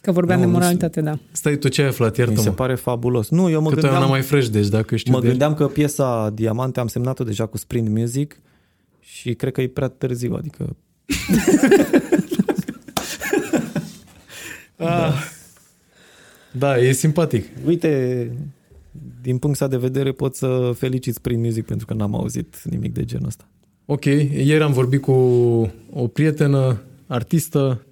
[0.03, 1.19] Că vorbeam Nu, de mi se- moralitate, da.
[1.33, 2.17] Stai, tu ce ai aflat?
[2.19, 2.55] Mi se Iartă-mă.
[2.55, 3.29] pare fabulos.
[3.29, 5.25] Nu, eu mă Că tu ai gândeam, una mai fresh, deci dacă știu mă de
[5.25, 5.31] el.
[5.31, 8.37] gândeam că piesa Diamante am semnat-o deja cu Sprint Music
[9.01, 10.77] și cred că e prea târziu, adică
[16.53, 17.45] Da, e simpatic.
[17.67, 18.31] Uite,
[19.23, 22.93] din punctul ăsta de vedere pot să felicit Sprint Music pentru că n-am auzit nimic
[22.93, 23.45] de genul ăsta.
[23.87, 25.13] Ok, ieri am vorbit cu
[25.93, 27.91] o prietenă, artistă, uh,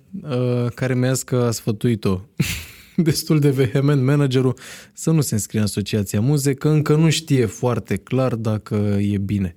[0.75, 2.21] care mi-a zis că a sfătuit-o
[2.97, 4.57] destul de vehement managerul
[4.93, 9.19] să nu se înscrie în Asociația Muze, că încă nu știe foarte clar dacă e
[9.19, 9.55] bine.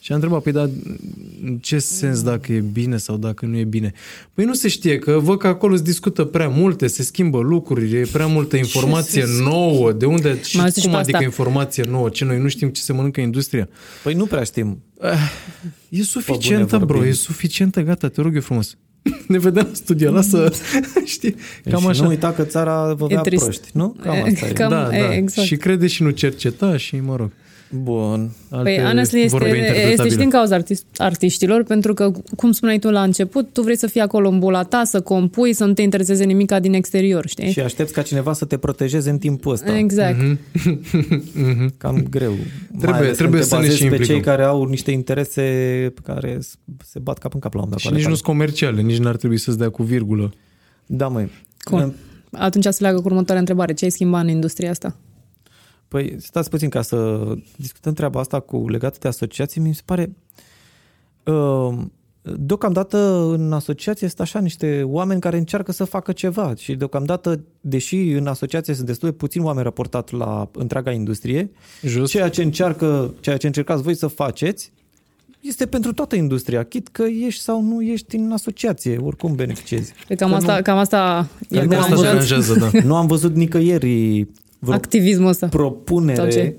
[0.00, 0.70] Și a întrebat, păi dar
[1.44, 3.92] în ce sens dacă e bine sau dacă nu e bine?
[4.34, 7.94] Păi nu se știe, că văd că acolo se discută prea multe, se schimbă lucruri,
[7.96, 11.28] e prea multă informație nouă, de unde și Mai auzi și cum pe adică asta.
[11.28, 12.08] informație nouă?
[12.08, 13.68] Ce noi nu știm ce se mănâncă industria?
[14.02, 14.82] Păi nu prea știm.
[15.88, 17.10] E suficientă, bune bro, vorbim.
[17.10, 18.76] e suficientă, gata, te rog eu frumos.
[19.26, 20.52] Ne vedem la studio, lasă,
[21.04, 21.34] știi,
[21.70, 22.02] cam și așa.
[22.02, 23.42] nu uita că țara vă E vrea trist.
[23.42, 23.96] proști, nu?
[24.02, 24.52] Cam asta e.
[24.52, 25.14] Cam- da, e, da.
[25.14, 25.46] exact.
[25.46, 27.30] Și crede și nu cerceta și, mă rog,
[27.70, 28.30] Bun.
[28.50, 30.16] alte Păi, honestly, este, vorbe este și interpretabile.
[30.16, 34.00] din cauza artist, artiștilor, pentru că, cum spuneai tu la început, tu vrei să fii
[34.00, 37.50] acolo în bula ta, să compui, să nu te intereseze nimica din exterior, știi?
[37.50, 39.76] Și aștepți ca cineva să te protejeze în timpul ăsta.
[39.78, 40.18] Exact.
[41.78, 42.30] Cam greu.
[42.30, 42.38] Mai
[42.70, 42.78] Mhm.
[42.78, 44.14] Trebuie- ales trebuie când te să ne bazezi și pe implicăm.
[44.14, 45.42] cei care au niște interese
[45.94, 47.96] pe care s- se bat cap în cap la un moment Și dat.
[47.98, 50.32] nici nu sunt comerciale, nici n-ar trebui să-ți dea cu virgulă.
[50.86, 51.30] Da, măi.
[51.58, 51.94] Cum?
[52.32, 53.72] Atunci se leagă cu următoarea întrebare.
[53.72, 54.96] Ce ai schimbat în industria asta?
[55.88, 57.20] Păi stați puțin ca să
[57.56, 59.60] discutăm treaba asta cu legată de asociații.
[59.60, 60.12] Mi se pare...
[61.24, 61.78] Uh,
[62.22, 67.96] deocamdată în asociație sunt așa niște oameni care încearcă să facă ceva și deocamdată, deși
[68.10, 71.50] în asociație sunt destul de puțini oameni raportat la întreaga industrie,
[71.82, 72.10] Just.
[72.10, 74.72] ceea ce încearcă, ceea ce încercați voi să faceți
[75.40, 79.92] este pentru toată industria, chit că ești sau nu ești în asociație, oricum beneficiezi.
[80.08, 82.12] Pe cam Că asta, nu- cam asta e Cred că asta deranjat.
[82.12, 82.70] deranjează, da.
[82.88, 84.26] Nu am văzut nicăieri
[84.58, 85.48] vreo Activismul ăsta.
[85.50, 86.30] Sau propunere.
[86.30, 86.56] ce?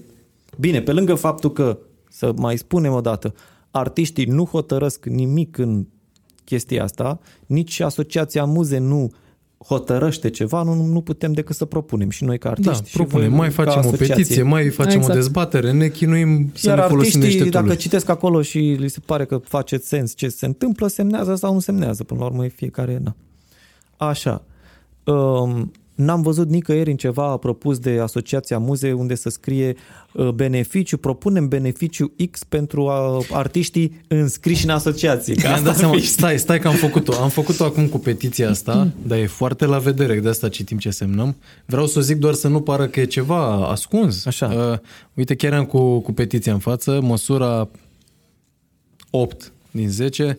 [0.60, 1.78] Bine, pe lângă faptul că,
[2.10, 3.34] să mai spunem o dată,
[3.72, 5.86] artiștii nu hotărăsc nimic în
[6.44, 9.12] chestia asta, nici Asociația Muze nu
[9.66, 12.90] hotărăște ceva, nu, nu putem decât să propunem și noi ca Da, artiști.
[12.90, 14.16] și propunem, voi mai ca facem o asociație.
[14.16, 15.10] petiție, mai facem Exact.
[15.14, 17.78] o dezbatere, ne chinuim să Iar ne folosim de artiștii, niște dacă tooluri.
[17.78, 21.60] citesc acolo și li se pare că face sens ce se întâmplă, semnează sau nu
[21.60, 22.04] semnează.
[22.04, 23.00] Până la urmă e fiecare...
[23.04, 23.16] Na.
[24.08, 24.44] Așa.
[25.04, 29.76] Um, N-am văzut nicăieri în ceva propus de Asociația Muze unde să scrie
[30.14, 35.34] uh, beneficiu, propunem beneficiu X pentru uh, artiștii înscriși în asociație.
[35.34, 37.14] Că Mi-am asta dat seama, ar fi- stai, stai că am făcut-o.
[37.14, 40.90] Am făcut-o acum cu petiția asta, dar e foarte la vedere, de asta citim ce
[40.90, 41.36] semnăm.
[41.66, 44.26] Vreau să o zic doar să nu pară că e ceva ascuns.
[44.26, 44.48] Așa.
[44.72, 44.78] Uh,
[45.14, 47.70] uite, chiar am cu, cu petiția în față, măsura
[49.10, 50.38] 8 din 10.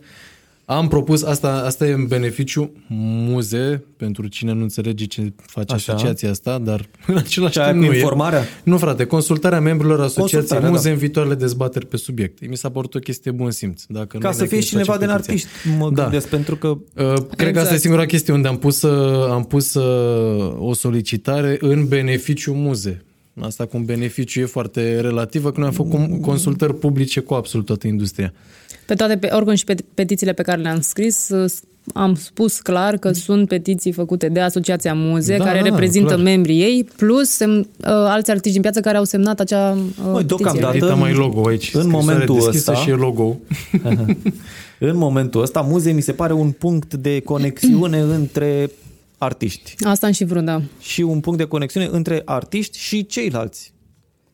[0.70, 5.92] Am propus, asta, asta e în beneficiu muze, pentru cine nu înțelege ce face Așa.
[5.92, 8.40] asociația asta, dar în același Ce aia timp cu nu informarea?
[8.40, 8.44] e.
[8.62, 10.92] Nu, frate, consultarea membrilor asociației Consultarea, muze da.
[10.94, 12.48] în viitoarele dezbateri pe subiect.
[12.48, 13.82] Mi s-a părut o chestie bun simț.
[13.88, 15.48] Dacă Ca nu să ne fie și cineva din facem petiția.
[15.52, 16.02] artiști, mă Da.
[16.02, 16.76] gândesc, pentru că Uh,
[17.14, 17.56] Cred că Exact.
[17.56, 22.52] asta e singura chestie unde am pus, uh, am pus uh, o solicitare în beneficiu
[22.52, 23.04] muze.
[23.42, 27.66] Asta cu un beneficiu e foarte relativă, că noi am făcut consultări publice cu absolut
[27.66, 28.32] toată industria.
[28.86, 31.50] Pe toate, pe, oricum și pe petițiile pe care le-am scris, uh,
[31.94, 36.20] am spus clar că sunt petiții făcute de Asociația Muze, Da, care da, reprezintă clar.
[36.22, 40.04] membrii membrii ei, plus sem, uh, alți artiști din piață care au semnat acea uh,
[40.04, 40.22] petiție.
[40.26, 41.74] deocamdată- Uite, mai logo aici.
[41.74, 43.36] în scrisoare momentul deschisă ăsta- și e logo.
[44.78, 48.70] în momentul ăsta muze mi se pare un punct de conexiune între
[49.22, 49.74] artiști.
[49.84, 50.62] Asta am și vrut, da.
[50.78, 53.72] și un punct de conexiune între artiști și ceilalți.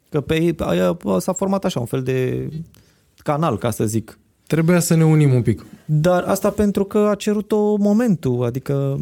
[0.08, 2.48] Că pe ei aia s-a format așa un fel de
[3.16, 4.18] canal, ca să zic.
[4.46, 5.66] Trebuia să ne unim un pic.
[5.84, 8.98] Dar asta pentru că a cerut-o momentul, adică...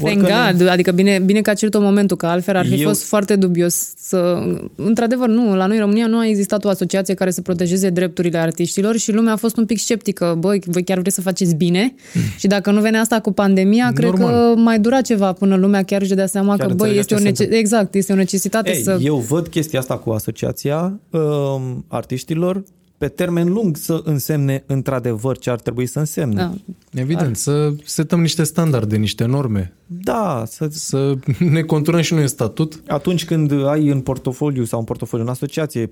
[0.00, 2.80] m, Thank oricând- God, adică bine, bine că a cerut momentul, că altfel ar fi
[2.80, 4.42] Eu- fost foarte dubios să...
[4.74, 8.38] Într-adevăr, nu, la noi în România nu a existat o asociație care să protejeze drepturile
[8.38, 10.36] artiștilor și lumea a fost un pic sceptică.
[10.38, 11.94] Băi, voi chiar vreți să faceți bine?
[12.38, 14.54] și dacă nu venea asta cu pandemia, cred Normal.
[14.54, 17.14] că mai dura ceva până lumea chiar își dea seama Chiar că, băi, înțelegea este
[17.14, 17.56] o, ce se nece- întâmplă.
[17.58, 18.98] exact, este o necesitate Ei, să...
[19.02, 22.62] Eu văd chestia asta cu asociația um, artiștilor
[23.00, 26.34] pe termen lung să însemne într-adevăr ce ar trebui să însemne.
[26.34, 26.54] Da.
[27.00, 32.28] Evident, să setăm niște standarde, niște norme, Da, să, să ne conturăm și noi în
[32.28, 32.82] statut.
[32.86, 35.90] atunci când ai în portofoliu sau în portofoliu în asociație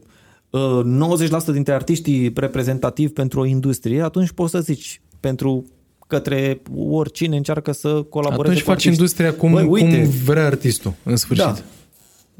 [0.50, 0.80] uh,
[1.42, 5.64] 90% dintre artiștii reprezentativi pentru o industrie, atunci poți să zici pentru
[6.06, 8.88] către oricine încearcă să colaboreze Atunci cu faci artiști.
[9.00, 11.44] industria cum, Băi, uite, cum vrea artistul, în sfârșit.
[11.44, 11.56] Da.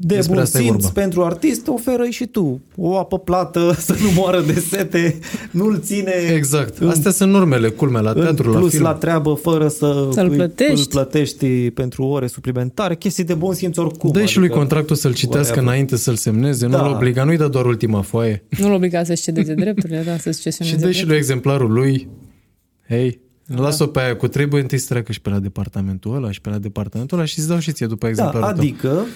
[0.01, 1.01] De Despre bun asta e simț vorba.
[1.01, 5.19] pentru artist, oferă și tu o apă plată să nu moară de sete,
[5.51, 6.77] nu-l ține Exact.
[6.77, 8.83] în, Astea sunt normele, culmea, la în teatru, la plus film.
[8.83, 10.79] la treabă fără să Să-l îi- plătești.
[10.79, 14.11] îl plătești pentru ore suplimentare, chestii de bun simț oricum.
[14.11, 15.63] Dă și lui adică- contractul să-l citească whatever.
[15.69, 16.81] înainte să-l semneze, Da.
[16.81, 18.43] nu-l obliga, nu-i da doar ultima foaie.
[18.59, 22.07] Nu-l obliga să-și cedeze drepturile, da, să-și Și cesioneze dă și lui exemplarul lui,
[22.87, 23.19] hei,
[23.55, 26.49] lasă-o pe aia cu trebuie întâi să treacă și pe la departamentul ăla și pe
[26.49, 28.49] la departamentul ăla și îți dau și ție după Da, exemplarul tău.
[28.59, 29.07] adică uh,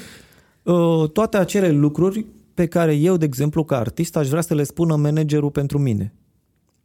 [1.13, 4.95] toate acele lucruri pe care eu, de exemplu, ca artist, aș vrea să le spună
[4.95, 6.13] managerul pentru mine.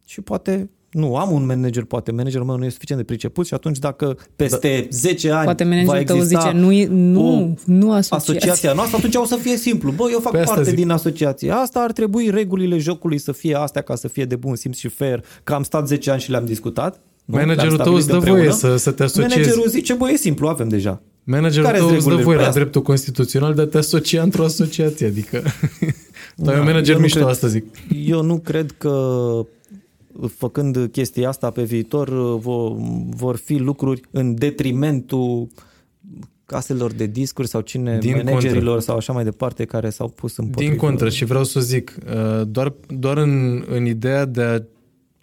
[0.07, 3.55] Și poate, nu, am un manager, poate managerul meu nu e suficient de priceput și
[3.55, 4.87] atunci dacă peste da.
[4.97, 8.17] 10 ani Poate va managerul tău exista zice, nu, e- nu, o nu asociația.
[8.17, 9.91] asociația noastră, atunci o să fie simplu.
[9.91, 10.79] Bă, eu fac Pe asta parte zic.
[10.79, 11.51] din asociație.
[11.51, 14.89] Asta ar trebui regulile jocului să fie astea ca să fie de bun simț și
[14.89, 17.01] fair, că am stat 10 ani și le-am discutat.
[17.25, 17.37] nu?
[17.37, 18.41] Managerul Le-am tău stabilit îți dă împreună.
[18.41, 19.37] voie să- să te asociezi.
[19.37, 21.03] Managerul zice, bă, e simplu, avem deja.
[21.31, 22.61] Managerul Care-s tău îți dă regulile voie pe la asta?
[22.61, 25.43] dreptul constituțional de a te asocia într-o asociație, adică...
[26.37, 27.65] Dar e un manager eu nu mișto, cred- asta zic.
[28.07, 28.95] Eu nu cred că
[30.37, 32.73] făcând chestia asta pe viitor vor,
[33.09, 35.49] vor fi lucruri în detrimentul
[36.47, 38.81] caselor de discuri sau cine Din managerilor contră.
[38.81, 40.71] sau așa mai departe care s-au pus împotriva.
[40.71, 44.61] Din contră, și vreau să zic, uh, doar, doar în, în ideea de a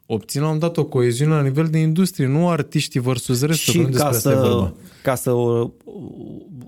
[0.05, 3.79] obține la un dat o coeziune la nivel de industrie, nu artiștii versus restul, și
[3.79, 4.73] că nu despre ca asta e să, vorba.
[5.03, 5.69] ca să o,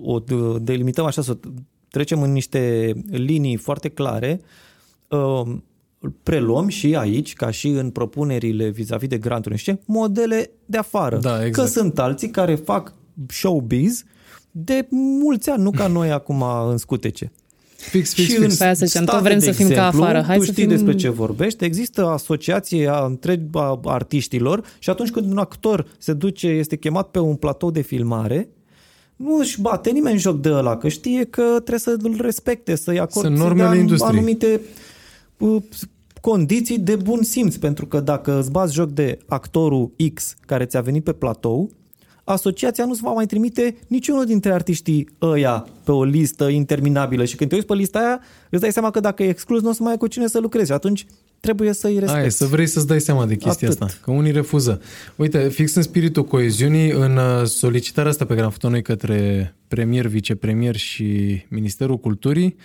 [0.01, 0.19] o
[0.59, 1.37] delimităm așa, să
[1.89, 4.41] trecem în niște linii foarte clare,
[5.07, 5.41] uh,
[6.23, 10.77] preluăm și aici, ca și în propunerile vis-a-vis de granturi, nu știu ce, modele de
[10.77, 11.17] afară.
[11.17, 11.67] Da, exact.
[11.67, 12.93] Că sunt alții care fac
[13.27, 14.03] showbiz
[14.51, 17.31] de mulți ani, nu ca noi acum în scutece.
[17.89, 18.51] Fix, fix, și fix.
[18.51, 20.21] în Păi asta ziceam, tot state, vrem de să fim ca exemplu, afară.
[20.21, 21.63] Hai tu să știi fim- despre ce vorbești.
[21.63, 27.07] Există asociație a întregi a artiștilor și atunci când un actor se duce, este chemat
[27.07, 28.49] pe un platou de filmare,
[29.15, 32.99] nu își bate nimeni joc de ăla, că știe că trebuie să îl respecte, să-i
[32.99, 34.17] acorde Sunt să-i normele dea industriei.
[34.17, 34.61] anumite
[35.37, 35.61] uh,
[36.21, 40.81] condiții de bun simț, pentru că dacă îți bați joc de actorul X care ți-a
[40.81, 41.69] venit pe platou,
[42.29, 47.49] asociația nu-ți va mai trimite niciunul dintre artiștii ăia pe o listă interminabilă și când
[47.49, 48.19] te uiți pe lista aia,
[48.49, 50.39] îți dai seama că dacă e exclus, nu o să mai ai cu cine să
[50.39, 51.05] lucrezi și atunci
[51.39, 52.19] trebuie să-i respecti.
[52.19, 53.81] Aia, să vrei să-ți dai seama de chestia Atât.
[53.81, 54.81] asta, că unii refuză.
[55.15, 59.55] Uite, fix în spiritul coeziunii, în uh, solicitarea asta pe care am făcut-o noi către
[59.67, 62.55] premier, vicepremier și Ministerul Culturii,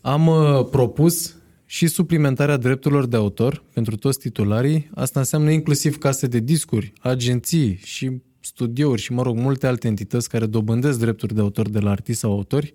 [0.00, 1.34] am uh, propus
[1.66, 4.90] și suplimentarea drepturilor de autor pentru toți titularii.
[4.94, 10.28] Asta înseamnă inclusiv case de discuri, agenții și studiouri și, mă rog, multe alte entități
[10.28, 12.72] care dobândesc drepturi de autor de la artiști sau autori.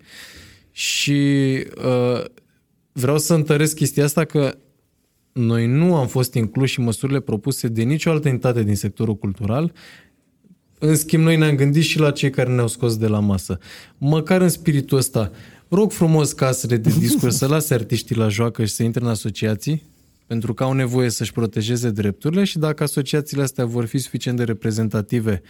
[0.72, 1.20] Și
[1.86, 2.24] uh,
[2.92, 4.58] vreau să întăresc chestia asta că
[5.32, 9.74] noi nu am fost incluși în măsurile propuse de nicio altă entitate din sectorul cultural.
[10.80, 13.60] În schimb, noi ne-am gândit și la cei care ne-au scos de la masă.
[13.98, 15.32] Măcar în spiritul ăsta,
[15.68, 19.84] rog frumos casele de discuri să lase artiștii la joacă și să intre în asociații,
[20.32, 24.44] pentru că au nevoie să-și protejeze drepturile și dacă asociațiile astea vor fi suficient de
[24.44, 25.42] reprezentative,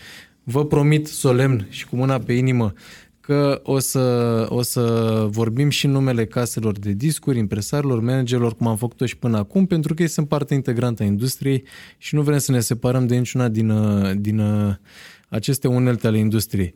[0.43, 2.73] vă promit solemn și cu mâna pe inimă
[3.19, 4.81] că o să, o să
[5.29, 9.65] vorbim și în numele caselor de discuri, impresarilor, managerilor, cum am făcut-o și până acum,
[9.65, 11.63] pentru că ei sunt parte integrantă a industriei
[11.97, 14.75] și nu vrem să ne separăm de niciuna din, uh, din uh,
[15.29, 16.73] aceste unelte ale industriei.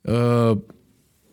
[0.00, 0.58] Uh,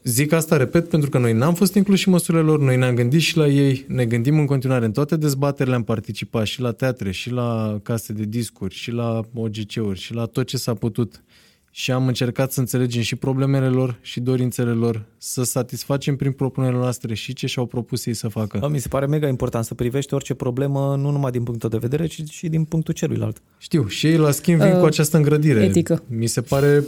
[0.04, 3.22] Zic asta, repet, pentru că noi n-am fost incluși în măsurile lor, noi ne-am gândit
[3.22, 7.12] și la ei, ne gândim în continuare în toate dezbaterile, am participat și la teatre,
[7.12, 11.24] și la case de discuri, și la OGC-uri, și la tot ce s-a putut.
[11.72, 16.80] Și am încercat să înțelegem și problemele lor și dorințele lor, să satisfacem prin propunerile
[16.80, 18.58] noastre și ce și-au propus ei să facă.
[18.58, 21.78] Bă, Mi se pare mega important să privești orice problemă nu numai din punctul de
[21.78, 23.42] vedere, ci și din punctul celuilalt.
[23.58, 25.64] Știu, și ei la schimb vin Uh, cu această îngrădire.
[25.64, 26.04] etică.
[26.08, 26.84] Mi se pare...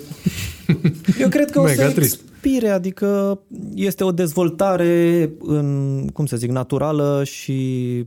[1.19, 2.21] Eu cred că o Mega să trist.
[2.41, 3.39] Expire, adică
[3.73, 8.03] este o dezvoltare în, cum să zic, naturală și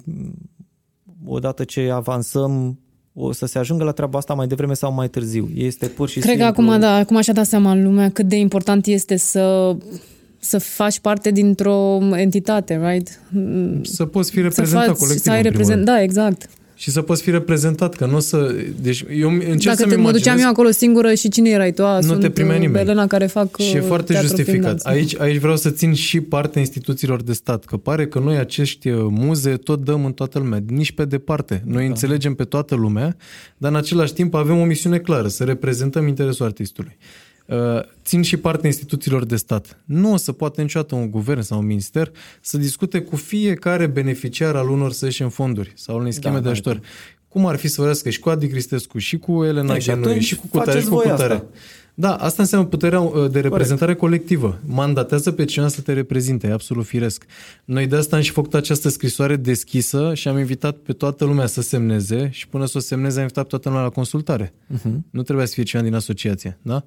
[1.27, 2.79] odată ce avansăm
[3.13, 5.49] o să se ajungă la treaba asta mai devreme sau mai târziu.
[5.55, 6.65] Este pur și Cred că simplu...
[6.65, 9.77] acum, da, acum și-a dat seama lumea cât de important este să
[10.39, 13.21] să faci parte dintr-o entitate, right?
[13.83, 15.87] Să poți fi Să, reprezentat faci, colectiv, să ai în primul reprezent...
[15.87, 15.99] rând.
[15.99, 16.49] Da, exact.
[16.85, 18.55] Și să poți fi reprezentat, că nu o să...
[18.81, 20.43] Deci eu încerc Dacă să-mi te mă duceam imaginez...
[20.43, 21.85] eu acolo singură și cine erai tu?
[21.85, 22.85] A, Nu sunt te primea uh, nimeni.
[22.85, 24.71] Elena care fac Și e uh, foarte teatru, film, justificat.
[24.71, 24.85] dans.
[24.85, 28.89] Aici, aici vreau să țin și partea instituțiilor de stat, că pare că noi acești
[28.89, 31.63] uh, muze tot dăm în toată lumea, nici pe departe.
[31.67, 31.89] Noi da.
[31.89, 33.17] înțelegem pe toată lumea,
[33.57, 36.97] dar în același timp avem o misiune clară, să reprezentăm interesul artistului.
[37.47, 37.57] Uh,
[38.05, 39.79] Țin și partea instituțiilor de stat.
[39.85, 44.57] Nu o să poată niciodată un guvern sau un minister să discute cu fiecare beneficiar
[44.57, 46.81] al unor să în fonduri sau unei scheme Da, de da, ajutor.
[47.29, 50.05] cum ar fi să vorbească și cu Adi Cristescu, și cu Elena E, și Ghenui,
[50.09, 51.33] atunci și cu Cutare, și faceți cu voi Cutare.
[51.33, 51.47] asta.
[51.95, 54.59] Da, asta înseamnă puterea uh, de reprezentare colectivă.
[54.67, 57.25] Mandatează pe cineva să te reprezinte, e absolut firesc.
[57.65, 61.47] Noi de asta am și făcut această scrisoare deschisă și am invitat pe toată lumea
[61.47, 64.53] să semneze și până să o semneze am invitat toată lumea la consultare.
[64.75, 64.95] Uh-huh.
[65.11, 66.75] Nu trebuia să fie cineva din asociație, da?
[66.75, 66.83] Uh,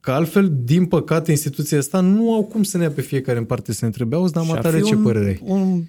[0.00, 3.44] Că altfel, din păcate, instituția asta nu au cum să ne ia pe fiecare în
[3.44, 5.40] parte să ne întrebe, auzi, dar Și ar matare, fi ce un- părere ai?
[5.44, 5.82] Un,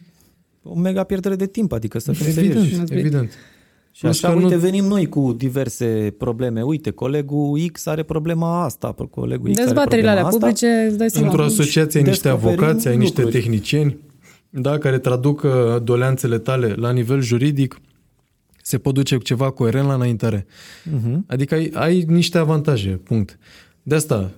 [0.63, 2.93] o mega pierdere de timp, adică să fim Evident, serioși.
[2.93, 3.31] evident.
[3.91, 6.61] Și Plus așa, că nu- uite, venim noi cu diverse probleme.
[6.61, 10.67] Uite, colegul X are problema asta, colegul X Dezbaterile are alea problema asta.
[10.67, 11.27] publice, îți dai seama.
[11.27, 13.41] Într-o asociație ai niște descoperim avocați, ai niște lucruri.
[13.43, 13.97] tehnicieni,
[14.49, 15.51] da, care traduc uh,
[15.84, 17.79] doleanțele tale la nivel juridic,
[18.66, 20.45] se pot duce cu ceva coerent la înaintare.
[20.45, 21.18] Uh-huh.
[21.28, 23.38] Adică ai, ai niște avantaje, punct.
[23.84, 24.32] De asta,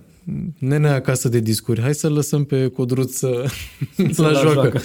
[0.58, 3.44] nenea acasă de discuri, hai să-l lăsăm pe Codruț să,
[4.12, 4.52] Să la la joacă.
[4.52, 4.80] joacă.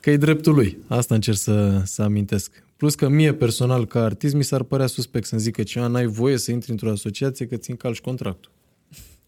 [0.00, 0.78] Că e dreptul lui.
[0.86, 2.64] Asta încerc să, să amintesc.
[2.76, 6.36] Plus că mie personal, ca artist, mi s-ar părea suspect să-mi zică cineva, n-ai voie
[6.36, 8.50] să intri într-o asociație că ți încalci contractul.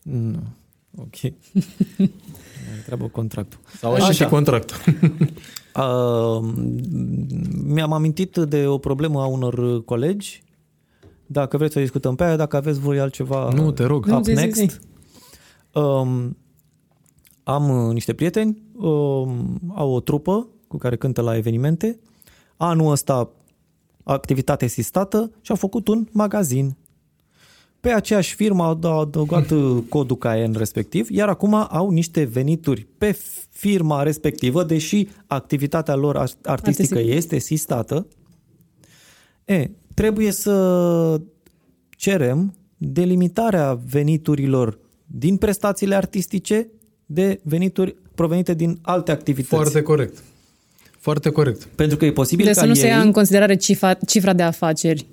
[0.03, 0.43] Nu.
[0.97, 1.33] Ok.
[2.85, 3.59] Treabă contractul.
[3.79, 4.77] Sau așa și contractul.
[5.75, 6.53] Uh,
[7.65, 10.43] mi-am amintit de o problemă a unor colegi.
[11.27, 14.07] Dacă vreți să discutăm pe aia, dacă aveți voi altceva Nu, te rog.
[14.07, 14.61] Nu, up zi, zi, next.
[14.61, 14.79] zi.
[15.73, 16.37] Um,
[17.43, 21.99] am uh, niște prieteni, um, au o trupă cu care cântă la evenimente.
[22.57, 23.31] Anul ăsta
[24.03, 26.77] activitate sistată și au făcut un magazin.
[27.85, 32.87] Pe aceeași firmă au da- adăugat uh, codul KN respectiv, iar acum au niște venituri
[32.99, 33.19] pe
[33.51, 37.17] firma respectivă, deși activitatea lor ar- artistică Artistic.
[37.17, 38.07] este sistată.
[39.45, 41.21] E, trebuie să
[41.97, 46.69] cerem delimitarea veniturilor din prestațiile artistice
[47.07, 49.55] de venituri provenite din alte activități.
[49.55, 50.23] Foarte corect.
[50.99, 51.65] Foarte corect.
[51.65, 54.33] Pentru că e posibil Deci ca să nu ei, se ia în considerare cifra, cifra
[54.33, 55.07] de afaceri.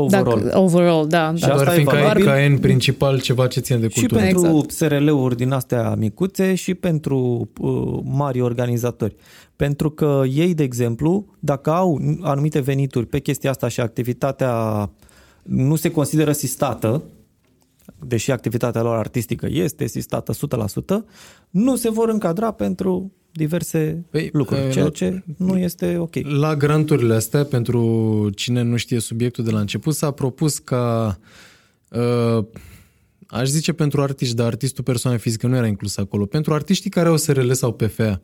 [0.00, 1.32] Overall, Dacă, overall, da.
[1.34, 1.52] Și da.
[1.52, 4.20] asta Doar e fiindcă ai valabil- ca în principal ceva ce ține de și cultură.
[4.20, 4.70] pentru Exact.
[4.70, 9.16] SRL-uri din astea micuțe și pentru uh, mari organizatori.
[9.56, 14.90] Pentru că ei, de exemplu, dacă au anumite venituri pe chestia asta și activitatea
[15.42, 17.02] nu se consideră sistată,
[18.06, 21.04] deși activitatea lor artistică este sistată 100%,
[21.50, 26.14] nu se vor încadra pentru diverse Păi, lucruri, uh, ceea ce nu este ok.
[26.22, 31.18] La granturile astea, pentru cine nu știe subiectul de la început, s-a propus ca,
[31.88, 32.44] uh,
[33.26, 37.08] aș zice pentru artiști, dar artistul persoană fizică nu era inclus acolo, pentru artiștii care
[37.08, 38.20] au SRL sau PFA.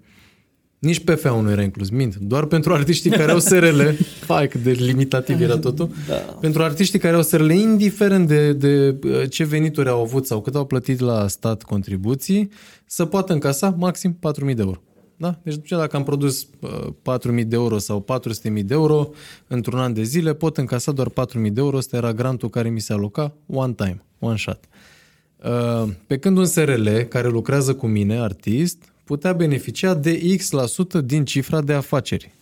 [0.78, 2.16] Nici PFA-ul nu era inclus, mint.
[2.16, 3.80] Doar pentru artiștii care au SRL,
[4.28, 6.14] hai cât de limitativ era totul, da.
[6.14, 10.54] pentru artiștii care au SRL, indiferent de, de uh, ce venituri au avut sau cât
[10.54, 12.50] au plătit la stat contribuții,
[12.86, 14.80] să poată încasa maxim 4.000 de euro.
[15.16, 15.38] Da?
[15.42, 18.04] Deci după ce dacă am produs uh, 4.000 de euro sau
[18.48, 19.10] 400.000 de euro
[19.46, 21.76] într-un an de zile, pot încasa doar 4.000 de euro.
[21.76, 24.60] Ăsta era grantul care mi se aloca one time, one shot.
[25.44, 31.24] Uh, Pe când un SRL care lucrează cu mine, artist, putea beneficia de X% din
[31.24, 32.34] cifra de afaceri.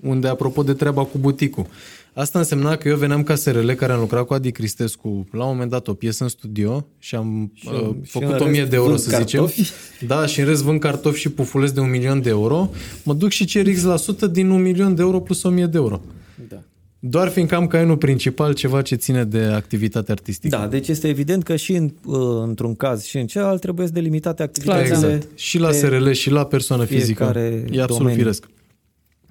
[0.00, 1.66] Unde, apropo de treaba cu buticul,
[2.14, 5.50] asta însemna că eu veneam ca SRL care am lucrat cu Adi Cristescu la un
[5.52, 8.70] moment dat o piesă în studio și am Și- uh, și făcut în 1000 rest
[8.70, 9.40] de euro, vând să zicem.
[9.40, 9.70] cartofi.
[10.06, 12.70] Da, și în rest vând cartofi și pufuleți de un milion de euro,
[13.04, 16.00] mă duc și cer X% din un milion de euro plus 1000 de euro.
[16.48, 16.62] Da.
[16.98, 20.56] Doar fiindcă am cainul principal ceva ce ține de activitate artistică.
[20.56, 23.92] Da, deci este evident că și în, uh, într-un caz și în celălalt trebuie să
[23.92, 25.12] delimitate Clar, activitățile.
[25.14, 25.38] Exact.
[25.38, 27.24] Și la pe- SRL și la persoană fizică.
[27.24, 28.18] fiecare E absolut domeniu.
[28.18, 28.46] firesc.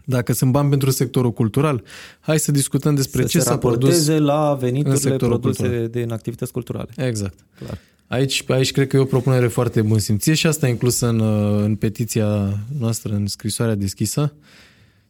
[0.06, 1.84] Dacă sunt bani pentru sectorul cultural,
[2.20, 3.90] hai să discutăm despre să ce se s-a produs.
[3.90, 5.88] raporteze la în veniturile sectorul produse cultural.
[5.88, 6.90] din activități culturale.
[6.96, 7.46] Exact.
[7.58, 7.78] Clar.
[8.08, 11.20] Aici, aici cred că e o propunere foarte bun simție și asta e inclusă în,
[11.20, 14.34] uh, în petiția noastră, în scrisoarea deschisă.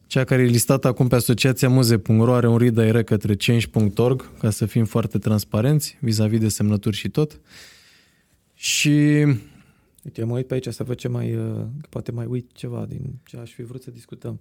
[0.06, 4.66] Cea care e listată acum pe asociația muze.ro are un redirect către change.org ca să
[4.66, 7.40] fim foarte transparenți vis-a-vis de semnături și tot.
[8.54, 9.26] Și
[10.04, 12.86] Uite, eu mă uit pe aici să văd ce mai, uh, poate mai uit ceva
[12.88, 14.40] din ce aș fi vrut să discutăm.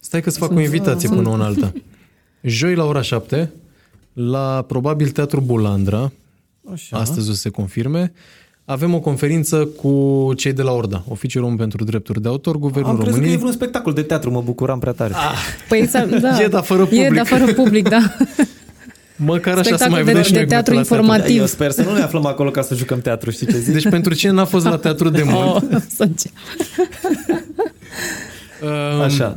[0.00, 1.72] Stai că să fac o invitație până una alta.
[2.42, 3.50] Joi la ora 7,
[4.12, 6.12] la probabil Teatru Bulandra,
[6.72, 6.96] Așa.
[6.96, 8.12] astăzi o să se confirme,
[8.64, 12.90] avem o conferință cu cei de la Orda, Oficiul Român pentru Drepturi de Autor, Guvernul
[12.90, 13.34] Am crezut că României.
[13.34, 15.12] e vreun spectacol de teatru, mă bucuram prea tare.
[15.14, 15.34] Ah,
[15.68, 16.42] Păi exact, da.
[16.42, 17.14] E, dar fără E, public.
[17.14, 17.98] dar fără public, da.
[19.16, 21.38] Măcar așa să Spectacol mai de- vedem și de noi teatru cum e la informativ.
[21.40, 23.72] eu sper să nu ne aflăm acolo ca să jucăm teatru, știi ce zic?
[23.72, 25.62] Deci pentru cine n-a fost la teatru de mult, Oh,
[25.96, 26.32] să încep.
[28.62, 29.36] um, Așa.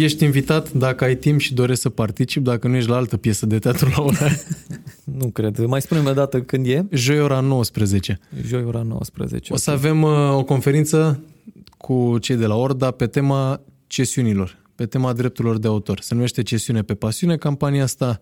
[0.00, 3.46] Ești invitat dacă ai timp și dorești să participi, dacă nu ești la altă piesă
[3.46, 4.40] de teatru la ora aia.
[5.18, 5.64] Nu cred.
[5.64, 6.86] Mai spune-mi o dată când e?
[6.90, 8.20] Joi ora 19.
[8.46, 9.52] Joi ora 19.
[9.52, 11.22] O să avem uh, o conferință
[11.76, 14.60] cu cei de la Orda pe tema cesiunilor.
[14.74, 16.00] pe tema drepturilor de autor.
[16.00, 17.36] Se numește Cesiune pe pasiune.
[17.36, 18.18] Campania asta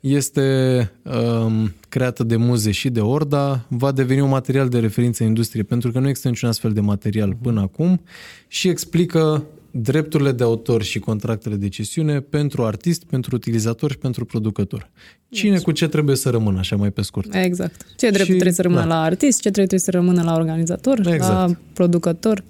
[0.00, 3.66] este um, creată de Muze și de Orda.
[3.68, 6.80] Va deveni un material de referință în industrie pentru că nu există niciun astfel de
[6.80, 8.00] material până acum
[8.48, 9.44] și explică
[9.76, 14.90] drepturile de autor și contractele de cesiune pentru artist, pentru utilizator și pentru producător.
[15.28, 17.34] Cine cu ce trebuie să rămână, așa mai pe scurt.
[17.34, 17.86] Exact.
[17.96, 18.86] Ce dreptul și, trebuie să rămână da.
[18.86, 21.20] la artist, ce trebuie să rămână la organizator, exact.
[21.20, 22.44] la producător.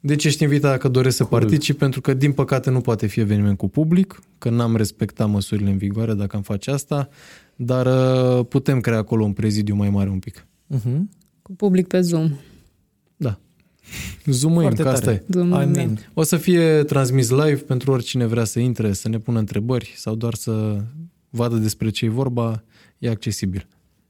[0.00, 3.56] Deci ești invitat dacă dorești să participi, pentru că din păcate nu poate fi eveniment
[3.56, 7.08] cu public, că n-am respectat măsurile în vigoare dacă am face asta,
[7.56, 10.46] dar uh, putem crea acolo un prezidiu mai mare un pic.
[10.74, 11.00] Uh-huh.
[11.42, 12.30] Cu public pe Zoom.
[14.24, 14.32] Da.
[14.32, 15.22] Zoom că asta e.
[15.28, 15.98] Zoom, I mean.
[16.14, 20.14] O să fie transmis live pentru oricine vrea să intre, să ne pună întrebări sau
[20.14, 20.82] doar să
[21.30, 22.62] vadă despre ce e vorba,
[22.98, 23.66] e accesibil.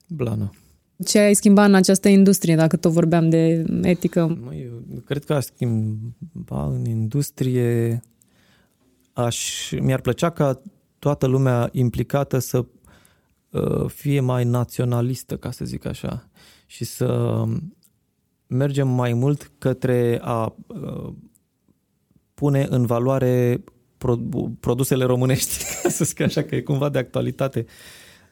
[0.08, 0.50] Blană.
[1.04, 4.38] Ce ai schimbat în această industrie, dacă tot vorbeam de etică?
[4.44, 8.02] Măi, eu cred că aș schimba în industrie,
[9.12, 10.60] aș, mi-ar plăcea ca
[10.98, 12.64] toată lumea implicată să
[13.50, 16.28] uh, fie mai naționalistă, ca să zic așa,
[16.66, 17.42] și să
[18.55, 21.12] mergem mai mult către a uh,
[22.34, 23.64] pune în valoare
[24.61, 27.66] produsele românești, ca să zic așa, că e cumva de actualitate.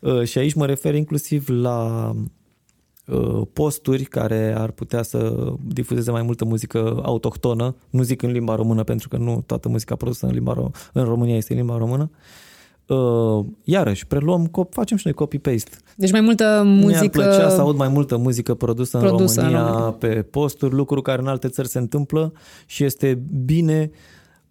[0.01, 2.11] Uh, și aici mă refer inclusiv la
[3.07, 8.55] uh, posturi care ar putea să difuzeze mai multă muzică autohtonă, nu zic în limba
[8.55, 12.11] română, pentru că nu toată muzica produsă în, limba, în România este în limba română,
[12.13, 12.19] uh,
[13.65, 15.71] iarăși, preluăm, facem și noi copy-paste.
[15.97, 16.89] Deci mai multă muzică...
[16.89, 20.75] Mi-ar plăcea să aud mai multă muzică produsă, produsă în România, în România pe posturi,
[20.75, 22.33] lucruri care în alte țări se întâmplă
[22.67, 23.91] și este bine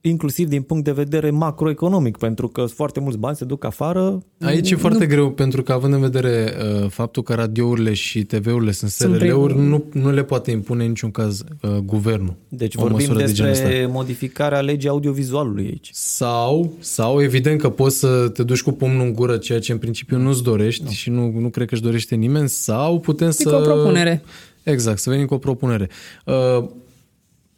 [0.01, 4.23] inclusiv din punct de vedere macroeconomic, pentru că foarte mulți bani se duc afară.
[4.39, 5.09] Aici e foarte nu...
[5.09, 9.83] greu, pentru că având în vedere uh, faptul că radiourile și TV-urile sunt SRL-uri, nu,
[9.91, 12.35] nu le poate impune în niciun caz uh, guvernul.
[12.47, 15.89] Deci vorbim despre de modificarea legii audiovizualului aici.
[15.93, 19.77] Sau, sau evident că poți să te duci cu pumnul în gură, ceea ce în
[19.77, 20.89] principiu nu-ți dorești nu.
[20.89, 23.55] și nu, nu cred că își dorește nimeni, sau putem Zic să...
[23.55, 24.23] o propunere.
[24.63, 25.89] Exact, să venim cu o propunere.
[26.25, 26.63] Uh,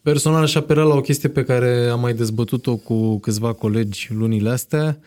[0.04, 4.50] Personal aș apela la o chestie pe care am mai dezbătut-o cu câțiva colegi lunile
[4.50, 4.98] astea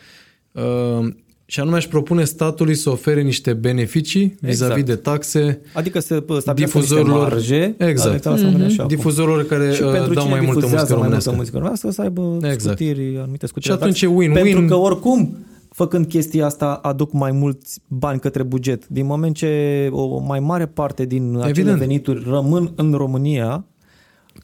[0.51, 1.07] uh,
[1.45, 4.49] și anume aș propune statului să ofere niște beneficii exact.
[4.49, 6.23] vis-a-vis de taxe Adică să
[6.55, 8.29] difuzorilor, marge, exact.
[8.29, 8.87] Mm-hmm.
[8.87, 10.95] difuzorilor care și uh, dau mai multă muzică românească.
[10.99, 12.61] Mai multă muzică românească să aibă exact.
[12.61, 13.73] scutiri, anumite scutiri.
[13.73, 14.33] Și atunci e win-win.
[14.33, 15.37] Pentru că oricum
[15.69, 18.87] făcând chestia asta, aduc mai mulți bani către buget.
[18.87, 21.77] Din moment ce o mai mare parte din acele Evident.
[21.77, 23.65] venituri rămân în România,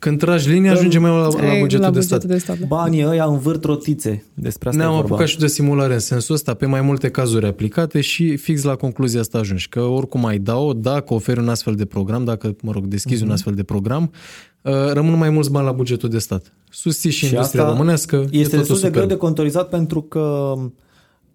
[0.03, 2.23] când tragi linia, ajunge mai la, la, bugetul, la bugetul de stat.
[2.23, 2.65] De stat da.
[2.65, 4.23] Banii ăia învârt rotițe.
[4.33, 8.01] Despre asta Ne-am apucat și de simulare în sensul ăsta, pe mai multe cazuri aplicate
[8.01, 9.69] și fix la concluzia asta ajungi.
[9.69, 13.21] Că oricum ai da-o, dacă oferi un astfel de program, dacă, mă rog, deschizi uh-huh.
[13.21, 13.35] un mhm.
[13.35, 14.11] astfel de program,
[14.61, 16.53] uh, rămân mai mulți bani la bugetul de stat.
[16.69, 18.25] Susții și, și industria românească.
[18.31, 20.53] Este destul de greu de contorizat pentru că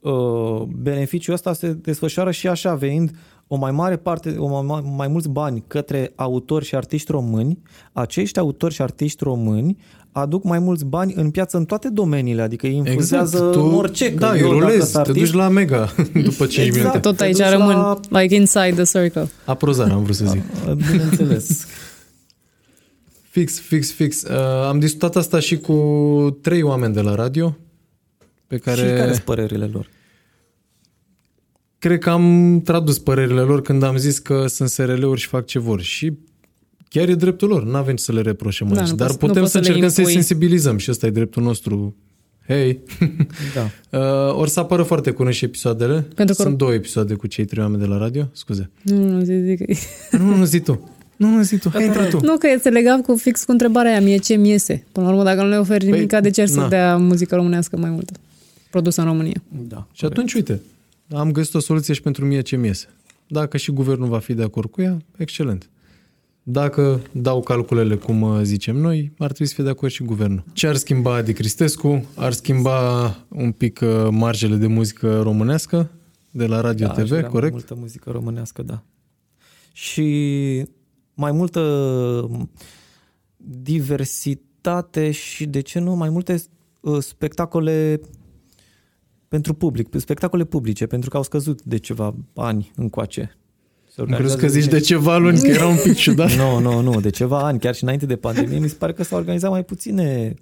[0.00, 3.10] uh, beneficiul ăsta se desfășoară și așa, venind
[3.48, 7.58] o mai mare parte, o mai, mai mulți bani către autori și artiști români,
[7.92, 9.76] acești autori și artiști români
[10.12, 13.52] aduc mai mulți bani în piață în toate domeniile, adică îi infuzează exact.
[13.52, 14.10] tu, orice.
[14.10, 15.94] Da, eu rulezi, te duci la Mega
[16.24, 16.74] după 5 exact.
[16.74, 16.98] minute.
[16.98, 18.00] Tot aici rămân, la...
[18.20, 19.28] like inside the circle.
[19.44, 20.42] Aprozare, am vrut să zic.
[20.90, 21.66] Bineînțeles.
[23.38, 24.22] fix, fix, fix.
[24.22, 24.36] Uh,
[24.68, 27.56] am discutat asta și cu trei oameni de la radio.
[28.46, 28.80] Pe care...
[28.80, 29.88] Și care sunt părerile lor?
[31.78, 35.58] Cred că am tradus părerile lor când am zis că sunt SRL-uri și fac ce
[35.58, 35.80] vor.
[35.80, 36.12] Și
[36.88, 38.90] chiar e dreptul lor, nu avem ce să le reproșăm da, aici.
[38.90, 41.96] Dar poți, putem să încercăm să-i sensibilizăm și ăsta e dreptul nostru.
[42.46, 42.80] Hei!
[43.54, 43.70] Da.
[43.98, 46.06] uh, ori să apară foarte curând și episoadele.
[46.14, 46.42] Pentru că...
[46.42, 48.28] Sunt două episoade cu cei trei oameni de la radio.
[48.32, 48.70] Scuze.
[48.82, 49.60] Nu, nu, zic.
[50.10, 50.90] nu, nu, zi tu.
[51.16, 51.70] Nu, nu, zi tu.
[51.72, 52.20] Hai, intră tu.
[52.22, 54.00] Nu, că se lega cu fix cu întrebarea aia.
[54.00, 54.84] Mie ce mi iese?
[54.92, 57.76] Până la urmă, dacă nu le oferi păi, nimic, de ce să dea muzică românească
[57.76, 58.12] mai multă?
[58.70, 59.42] Produsă în România.
[59.68, 59.86] Da.
[59.92, 60.60] Și atunci, uite,
[61.10, 62.88] am găsit o soluție și pentru mie ce mi iese.
[63.26, 65.70] Dacă și guvernul va fi de acord cu ea, excelent.
[66.42, 70.44] Dacă dau calculele cum uh, zicem noi, ar trebui să fie de acord și guvernul.
[70.52, 72.06] Ce ar schimba Adi Cristescu?
[72.14, 75.90] Ar schimba un pic uh, margele de muzică românească
[76.30, 77.32] de la Radio da, TV, corect?
[77.32, 78.82] Mai multă muzică românească, da.
[79.72, 80.64] Și
[81.14, 82.30] mai multă
[83.36, 86.42] diversitate și, de ce nu, mai multe
[86.80, 88.00] uh, spectacole
[89.28, 93.36] pentru public, spectacole publice, pentru că au scăzut de ceva ani încoace.
[94.06, 96.32] Crezi că zici de ceva luni, că era un pic ciudat?
[96.42, 99.02] nu, nu, nu, de ceva ani, chiar și înainte de pandemie, mi se pare că
[99.02, 100.34] s-au organizat mai puține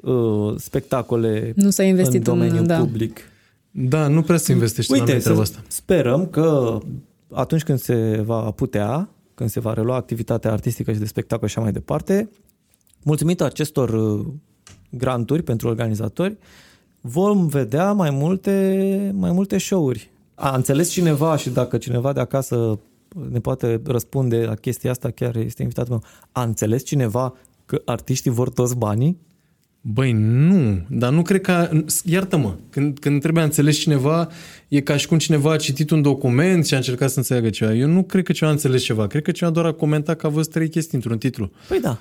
[0.00, 2.78] uh, spectacole nu s-a investit în domeniul în, da.
[2.78, 3.20] public.
[3.70, 5.62] Da, nu prea se investește Uite, la treaba asta.
[5.68, 6.78] sperăm că
[7.32, 11.54] atunci când se va putea, când se va relua activitatea artistică și de spectacol și
[11.54, 12.28] așa mai departe,
[13.02, 14.26] mulțumită acestor uh,
[14.90, 16.36] granturi pentru organizatori,
[17.06, 20.10] vom vedea mai multe, mai multe show-uri.
[20.34, 22.78] A înțeles cineva și dacă cineva de acasă
[23.30, 26.02] ne poate răspunde la chestia asta, chiar este invitatul meu,
[26.32, 27.34] a înțeles cineva
[27.66, 29.18] că artiștii vor toți banii?
[29.80, 31.70] Băi, nu, dar nu cred că...
[32.04, 34.28] Iartă-mă, când, când trebuie înțeles cineva,
[34.68, 37.74] e ca și cum cineva a citit un document și a încercat să înțeleagă ceva.
[37.74, 39.06] Eu nu cred că cineva a înțeles ceva.
[39.06, 41.50] Cred că cineva doar a comentat că a văzut trei chestii într-un titlu.
[41.68, 41.98] Păi da.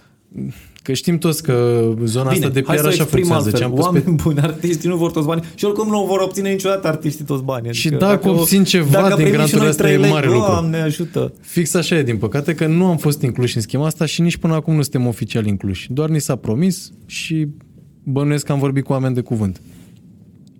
[0.81, 3.47] Că știm toți că zona Bine, asta de hai PR să așa exprim funcționează.
[3.47, 3.59] altfel.
[3.59, 4.11] Ce am pus Oameni pe...
[4.23, 7.73] buni, artiștii nu vor toți banii și oricum nu vor obține niciodată artiștii toți banii.
[7.73, 10.25] Și dacă obțin ceva dacă din primim și granturile noi astea, trei e lei, mare
[10.27, 10.51] lucru.
[10.51, 11.33] Doamne ajută.
[11.41, 14.37] Fix așa e, din păcate, că nu am fost incluși în schema asta și nici
[14.37, 15.93] până acum nu suntem oficial incluși.
[15.93, 17.47] Doar ni s-a promis și
[18.03, 19.61] bănuiesc că am vorbit cu oameni de cuvânt.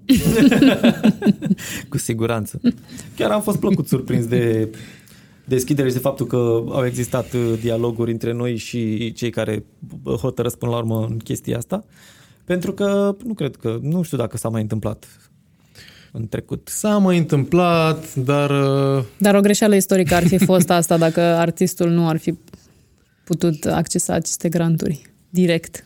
[1.89, 2.61] Cu siguranță.
[3.15, 4.69] Chiar am fost plăcut surprins de
[5.45, 6.35] deschidere și de faptul că
[6.69, 9.63] au existat uh, dialoguri între noi și cei care
[10.21, 11.83] hotărăsc până la urmă în chestia asta.
[12.45, 15.05] Pentru că nu cred că, nu știu dacă s-a mai întâmplat
[16.11, 16.67] în trecut.
[16.71, 18.49] S-a mai întâmplat, dar
[18.97, 22.33] uh, Dar o greșeală istorică ar fi fost asta dacă artistul nu ar fi
[23.23, 25.85] putut accesa aceste granturi direct.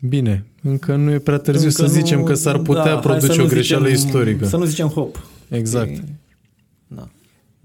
[0.00, 3.00] bine, încă nu e prea târziu Încă să zicem nu- că s-ar putea da, hai
[3.00, 4.46] produce să o nu greșeală zicem- istorică.
[4.46, 5.26] Să nu zicem hop.
[5.48, 5.88] Exact.
[5.90, 6.02] E- Da.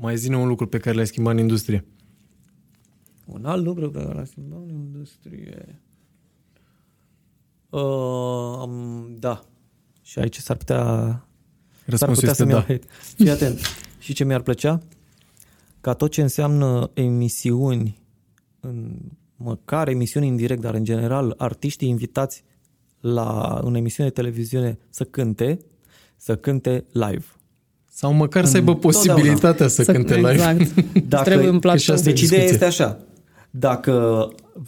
[0.03, 1.85] Mai zine un lucru pe care l-ai schimbat în industrie.
[3.25, 5.81] Un alt lucru pe care l-a schimbat în industrie.
[7.69, 9.43] Uh, am- da.
[10.01, 11.23] Și aici s-ar putea, s-ar
[11.85, 12.65] Răspunsul putea este să-mi iau da.
[12.65, 12.85] hate.
[13.15, 13.59] Fii atent.
[13.99, 14.81] Și ce mi-ar plăcea?
[15.81, 18.01] Ca tot ce înseamnă emisiuni,
[18.59, 18.99] în,
[19.35, 22.43] măcar emisiuni în direct, dar în general artiștii invitați
[22.99, 25.59] la în emisiune de televiziune să cânte,
[26.17, 27.25] să cânte live.
[27.95, 29.13] Sau măcar să aibă Întotdeauna.
[29.13, 30.31] posibilitatea să, cânte live.
[30.31, 30.73] Exact.
[31.07, 31.95] Dacă- Trebuie un că și platou.
[31.95, 32.65] asta e Deci ideea discuție.
[32.67, 32.99] este așa.
[33.49, 34.27] Dacă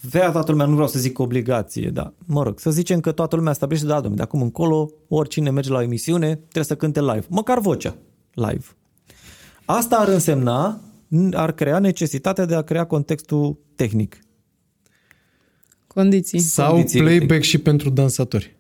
[0.10, 3.36] vrea toată lumea, nu vreau să zic obligație, dar mă rog, să zicem că toată
[3.36, 7.00] lumea stabilește, da, domnule, de acum încolo, oricine merge la o emisiune, trebuie să cânte
[7.02, 7.26] live.
[7.30, 7.96] Măcar vocea
[8.34, 8.66] live.
[9.66, 10.82] Asta ar însemna,
[11.32, 14.20] ar crea necesitatea de a crea contextul tehnic.
[15.88, 16.40] Condiții.
[16.40, 18.56] Sau Condiții playback și pentru dansatori.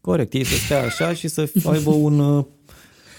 [0.00, 2.44] Corect, ei să stea așa și să aibă un, uh,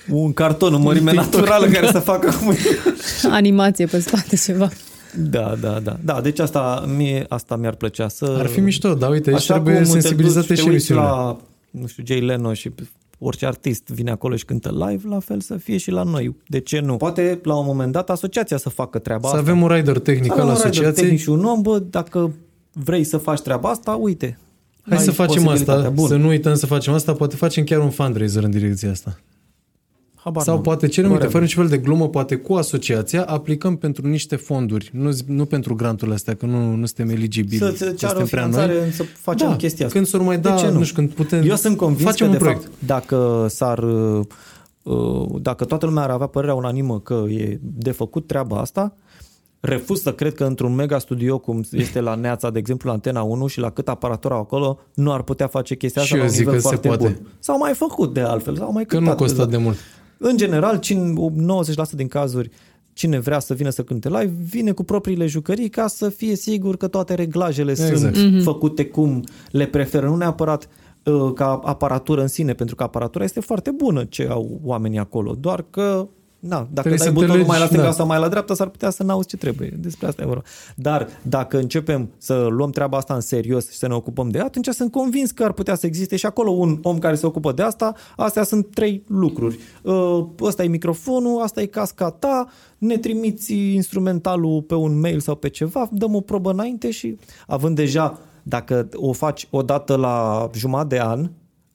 [0.09, 2.53] un carton în mărime naturală care să facă cum
[3.31, 4.69] Animație pe spate, ceva.
[5.17, 5.97] Da, da, da.
[6.03, 8.35] Da, deci asta, mie, asta mi-ar plăcea să...
[8.39, 10.91] Ar fi mișto, dar uite, aici Așa trebuie cum te sensibilizate duci, și te uiți
[10.91, 11.05] emisiunile.
[11.07, 11.37] la,
[11.69, 12.71] nu știu, Jay Leno și
[13.19, 16.35] orice artist vine acolo și cântă live, la fel să fie și la noi.
[16.47, 16.97] De ce nu?
[16.97, 19.49] Poate la un moment dat asociația să facă treaba Să asta.
[19.51, 21.03] avem un rider tehnic Să avem al un rider asociației.
[21.03, 22.33] tehnic și un om, bă, dacă
[22.73, 24.37] vrei să faci treaba asta, uite.
[24.89, 25.81] Hai ai să facem posibilitatea.
[25.81, 26.07] asta, Bun.
[26.07, 29.19] să nu uităm să facem asta, poate facem chiar un fundraiser în direcția asta.
[30.29, 30.63] Habar Sau n-am.
[30.63, 31.31] poate cerem, uite, Whatever.
[31.31, 35.75] fără niciun fel de glumă, poate cu asociația, aplicăm pentru niște fonduri, nu, nu pentru
[35.75, 37.57] granturile astea, că nu, nu suntem eligibili.
[37.57, 38.91] Să că ți ceară suntem o prea finanțare noi.
[38.91, 39.97] să facem da, chestia asta.
[39.97, 40.83] Când s-or mai da, De ce nu?
[40.83, 41.43] știu, când putem...
[41.49, 42.61] Eu sunt convins facem că, un de proiect.
[42.63, 44.25] fapt, dacă s-ar uh,
[44.83, 48.93] uh, dacă toată lumea ar avea părerea unanimă că e de făcut treaba asta,
[49.59, 53.21] refuz să cred că într-un mega studio cum este la Neața, de exemplu, la Antena
[53.21, 56.23] 1 și la cât aparatură au acolo, nu ar putea face chestia Și asta eu
[56.23, 57.03] la un zic nivel că se foarte poate.
[57.03, 57.27] bun.
[57.39, 59.47] S-au mai făcut de altfel, s-au mai Că nu cântat costă deja.
[59.49, 59.77] de mult.
[60.21, 62.49] În general, cine, 90% din cazuri,
[62.93, 66.77] cine vrea să vină să cânte live, vine cu propriile jucării ca să fie sigur
[66.77, 68.15] că toate reglajele Exact.
[68.15, 70.67] sunt făcute cum le preferă, nu neapărat
[71.03, 75.35] uh, ca aparatură în sine, pentru că aparatura este foarte bună ce au oamenii acolo,
[75.39, 76.07] doar că
[76.39, 77.91] Na, dacă Trebuie dai să te butonul legi, mai la stânga da.
[77.91, 79.73] sau mai la dreapta, s-ar putea să n-auzi ce trebuie.
[79.79, 80.41] Despre asta e vorba.
[80.75, 84.45] Dar dacă începem să luăm treaba asta în serios și să ne ocupăm de ea,
[84.45, 87.51] atunci sunt convins că ar putea să existe și acolo un om care se ocupă
[87.51, 87.93] de asta.
[88.15, 89.59] Astea sunt trei lucruri.
[89.81, 95.35] Uh, Ăsta e microfonul, asta e casca ta, ne trimiți instrumentalul pe un mail sau
[95.35, 97.17] pe ceva, dăm o probă înainte și
[97.47, 101.29] având deja, dacă o faci o dată la jumătate de an,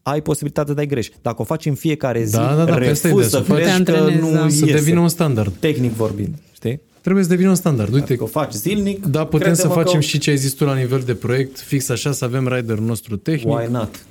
[0.06, 1.10] ai posibilitatea de a greși.
[1.22, 3.36] Dacă o faci în fiecare zi, Da, da, da, pe asta e refuz de- să
[3.36, 4.48] să faci- crești Te că antrenezi, nu da.
[4.48, 4.76] Să iese.
[4.78, 5.52] devină un standard.
[5.58, 6.80] Tehnic vorbind, știi?
[7.00, 7.92] Trebuie să devină un standard.
[7.92, 10.52] Uite, Dacă o faci zilnic, da, putem să crede-mă facem că și ce ai zis
[10.52, 13.54] tu la nivel de proiect, fix așa, să avem riderul nostru tehnic.
[13.54, 14.04] Why not?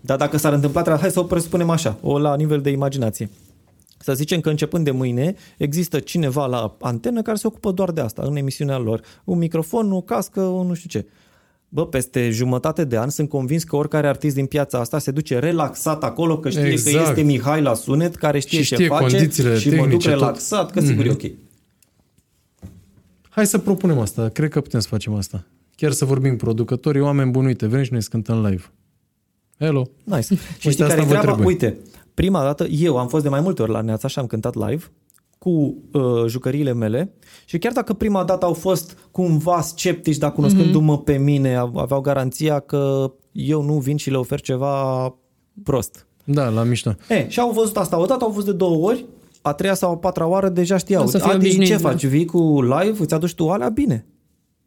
[0.00, 3.30] Dar dacă s-ar întâmpla treaba, hai să o presupunem așa, o la nivel de imaginație.
[4.00, 8.00] Să zicem că începând de mâine există cineva la antenă care se ocupă doar de
[8.00, 9.00] asta, în emisiunea lor.
[9.24, 11.06] Un microfon, o cască, o nu știu ce.
[11.68, 15.38] Bă, peste jumătate de an sunt convins că oricare artist din piața asta se duce
[15.38, 17.08] relaxat acolo, că știe că Exact.
[17.08, 20.08] este Mihai la sunet, care știe, Și ce știe face condițiile și mă duc tehnice,
[20.08, 20.16] tot.
[20.18, 20.20] Mhm.
[20.24, 21.22] relaxat, că sigur e ok.
[23.28, 24.28] Hai să propunem asta.
[24.28, 25.44] Cred că putem să facem asta.
[25.76, 28.62] Chiar să vorbim cu producătorii, oameni buni, uite, vrem și noi să cântăm live.
[29.58, 29.86] Hello.
[30.04, 30.22] Nice.
[30.22, 31.26] Și Uite, știi asta care e vă treaba?
[31.26, 31.46] trebuie.
[31.46, 31.76] Uite,
[32.14, 34.84] prima dată eu am fost de mai multe ori la Neața și am cântat live
[35.38, 35.50] cu
[35.92, 37.12] uh, jucăriile mele
[37.44, 42.00] și chiar dacă prima dată au fost cumva sceptici, dar cunoscându-mă pe mine, av- aveau
[42.00, 45.14] garanția că eu nu vin și le ofer ceva
[45.62, 46.06] prost.
[46.24, 46.94] Da, la mișto.
[47.08, 49.04] E, și au văzut asta odată, au văzut de două ori,
[49.42, 51.02] a treia sau a patra oară deja știau.
[51.02, 51.88] O să fie Adi, obișnuit, ce da.
[51.88, 52.06] faci?
[52.06, 52.96] Vii cu live?
[53.02, 53.68] Îți aduci tu alea?
[53.68, 54.06] Bine.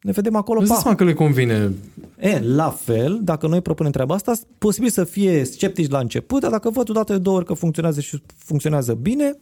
[0.02, 0.82] Ne vedem acolo, Îți dai pa.
[0.84, 1.74] seama că le convine.
[2.20, 6.52] E, la fel, dacă noi propunem treaba asta, posibil să fie sceptici la început, dar
[6.52, 9.38] dacă văd odată de două ori că funcționează și funcționează bine,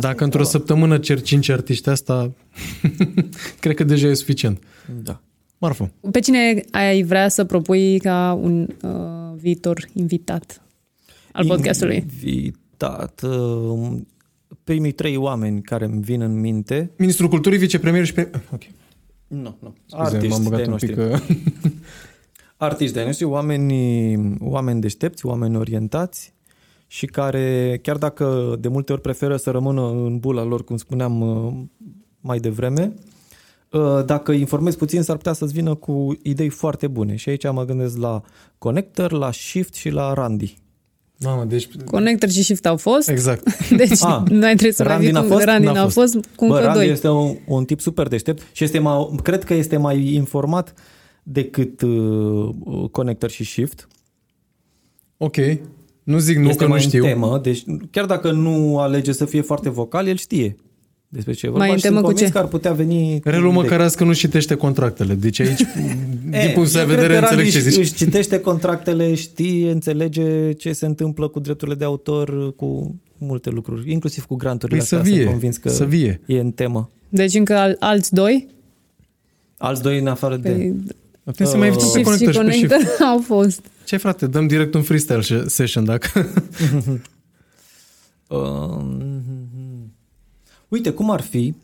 [0.00, 2.32] Dacă într-o săptămână cer cinci artiști asta,
[3.60, 4.62] cred că deja e suficient.
[5.02, 5.20] da.
[5.60, 5.90] Marfă.
[6.10, 8.90] Pe cine ai vrea să propui ca un uh,
[9.36, 10.62] viitor invitat
[11.32, 11.96] al podcastului?
[11.96, 13.22] Invitat.
[13.22, 13.96] uh,
[14.64, 16.90] Primii trei oameni care îmi vin în minte.
[16.96, 18.12] Ministrul Culturii, vicepremier și...
[18.12, 18.30] Pre...
[18.52, 18.62] Ok.
[19.26, 19.74] Nu, nu.
[19.86, 20.94] Scuze, Artiști m-am băgat de un noștri.
[20.94, 20.98] pic...
[20.98, 21.72] uh,
[22.56, 26.32] Artiști de noștri, oameni, oameni deștepți, oameni orientați
[26.90, 31.20] și care, chiar dacă de multe ori preferă să rămână în bula lor, cum spuneam
[31.20, 31.52] uh,
[32.20, 32.94] mai devreme,
[33.70, 37.16] uh, dacă informezi puțin, s-ar putea să-ți vină cu idei foarte bune.
[37.16, 38.22] Și aici mă gândesc la
[38.58, 40.56] Connector, la Shift și la Randy.
[41.20, 41.68] Mamă, deci...
[41.84, 43.58] Connector și Shift au fost, Exact.
[43.76, 45.44] deci Ah, noi trebuie să mai Randy vii n-a cu fost?
[45.44, 45.94] Randy N-a n-a fost.
[45.94, 46.88] fost, cu Bă, încă Randy doi.
[46.88, 50.74] este un, un tip super deștept și este mai, cred că este mai informat
[51.22, 52.54] decât uh,
[52.90, 53.88] Connector și Shift.
[55.16, 55.36] Ok.
[56.08, 57.02] Nu zic nu este că mai nu știu.
[57.04, 60.56] în temă, deci chiar dacă nu alege să fie foarte vocal, el știe
[61.10, 62.36] despre ce e vorba Mai în și sunt temă cu convins ce?
[62.38, 63.20] că ar putea veni...
[63.20, 63.62] cu Relu idei.
[63.62, 65.14] măcar că nu citește contractele.
[65.14, 65.60] Deci aici,
[66.22, 67.78] din E, punct de eu vedere, cred că înțeleg Randy ce își- zici.
[67.78, 73.92] Își citește contractele, știe, înțelege ce se întâmplă cu drepturile de autor, cu multe lucruri,
[73.92, 75.10] inclusiv cu granturile Păi să astea.
[75.12, 76.20] vie, Sunt convins că să vie.
[76.26, 76.90] e în temă.
[77.08, 78.48] Deci încă al, alți doi?
[79.58, 80.72] Alți doi în afară de...
[81.28, 82.72] Păi, Putem să mai invităm pe Shift și conector și pe shift.
[82.72, 83.66] Connector au fost.
[83.84, 86.26] Ce frate, dăm direct un freestyle session dacă...
[88.28, 89.02] Um,
[90.68, 91.54] uite, cum ar fi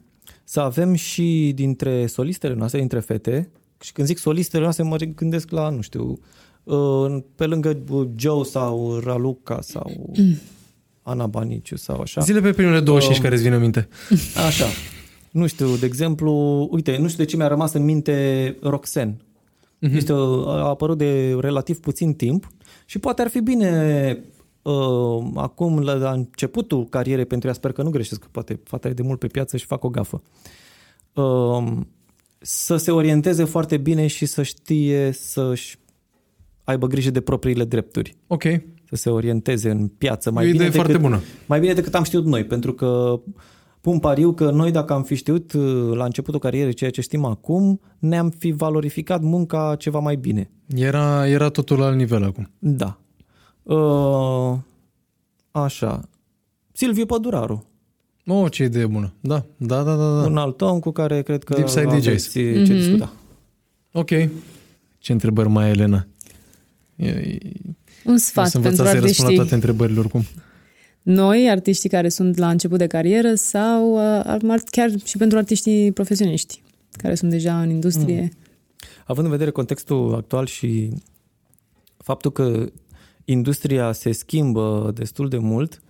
[0.45, 3.51] să avem și dintre solistele noastre, dintre fete,
[3.81, 6.19] și când zic solistele noastre mă gândesc la, nu știu,
[6.65, 7.79] uh, pe lângă
[8.17, 10.13] Joe sau Raluca sau
[11.03, 12.21] Ana Baniciu sau așa.
[12.21, 13.89] Zile pe primele 25 care îți vin în minte.
[14.47, 14.67] Așa.
[15.31, 16.33] Nu știu, de exemplu,
[16.71, 19.19] uite, nu știu de ce mi-a rămas în minte Roxen.
[19.93, 22.49] Este o, a apărut de relativ puțin timp
[22.85, 24.19] și poate ar fi bine
[24.63, 28.89] uh, acum la, la începutul carierei pentru ea, sper că nu greșesc, că poate fata
[28.89, 30.23] e de mult pe piață și fac o gafă.
[31.13, 31.73] Uh,
[32.39, 35.79] să se orienteze foarte bine și să știe să-și
[36.65, 38.17] aibă grijă de propriile drepturi.
[38.27, 38.43] Ok.
[38.89, 41.23] Să se orienteze în piață mai E o bine idee decât, foarte bună.
[41.47, 43.21] mai bine decât am știut noi, pentru că
[43.85, 47.25] pun pariu că noi dacă am fi știut uh, la începutul carierei ceea ce știm
[47.25, 50.51] acum, ne-am fi valorificat munca ceva mai bine.
[50.75, 52.51] Era, era totul la alt nivel acum.
[52.59, 52.99] Da.
[53.63, 54.59] Uh,
[55.51, 56.09] așa.
[56.73, 57.67] Silviu Păduraru.
[58.27, 59.13] Oh, ce idee bună.
[59.21, 60.21] Da, da, da, da.
[60.21, 60.27] da.
[60.27, 62.33] Un alt om cu care cred că Deep Side aveți DJs.
[62.33, 63.13] ce discuta.
[63.93, 64.11] Ok.
[64.99, 66.07] Ce întrebări mai ai, Elena?
[66.97, 67.39] E, e,
[68.05, 69.37] Un o sfat să pentru învățați să răspund la artiștii.
[69.37, 70.23] toate întrebările oricum.
[71.05, 75.93] Noi, artiștii care sunt la început de carieră sau uh, ar- chiar și pentru artiștii
[75.93, 76.63] profesioniști
[76.97, 78.21] care sunt deja în industrie.
[78.21, 78.31] Mm.
[79.07, 80.93] Având în vedere contextul actual și
[81.97, 82.67] faptul că
[83.25, 85.83] industria se schimbă destul de mult,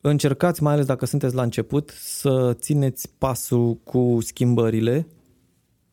[0.00, 5.06] încercați, mai ales dacă sunteți la început, să țineți pasul cu schimbările,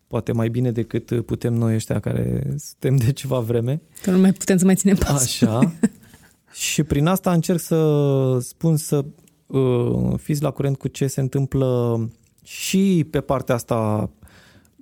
[0.08, 3.82] poate mai bine decât putem noi ăștia care suntem de ceva vreme.
[4.02, 5.48] Că nu mai putem să mai ținem pasul.
[5.48, 5.74] Așa.
[6.52, 9.06] și prin asta încerc să spun să
[9.48, 12.00] uh, fiți la curent cu ce se întâmplă
[12.44, 14.10] și pe partea asta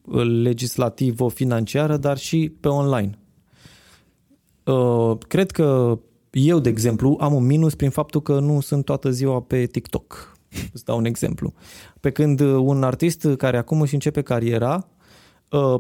[0.06, 3.20] uh, legislativo-financiară, dar și pe online.
[4.64, 6.00] Uh, cred că
[6.32, 10.38] eu, de exemplu, am un minus prin faptul că nu sunt toată ziua pe TikTok.
[10.74, 11.54] Îți dau un exemplu.
[12.00, 14.97] Pe când uh, un artist care acum își începe cariera, uh,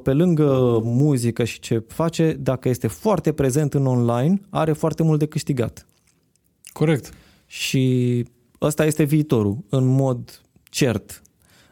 [0.03, 5.19] pe lângă muzică și ce face, dacă este foarte prezent în online, are foarte mult
[5.19, 5.85] de câștigat.
[6.63, 7.13] Corect.
[7.45, 8.25] Și
[8.61, 11.21] ăsta este viitorul, în mod cert.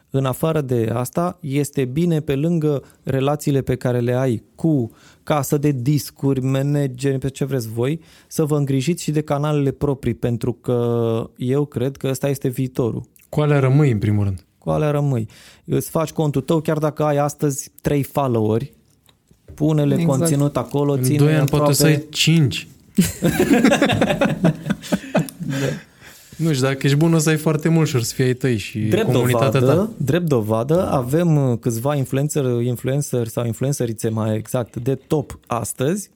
[0.09, 4.91] În afară de asta, este bine pe lângă relațiile pe care le ai cu
[5.23, 10.13] casă de discuri, manageri, pe ce vreți voi, să vă îngrijiți și de canalele proprii,
[10.13, 13.03] pentru că eu cred că ăsta este viitorul.
[13.29, 14.45] Cu alea rămâi, în primul rând.
[14.65, 15.27] Cu alea rămâi.
[15.65, 18.73] Îți faci contul tău, chiar dacă ai astăzi 3 followeri,
[19.53, 20.01] pune-le Exact.
[20.01, 20.19] exact.
[20.19, 22.67] conținut acolo, În ține 2 ani poate o să aproape- ai 5.
[26.37, 28.33] Nu știu, dacă ești bun o să ai foarte mult și o să fie ai
[28.33, 29.89] tăi și Drept comunitatea dovadă, ta.
[29.97, 36.09] drept dovadă, avem uh, câțiva influencer, influencer sau influencerițe mai exact de top astăzi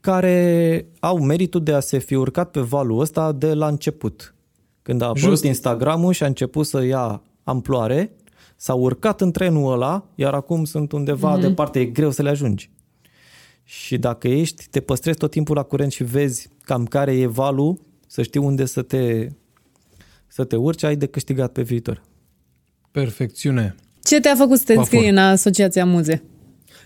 [0.00, 4.34] care au meritul de a se fi urcat pe valul ăsta de la început.
[4.82, 5.44] Când a apărut Just.
[5.44, 8.12] Instagram-ul și a început să ia amploare,
[8.56, 11.40] s-au urcat în trenul ăla, iar acum sunt undeva mm-hmm.
[11.40, 12.70] departe, e greu să le ajungi.
[13.64, 17.78] și dacă ești, te păstrezi tot timpul la curent și vezi cam care e valul,
[18.06, 19.28] să știi unde să te,
[20.26, 22.02] să te urci, ai de câștigat pe viitor.
[22.90, 23.74] Perfecțiune.
[24.02, 24.92] Ce te-a făcut să te Coafor.
[24.92, 26.22] înscrii în Asociația Muze?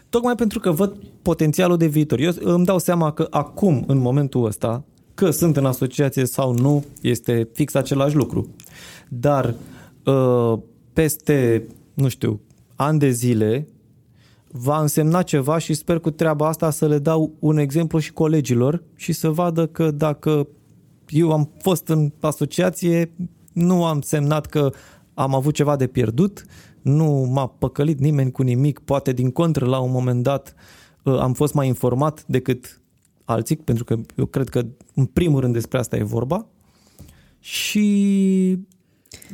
[0.09, 2.19] Tocmai pentru că văd potențialul de viitor.
[2.21, 4.85] Eu îmi dau seama că acum, în momentul ăsta,
[5.15, 8.55] că sunt în asociație sau nu, este fix același lucru.
[9.09, 9.55] Dar
[10.05, 10.59] uh,
[10.93, 12.41] peste, nu știu,
[12.77, 13.67] ani de zile,
[14.51, 18.83] va însemna ceva și sper cu treaba asta să le dau un exemplu și colegilor
[18.97, 20.49] și să vadă că dacă
[21.09, 23.13] eu am fost în asociație,
[23.53, 24.73] nu am semnat că
[25.15, 26.45] am avut ceva de pierdut,
[26.83, 30.55] nu m-a păcălit nimeni cu nimic, poate din contră la un moment dat
[31.03, 32.81] uh, am fost mai informat decât
[33.25, 36.47] alții, pentru că eu cred că în primul rând despre asta e vorba.
[37.39, 38.59] Și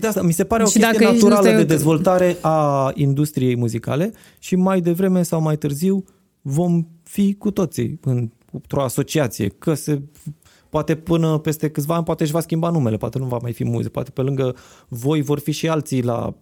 [0.00, 2.36] de asta mi se pare o Și chestie dacă ești, nu naturală stai- de dezvoltare
[2.40, 6.04] a industriei muzicale și mai devreme sau mai târziu
[6.42, 10.00] vom fi cu toții în- într-o asociație, că se
[10.68, 13.64] poate până peste câțiva ani poate își va schimba numele, poate nu va mai fi
[13.64, 14.54] muze, poate pe lângă
[14.88, 16.34] voi vor fi și alții la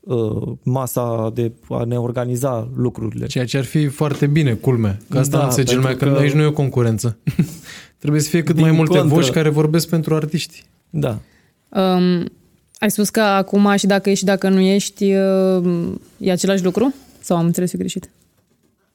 [0.00, 3.26] uh, masa de a ne organiza lucrurile.
[3.26, 4.98] Ceea ce ar fi foarte bine, culme.
[5.10, 7.18] Că asta Da, da, înțelegem mai pentru că că- aici nu e o concurență.
[7.98, 9.14] Trebuie să fie cât Din mai multe contră.
[9.14, 10.64] voci care vorbesc pentru artiști.
[10.90, 11.18] Da.
[11.68, 12.28] Um,
[12.78, 16.94] ai spus că acum și dacă ești și dacă nu ești, uh, e același lucru?
[17.20, 18.10] Sau am înțeles eu greșit?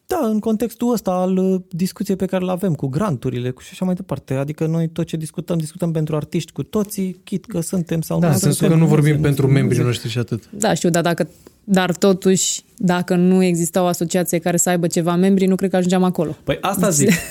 [0.07, 3.69] Da, în contextul ăsta al uh, discuției pe care le avem cu granturile cu și
[3.71, 4.33] așa mai departe.
[4.33, 8.27] Adică noi tot ce discutăm, discutăm pentru artiști cu toții, chit că suntem sau Da,
[8.27, 8.77] nu în sensul suntem.
[8.77, 9.89] că nu vorbim Nu pentru suntem membrii muze.
[9.89, 10.49] noștri și atât.
[10.51, 11.27] Da, știu, dar, dacă,
[11.63, 15.75] dar totuși, dacă nu exista o asociație care să aibă ceva membri, nu cred că
[15.75, 16.35] ajungeam acolo.
[16.43, 17.09] Păi asta zic.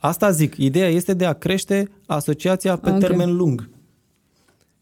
[0.00, 0.56] Asta zic.
[0.56, 2.98] Ideea este de a crește asociația pe Ok.
[2.98, 3.68] termen lung.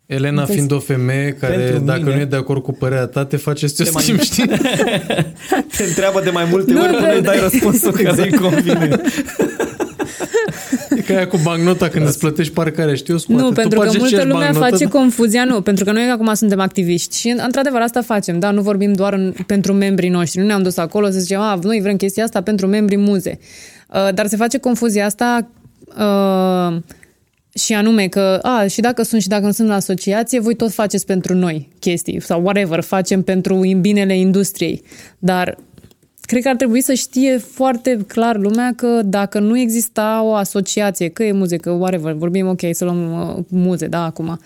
[0.07, 3.07] Elena Deci- fiind o femeie care, Pentru dacă mine- nu e de acord cu părerea
[3.07, 4.47] ta, te face să te Te mai- schimbi, știi?
[5.77, 7.43] Te întreabă de mai multe Nu, ori până da, îi dai da.
[7.43, 9.01] răspunsul care îi convine.
[10.97, 13.12] E ca aia cu bancnota când îți plătești parcarea, știi?
[13.12, 13.43] Eu scoate.
[13.43, 14.91] Nu, Tu pentru că bagi multă aceeași lume bancnotă, face da.
[14.91, 18.93] confuzia, nu, pentru că noi acum suntem activiști și într-adevăr asta facem, da, nu vorbim
[18.93, 22.24] doar în, pentru membrii noștri, nu ne-am dus acolo să zicem, a, noi vrem chestia
[22.24, 23.39] asta pentru membrii muze.
[23.89, 25.49] Uh, dar se face confuzia asta
[25.99, 26.77] uh,
[27.57, 30.73] și anume că, a, și dacă sunt și dacă nu sunt la asociație, voi tot
[30.73, 34.83] faceți pentru noi chestii sau whatever, facem pentru binele industriei.
[35.19, 35.59] Dar
[36.20, 41.09] cred că ar trebui să știe foarte clar lumea că dacă nu exista o asociație,
[41.09, 44.39] că e muzică, whatever, vorbim ok, să luăm uh, muze, da, acum.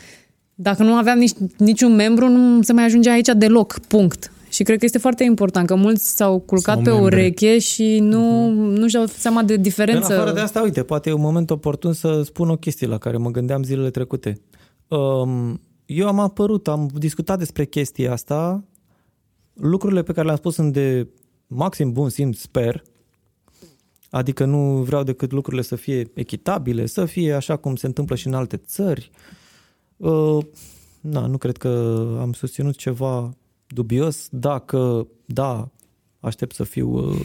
[0.54, 4.32] Dacă nu aveam nici, niciun membru, nu se mai ajungea aici deloc, punct.
[4.50, 7.04] Și cred că este foarte important, că mulți s-au culcat Sau pe membre.
[7.16, 10.12] ureche și nu, nu și-au seama de În diferență.
[10.12, 13.16] afară de asta, uite, poate e un moment oportun să spun o chestie la care
[13.16, 14.40] mă gândeam zilele trecute.
[14.88, 18.64] Um, Eu am apărut, am discutat despre chestia asta,
[19.54, 21.08] lucrurile pe care le-am spus sunt de
[21.46, 22.82] maxim bun simț, sper,
[24.10, 28.26] adică nu vreau decât lucrurile să fie echitabile, să fie așa cum se întâmplă și
[28.26, 29.10] în alte țări.
[29.96, 30.38] Uh,
[31.00, 31.68] na, nu cred că
[32.20, 33.34] am susținut ceva
[33.70, 34.28] dubios.
[34.30, 35.70] Dacă da,
[36.20, 37.24] aștept să fiu uh,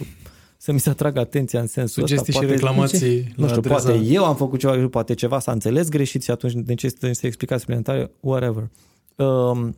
[0.56, 2.46] să mi se atragă atenția în sensul Sugestii ăsta.
[2.46, 3.82] și reclamații nu la știu, adresa...
[3.82, 7.26] poate eu am făcut ceva greșit, poate ceva s-a înțeles greșit și atunci necesită niște
[7.26, 8.70] explicații suplimentare, whatever.
[9.16, 9.76] Um,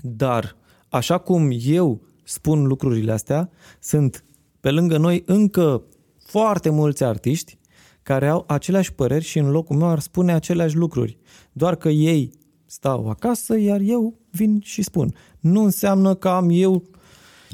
[0.00, 0.56] dar,
[0.88, 3.50] așa cum eu spun lucrurile astea,
[3.80, 4.24] sunt
[4.60, 5.82] pe lângă noi încă
[6.18, 7.58] foarte mulți artiști
[8.02, 11.18] care au aceleași păreri și în locul meu ar spune aceleași lucruri.
[11.52, 12.30] Doar că ei
[12.70, 15.14] stau acasă, iar eu vin și spun.
[15.40, 16.82] Nu înseamnă că am eu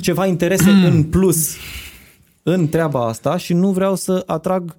[0.00, 1.54] ceva interese în plus
[2.42, 4.76] în treaba asta și nu vreau să atrag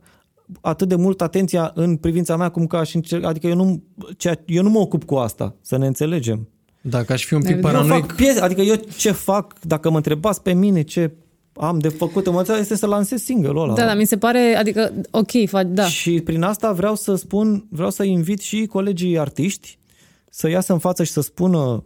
[0.61, 3.83] atât de mult atenția în privința mea cum că aș încerca, adică eu nu,
[4.17, 6.49] ceea, eu nu mă ocup cu asta, să ne înțelegem.
[6.81, 9.89] Dacă aș fi un pic Eu Eu paranoic, fac piese, adică eu ce fac, dacă
[9.89, 11.11] mă întrebați pe mine ce
[11.53, 13.73] am de făcut în momentul ăsta, este să lansez single-ul ăla.
[13.73, 15.85] Da, da, mi se pare, adică, ok, faci, da.
[15.87, 19.77] Și prin asta vreau să spun, vreau să invit și colegii artiști
[20.37, 21.83] să iasă în față și să spună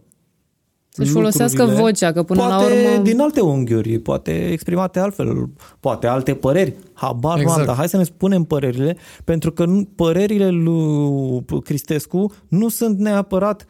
[0.88, 1.84] Să-și folosească lucrurile.
[1.90, 5.48] vocea, că până la poate urmă- din alte unghiuri, poate exprimate altfel,
[5.80, 7.36] poate alte păreri, habar exact.
[7.36, 7.58] nu Exact.
[7.60, 12.98] am, dar hai să ne spunem părerile, pentru că nu- părerile lui Cristescu nu sunt
[12.98, 13.66] neapărat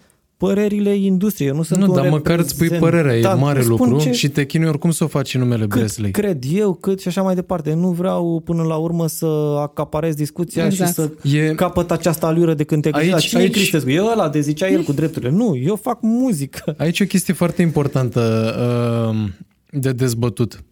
[0.46, 3.40] părerile industriei, nu sunt nu, un dar măcar îți spui părerea, e reprezentant.
[3.40, 6.10] mare Spun lucru ce- și te chinui oricum să o faci în numele cât Bresley.
[6.10, 7.74] cred eu, cât și așa mai departe.
[7.74, 9.26] Nu vreau până la urmă să
[9.62, 10.88] acaparez discuția Exact.
[10.88, 13.52] și să E- capăt această alură de când te Aici- aici, cine aici- aici...
[13.56, 13.90] Cristescu?
[13.90, 15.30] Eu ăla de zicea el cu drepturile.
[15.30, 16.74] Nu, eu fac muzică.
[16.78, 18.20] Aici e o chestie foarte importantă
[19.10, 19.28] uh,
[19.80, 20.62] de dezbătut.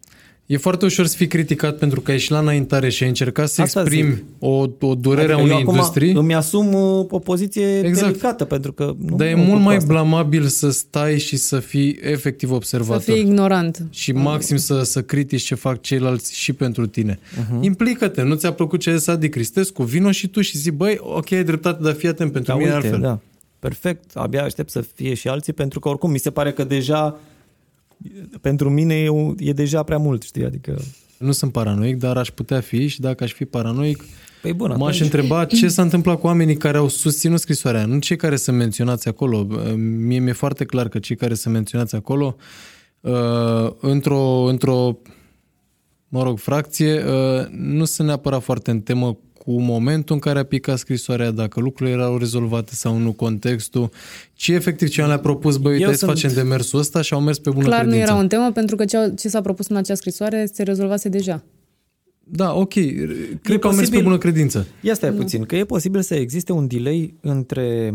[0.49, 3.49] E foarte ușor să fii criticat pentru că ai ieșit la înaintare și ai încercat
[3.49, 4.23] să Asta exprimi zic.
[4.39, 6.13] o, o durere Adică a eu unei acum industrii.
[6.13, 7.85] Îmi asum uh, o poziție Exact.
[7.87, 8.05] exact.
[8.11, 9.87] delicată pentru că nu Dar e mă ocup mult cu mai asta.
[9.93, 13.01] blamabil să stai și să fii efectiv Să observator.
[13.15, 13.85] fii ignorant.
[13.89, 17.19] și maxim să, să critici ce fac ceilalți și pentru tine.
[17.19, 17.61] Uh-huh.
[17.61, 20.97] Implică-te, nu ți-a plăcut ce a zis Adi Cristescu, vino și tu și zi, băi,
[20.99, 23.01] ok, ai dreptate, dar fii atent pentru Da, mine uite, altfel.
[23.01, 23.19] da.
[23.59, 27.19] Perfect, abia aștept să fie și alții pentru că oricum mi se pare că deja
[28.41, 30.81] pentru mine e, un- e deja prea mult, știi, adică
[31.17, 34.03] Nu sunt paranoic, dar aș putea fi și dacă aș fi paranoic,
[34.41, 37.99] păi bun, m-aș atunci, întreba ce s-a întâmplat cu oamenii care au susținut scrisoarea, nu
[37.99, 39.47] cei care sunt menționați acolo.
[39.75, 42.35] Mie mi-e foarte clar că cei care sunt menționați acolo,
[42.99, 44.97] uh, într-o, într-o
[46.07, 49.17] mă rog, fracție, uh, nu sunt neapărat foarte în temă
[49.49, 53.89] cu momentul în care a picat scrisoarea, dacă lucrurile erau rezolvate sau nu, contextul,
[54.33, 57.13] ci efectiv ce le-a propus, băi, uite, Eu hai să sunt- facem demersul ăsta și
[57.13, 58.11] au mers pe bună Clar nu credință.
[58.11, 61.43] era un temă pentru că ce, ce s-a propus în acea scrisoare se rezolvase deja.
[62.23, 64.67] Da, ok, cred că au mers pe posibil- bună credință.
[64.81, 67.93] Ia stai puțin, că e posibil să existe un delay între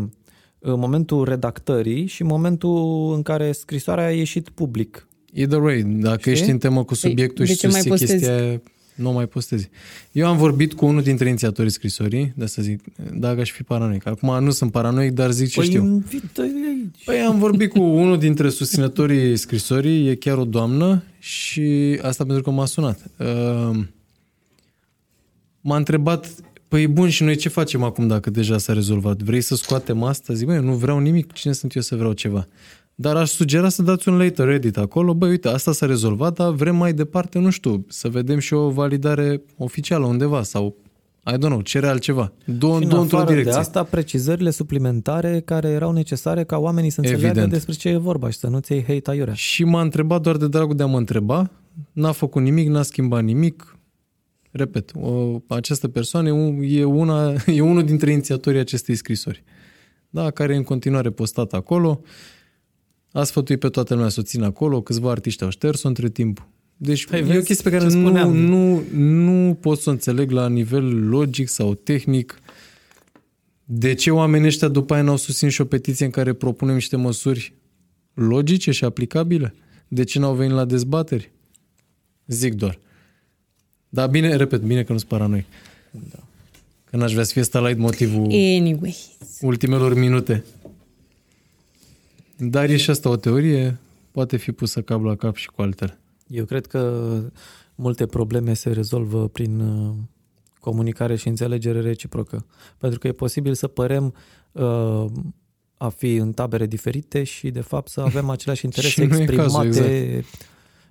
[0.59, 5.07] uh, momentul redactării și momentul în care scrisoarea a ieșit public.
[5.33, 6.31] Either way, dacă Știi?
[6.31, 8.13] ești în temă cu subiectul de și ce mai susții postezi?
[8.13, 8.61] chestia aia,
[8.95, 9.69] nu o mai postezi.
[10.11, 12.81] Eu am vorbit cu unul dintre inițiatorii scrisorii, de să zic,
[13.13, 14.07] dacă aș fi paranoic.
[14.07, 15.83] Acum nu sunt paranoic, dar zic ce Păi, știu.
[15.83, 17.03] invită aici.
[17.05, 22.43] Păi am vorbit cu unul dintre susținătorii scrisorii, e chiar o doamnă și asta pentru
[22.43, 22.99] că m-a sunat.
[23.19, 23.79] Uh,
[25.67, 26.33] M-a întrebat,
[26.67, 29.21] păi bun și noi ce facem acum dacă deja s-a rezolvat?
[29.21, 30.33] Vrei să scoatem asta?
[30.33, 32.47] Zic, băi, nu vreau nimic, cine sunt eu să vreau ceva?
[32.95, 36.49] Dar aș sugera să dați un later edit acolo, băi, uite, asta s-a rezolvat, dar
[36.51, 40.75] vrem mai departe, nu știu, să vedem și o validare oficială undeva sau,
[41.27, 42.33] I don't know, cere altceva.
[42.45, 43.53] Două, Și în două într-o afară direcție.
[43.53, 47.51] de asta, precizările suplimentare care erau necesare ca oamenii să înțeleagă Evident.
[47.51, 49.33] despre ce e vorba și să nu-ți iei hate aiurea.
[49.33, 51.51] Și m-a întrebat doar de dragul de a mă întreba,
[51.91, 53.77] n-a făcut nimic, n-a schimbat nimic.
[54.51, 59.43] Repet, o, această persoană e, un- e, una, e unul dintre inițiatorii acestei scrisori,
[60.09, 62.01] da, care e în continuare postat acolo,
[63.19, 66.47] a sfătuit pe toată lumea să o țină acolo, câțiva artiști au șters-o între timp.
[66.77, 68.35] Deci Păi e o vezi chestie pe care ce nu, spuneam.
[68.35, 72.39] nu, nu pot să o înțeleg la nivel logic sau tehnic
[73.65, 76.95] de ce oamenii ăștia după aia n-au susținut și o petiție în care propunem niște
[76.95, 77.53] măsuri
[78.13, 79.53] logice și aplicabile?
[79.87, 81.31] De ce n-au venit la dezbateri?
[82.27, 82.79] Zic doar.
[83.89, 85.45] Dar bine, repet, bine că nu sunt paranoic.
[85.91, 86.23] Da.
[86.89, 88.95] Că n-aș vrea să fie starlight motivul Anyway.
[89.41, 90.43] ultimelor minute.
[92.37, 93.77] Dar e și asta o teorie,
[94.11, 95.99] poate fi pusă cap la cap și cu altele.
[96.27, 97.09] Eu cred că
[97.75, 99.93] multe probleme se rezolvă prin uh,
[100.59, 102.45] comunicare și înțelegere reciprocă.
[102.77, 104.13] Pentru că e posibil să părem
[104.51, 105.05] uh,
[105.77, 109.21] a fi în tabere diferite și de fapt să avem aceleași interese Și nu e
[109.21, 109.41] exprimate.
[109.41, 110.25] cazul, exact.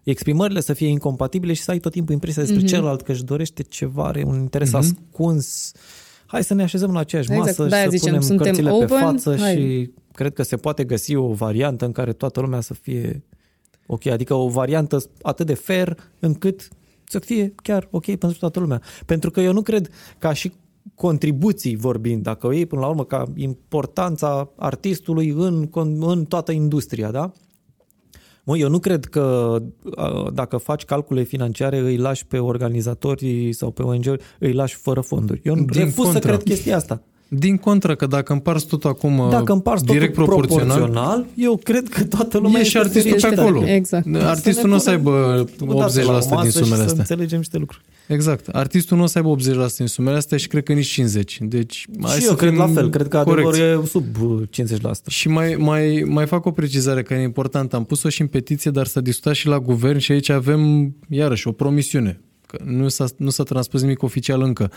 [0.03, 2.67] Exprimările să fie incompatibile și să ai tot timpul impresia despre Mhm.
[2.69, 2.75] mm-hmm.
[2.77, 4.77] celălalt că își dorește ceva, are un interes Mhm.
[4.83, 5.09] mm-hmm.
[5.11, 5.73] ascuns.
[6.27, 8.71] Hai să ne așezăm la aceeași Exact, masă de-aia și să zicem, punem suntem cărțile
[8.71, 9.55] pe open, față hai.
[9.57, 13.25] și cred că se poate găsi o variantă în care toată lumea să fie
[13.87, 16.69] ok, adică o variantă atât de fair încât
[17.05, 18.81] să fie chiar ok pentru toată lumea.
[19.07, 19.89] Pentru că eu nu cred
[20.19, 20.53] ca și
[20.95, 25.69] contribuții vorbind, dacă o iei până la urmă ca importanța artistului în,
[26.01, 27.33] în toată industria, da?
[28.45, 29.57] Mă, eu nu cred că
[29.95, 35.01] a, dacă faci calcule financiare îi lași pe organizatorii sau pe ONG-uri, îi lași fără
[35.01, 35.41] fonduri.
[35.45, 36.29] Eu Din refuz să contră.
[36.31, 37.03] cred chestia asta.
[37.39, 41.89] Din contră, că dacă împarți tot acum Dacă împarți totul direct proporțional, proporțional, eu cred
[41.89, 43.41] că toată lumea e și este artistul pe fericită.
[43.41, 43.67] acolo.
[43.67, 44.07] Exact.
[44.15, 46.99] Artistul nu o să aibă Uitați la o 80% din masă și sumele Să astea.
[46.99, 47.85] înțelegem niște lucruri.
[48.07, 48.49] Exact.
[48.49, 49.35] Artistul nu o să aibă
[49.73, 51.39] 80% din sumele astea și cred că nici 50%.
[51.41, 53.61] Deci, hai și să eu cred fim la fel, cred că corecți.
[53.61, 54.43] adevărul e sub uh,
[54.91, 54.91] 50%.
[55.09, 57.77] Și mai, mai, mai fac o precizare care e importantă.
[57.77, 61.49] Am pus-o și în petiție, dar s-a discutat și la guvern și aici avem, iarăși,
[61.49, 62.21] o promisiune.
[62.47, 64.71] Că nu s-a, nu s-a transpus nimic oficial încă.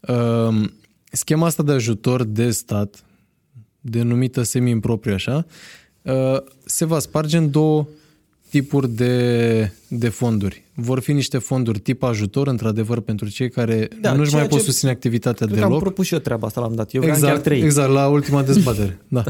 [0.00, 0.64] Uh,
[1.12, 3.04] schema asta de ajutor de stat,
[3.80, 5.46] denumită semi-impropriu așa,
[6.02, 7.86] uh, se va sparge în două
[8.50, 10.64] tipuri de, de fonduri.
[10.74, 14.58] Vor fi niște fonduri tip ajutor, într-adevăr, pentru cei care Da, nu-și ceea mai pot
[14.58, 15.82] ce- susține activitatea Cred că am deloc.
[15.82, 16.92] propus și eu treaba asta, l-am dat.
[16.94, 17.60] Eu vreau chiar Exact, trei.
[17.62, 18.98] exact, la ultima dezbatere.
[19.08, 19.24] da.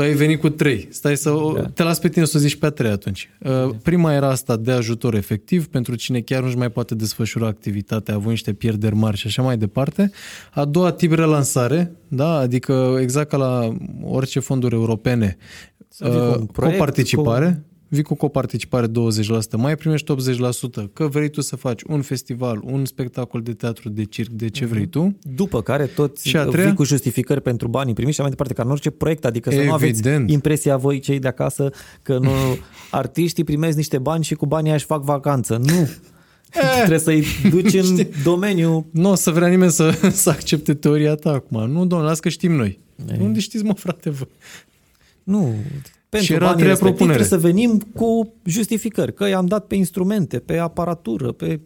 [0.00, 0.88] Tu ai venit cu trei.
[0.90, 1.62] Stai să Da.
[1.74, 3.30] te las pe tine să o zici pe a trei atunci.
[3.40, 8.14] Uh, Prima era asta de ajutor efectiv pentru cine chiar nu-și mai poate desfășura activitatea,
[8.14, 10.10] având niște pierderi mari și așa mai departe.
[10.52, 12.36] A doua tip relansare, da?
[12.38, 15.36] adică exact ca la orice fonduri europene,
[15.88, 18.90] Să vii cu un uh, proiect, coparticipare, vii cu coparticipare 20%,
[19.56, 24.04] mai primești 80%, că vrei tu să faci un festival, un spectacol de teatru, de
[24.04, 25.16] circ, de ce vrei tu.
[25.34, 26.66] După care toți Și a treia?
[26.66, 29.50] vii cu justificări pentru banii primiți și așa mai departe, ca în orice proiect, adică
[29.50, 30.30] să nu aveți Evident.
[30.30, 31.70] impresia voi cei de acasă
[32.02, 32.30] că nu
[32.90, 35.56] artiștii primesc niște bani și cu banii aia își fac vacanță.
[35.56, 35.88] Nu!
[36.76, 38.86] Trebuie să-i duci în domeniu.
[38.90, 41.70] Nu o să vrea nimeni să, să accepte teoria ta acum.
[41.70, 42.78] Nu, domnule, las că știm noi.
[43.10, 43.18] Ei.
[43.20, 44.26] Unde știți, mă, frate, vă?
[45.22, 45.54] Nu.
[46.10, 47.24] Pentru Și era banii a treia respectivi propunere.
[47.24, 49.14] trebuie să venim cu justificări.
[49.14, 51.60] Că i-am dat pe instrumente, pe aparatură, pe...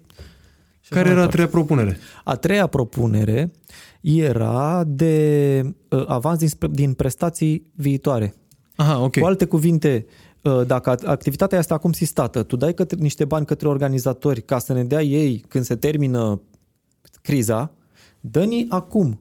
[0.81, 1.99] și Care așa era mai a treia propunere?
[2.25, 3.51] A treia propunere
[4.01, 8.35] era de uh, avans din, spre- din prestații viitoare.
[8.77, 9.19] Aha, ok.
[9.19, 10.07] Cu alte cuvinte,
[10.43, 14.59] uh, dacă act- activitatea este acum sistată, tu dai către, niște bani către organizatori ca
[14.59, 16.41] să ne dea ei când se termină
[17.23, 17.73] criza,
[18.21, 19.21] dă-ni acum.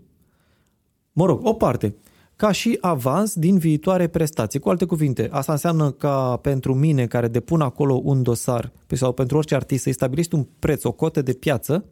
[1.12, 1.96] Mă rog, o parte.
[2.44, 4.60] Ca și avans din viitoare prestații.
[4.60, 9.38] Cu alte cuvinte, asta înseamnă ca pentru mine care depun acolo un dosar sau pentru
[9.38, 11.86] orice artist să-i stabilești un preț, o cotă de piață,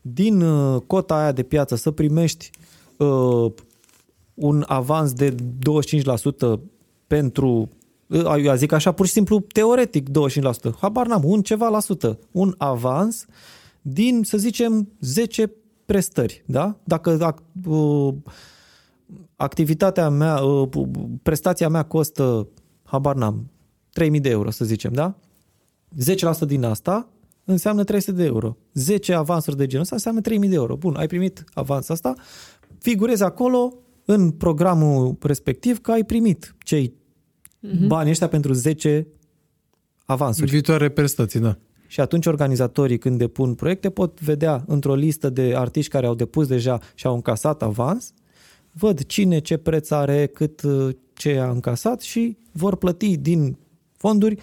[0.00, 2.50] din uh, cota aia de piață să primești
[2.96, 3.52] uh,
[4.34, 6.60] un avans de 25%
[7.06, 7.70] pentru,
[8.06, 10.12] uh, eu zic așa pur și simplu teoretic 25%,
[10.80, 13.24] habar n-am, un ceva la sută, un avans
[13.82, 15.52] din, să zicem, 10
[15.86, 16.76] prestări, da?
[16.84, 18.14] Dacă ac- uh,
[19.36, 20.68] activitatea mea, uh,
[21.22, 22.48] prestația mea costă,
[22.82, 23.50] habar n-am,
[23.92, 25.14] 3000 de euro, să zicem, da?
[25.96, 27.08] 10% din asta
[27.44, 28.56] înseamnă 300 de euro.
[28.72, 30.76] 10 avansuri de genul ăsta înseamnă 3000 de euro.
[30.76, 32.14] Bun, ai primit avansul asta,
[32.78, 33.74] figurezi acolo
[34.04, 36.94] în programul respectiv că ai primit cei
[37.66, 37.86] uh-huh.
[37.86, 39.06] bani ăștia pentru 10
[40.04, 40.50] avansuri.
[40.50, 41.58] Viitoare prestații, da.
[41.86, 46.46] Și atunci organizatorii când depun proiecte pot vedea într-o listă de artiști care au depus
[46.46, 48.12] deja și au încasat avans,
[48.78, 53.56] văd cine ce preț are, cât uh, ce a încasat și vor plăti din
[53.96, 54.36] fonduri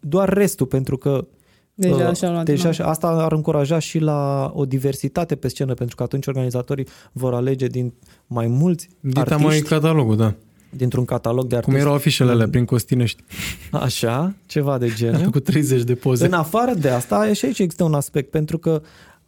[0.00, 1.26] doar restul, pentru că
[1.74, 2.74] Deja uh, și-au luat deja bani.
[2.74, 7.34] și asta ar încuraja și la o diversitate pe scenă, pentru că atunci organizatorii vor
[7.34, 7.92] alege din
[8.26, 10.34] mai mulți Dita artiști mai catalogul, da.
[10.70, 11.80] dintr-un catalog de Cum artiști.
[11.80, 13.22] erau afișele alea prin Costinești.
[13.70, 15.30] Așa, ceva de genul.
[15.30, 16.26] Cu 30 de poze.
[16.26, 18.82] În afară de asta, și aici există un aspect, pentru că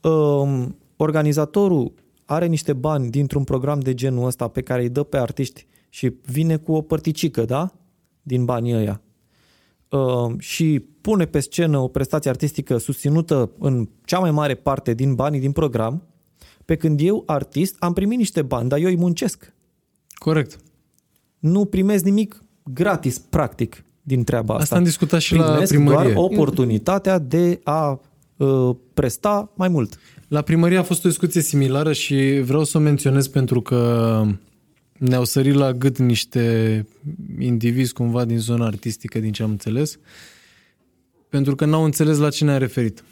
[0.08, 1.92] um, organizatorul
[2.24, 6.12] are niște bani dintr-un program de genul ăsta pe care îi dă pe artiști și
[6.22, 7.72] vine cu o părticică, da?
[8.22, 9.00] Din banii ăia.
[9.88, 15.14] Um, și pune pe scenă o prestație artistică susținută în cea mai mare parte din
[15.14, 16.02] banii din program,
[16.64, 19.54] pe când eu, artist, am primit niște bani, dar eu îi muncesc.
[20.14, 20.56] Corect.
[21.38, 24.62] Nu primesc nimic gratis, practic, din treaba asta.
[24.62, 26.12] Asta am discutat și la Primesc primărie.
[26.12, 28.00] doar oportunitatea de a
[28.36, 29.98] uh, presta mai mult.
[30.34, 34.22] La primărie a fost o discuție similară și vreau să o menționez pentru că
[34.98, 36.86] ne-au sărit la gât niște
[37.38, 39.98] indivizi cumva din zona artistică, din ce am înțeles,
[41.28, 43.04] pentru că n-au înțeles la ce ne-a referit.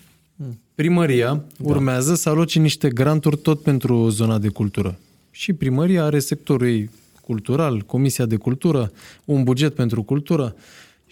[0.74, 1.44] Primăria da.
[1.58, 4.98] urmează să aloce niște granturi tot pentru zona de cultură.
[5.30, 6.90] Și primăria are sectorul ei
[7.20, 8.92] cultural, Comisia de Cultură,
[9.24, 10.54] un buget pentru cultură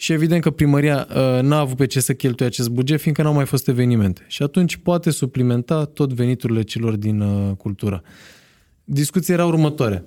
[0.00, 3.32] și evident că primăria uh, n-a avut pe ce să cheltuie acest buget, fiindcă n-au
[3.32, 4.24] mai fost evenimente.
[4.26, 8.02] Și atunci poate suplimenta tot veniturile celor din uh, cultură.
[8.84, 10.04] Discuția era următoare.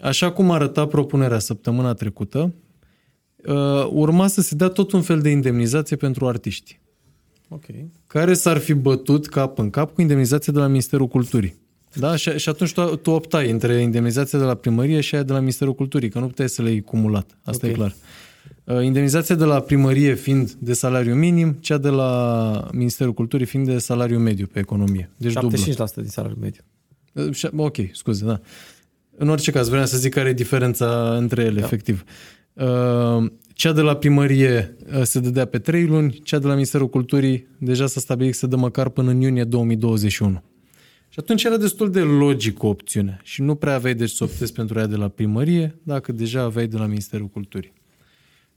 [0.00, 2.54] Așa cum arăta propunerea săptămâna trecută,
[3.46, 6.80] uh, urma să se dea tot un fel de indemnizație pentru artiști,
[7.48, 7.64] Ok.
[8.06, 11.54] care s-ar fi bătut cap în cap cu indemnizația de la Ministerul Culturii.
[11.94, 12.16] Da?
[12.16, 15.38] Și, și atunci tu, tu optai între indemnizația de la primărie și aia de la
[15.38, 17.38] Ministerul Culturii, că nu puteai să le iei cumulat.
[17.42, 17.72] Asta Ok.
[17.72, 17.90] e clar.
[17.90, 17.94] Uh,
[18.82, 23.78] Indemnizația de la primărie fiind de salariu minim, cea de la Ministerul Culturii fiind de
[23.78, 25.10] salariu mediu pe economie.
[25.16, 25.58] Deci dublă.
[25.58, 25.64] 75%
[25.94, 26.62] din salariul mediu.
[27.12, 28.40] Uh, și- Ok, scuze, da.
[29.16, 31.64] În orice caz, vreau să zic care e diferența între ele, da.
[31.66, 32.04] efectiv.
[32.52, 36.88] Uh, Cea de la primărie uh, se dădea pe 3 luni, cea de la Ministerul
[36.88, 40.42] Culturii deja s-a stabilit că se dă măcar până în iunie 2021.
[41.08, 44.52] Și atunci era destul de logic o opțiune și nu prea aveai deci să optezi
[44.52, 47.72] pentru ea de la primărie, dacă deja aveai de la Ministerul Culturii.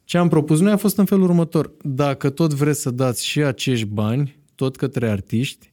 [0.10, 1.72] Ce am propus noi a fost în felul următor.
[1.82, 5.72] Dacă tot vreți să dați și acești bani, tot către artiști,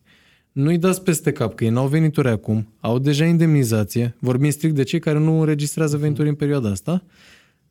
[0.53, 4.83] nu-i dați peste cap, că ei n-au venituri acum, au deja indemnizație, vorbim strict de
[4.83, 7.05] cei care nu înregistrează venituri în perioada asta,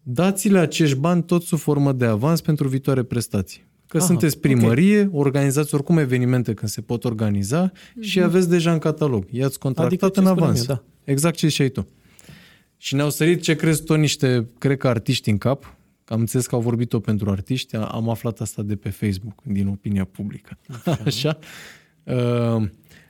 [0.04, 3.66] dați-le acești bani tot sub formă de avans pentru viitoare prestații.
[3.88, 5.10] Că Aha, sunteți primărie, okay.
[5.14, 8.02] organizați oricum evenimente când se pot organiza mm-hmm.
[8.02, 9.26] și aveți deja în catalog.
[9.30, 10.68] I-ați contractat Adică ce în spuneam avans.
[10.68, 10.84] eu, da.
[11.04, 11.88] Exact ce ziceai tu.
[12.78, 16.48] Și ne-au sărit, ce crezi tot, niște, cred că artiști în cap, că am înțeles
[16.48, 20.58] că au vorbit-o pentru artiști, am aflat asta de pe Facebook, din opinia publică.
[21.06, 21.40] Așa?
[22.04, 22.68] Uh,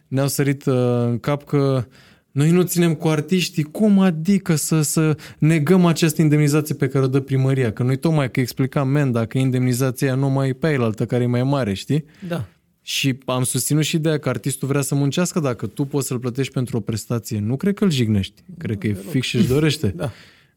[0.07, 1.85] Ne-au sărit uh, în cap că
[2.31, 7.07] noi nu ținem cu artiștii, cum adică să, să negăm această indemnizație pe care o
[7.07, 7.71] dă primăria?
[7.71, 11.05] Că noi tocmai că explicam, men, dacă indemnizația aia nu mai e pe aia, altă
[11.05, 12.05] care e mai mare, știi?
[12.27, 12.45] Da.
[12.81, 16.53] Și am susținut și ideea că artistul vrea să muncească dacă tu poți să-l plătești
[16.53, 17.39] pentru o prestație.
[17.39, 18.43] Nu cred că îl jignești.
[18.57, 19.93] Cred că e fix și își dorește.
[19.97, 20.11] Da.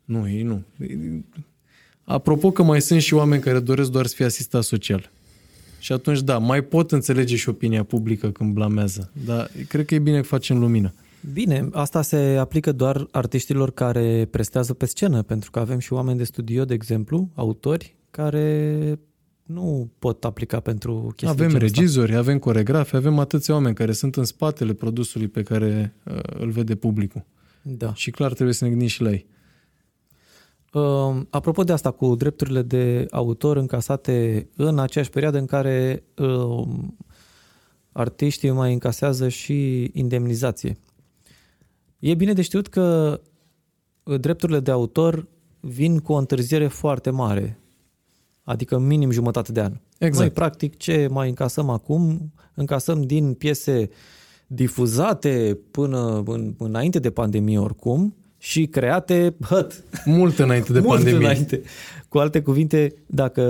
[0.05, 0.65] Nu, ei nu.
[2.09, 5.10] Apropo că mai sunt și oameni care doresc doar să fie asistat social.
[5.78, 9.10] Și atunci, da, mai pot înțelege și opinia publică când blamează.
[9.24, 10.94] Dar cred că e bine că facem lumină.
[11.32, 16.18] Bine, asta se aplică doar artiștilor care prestează pe scenă, pentru că avem și oameni
[16.18, 18.98] de studio, de exemplu, autori, care
[19.43, 22.20] nu pot aplica pentru chestii Avem regizori, asta.
[22.20, 26.74] avem coregrafi, avem atâția oameni care sunt în spatele produsului pe care uh, îl vede
[26.74, 27.24] publicul.
[27.62, 27.94] Da.
[27.94, 29.26] Și clar trebuie să ne gândim și la ei.
[30.73, 36.69] Uh, apropo de asta, cu drepturile de autor încasate în aceeași perioadă în care uh,
[37.93, 40.77] artiștii mai încasează și indemnizație.
[41.99, 43.20] E bine de știut că
[44.03, 45.28] uh, drepturile de autor
[45.61, 47.59] vin cu o întârziere foarte mare,
[48.43, 49.73] adică minim jumătate de an.
[49.99, 50.19] Exact.
[50.19, 53.90] Noi, practic, ce mai încasăm acum, încasăm din piese
[54.47, 59.85] difuzate până în, înainte de pandemie oricum și create hăt.
[60.05, 61.27] Mult înainte de Mult pandemie.
[61.27, 61.60] Înainte.
[62.09, 63.43] Cu alte cuvinte, dacă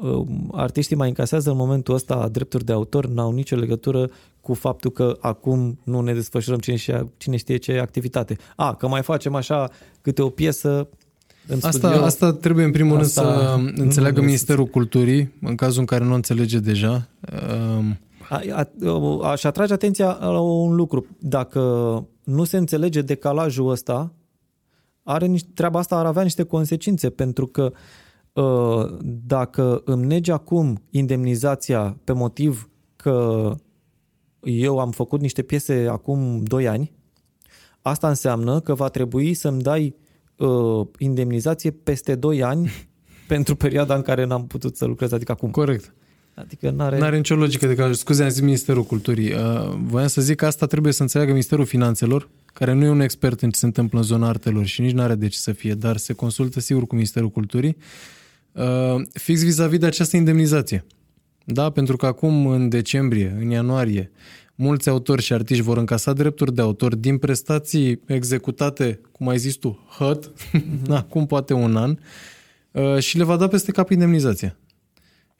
[0.00, 4.90] uh, artiștii mai încasează în momentul ăsta drepturi de autor, n-au nicio legătură cu faptul
[4.90, 8.36] că acum nu ne desfășurăm cine știe, cine știe ce activitate.
[8.56, 9.70] A, că mai facem așa
[10.00, 10.88] câte o piesă
[11.46, 12.02] în Asta, studio.
[12.04, 16.04] asta trebuie în primul Asta rând să înțeleagă nu Ministerul Culturii, în cazul în care
[16.04, 17.08] nu înțelege deja.
[17.78, 17.98] Um,
[18.28, 18.68] A, a,
[19.30, 21.06] aș atrage atenția la un lucru.
[21.18, 21.60] Dacă
[22.24, 24.12] nu se înțelege decalajul ăsta,
[25.02, 27.72] are niște, treaba asta ar avea niște consecințe, pentru că
[28.32, 33.50] uh, dacă îmi negi acum indemnizația pe motiv că
[34.42, 36.92] eu am făcut niște piese acum 2 ani,
[37.82, 39.96] asta înseamnă că va trebui să-mi dai
[40.36, 42.70] uh, indemnizație peste 2 ani
[43.28, 45.50] pentru perioada în care n-am putut să lucrez, adică acum.
[45.50, 45.94] corect.
[46.40, 46.98] Adică n-are...
[46.98, 49.32] Nu are nicio logică de că, scuze, am zis Ministerul Culturii.
[49.32, 53.00] Uh, voiam să zic că asta trebuie să înțeleagă Ministerul Finanțelor, care nu e un
[53.00, 55.52] expert în ce se întâmplă în zona artelor și nici nu are de ce să
[55.52, 57.76] fie, dar se consultă sigur cu Ministerul Culturii,
[58.52, 58.64] uh,
[59.12, 60.84] fix vis-a-vis de această indemnizație.
[61.44, 64.10] Da, pentru că acum, în decembrie, în ianuarie,
[64.54, 69.54] mulți autori și artiști vor încasa drepturi de autor din prestații executate, cum ai zis
[69.54, 70.30] tu, hăt,
[70.88, 71.96] acum poate un an,
[72.70, 74.56] uh, și le va da peste cap indemnizația.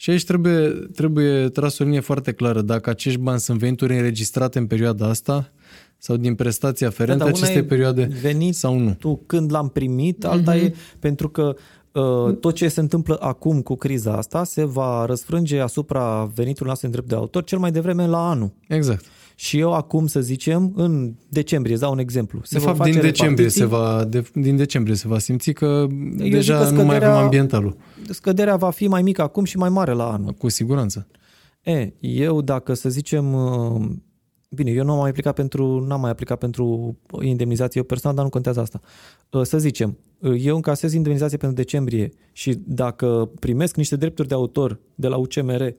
[0.01, 2.63] Și aici trebuie, trebuie tras o linie foarte clară.
[2.63, 5.53] Dacă acești bani sunt venituri înregistrate în perioada asta
[5.99, 8.95] sau din prestații aferente Da, dar una acestei e perioade venit sau nu.
[8.95, 11.57] tu când l-am primit, alta e pentru că
[11.93, 16.87] uh, tot ce se întâmplă acum cu criza asta se va răsfrânge asupra venitului noastre
[16.87, 18.53] în drept de autor cel mai devreme la anul.
[18.69, 19.05] Exact.
[19.41, 22.41] Și eu acum, să zicem, în decembrie, îți dau un exemplu.
[22.43, 25.19] Se De vor fapt, din face decembrie, se repartiții, va, de, din decembrie se va
[25.19, 25.87] simți că
[26.17, 27.77] zic deja că nu mai avem scăderea- ambientalul.
[28.09, 30.33] Scăderea va fi mai mică acum și mai mare la anul.
[30.33, 31.07] Cu siguranță.
[31.63, 33.81] E, eu dacă să zicem, uh,
[34.49, 38.25] bine, eu nu am mai aplicat pentru, n-am mai aplicat pentru indemnizație eu personal, dar
[38.25, 38.81] nu contează asta.
[39.31, 44.35] Uh, Să zicem, uh, eu încasez indemnizație pentru decembrie și dacă primesc niște drepturi de
[44.35, 45.75] autor de la UCMR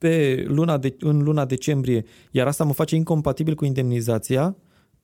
[0.00, 4.56] pe luna de, în luna decembrie, iar asta mă face incompatibil cu indemnizația,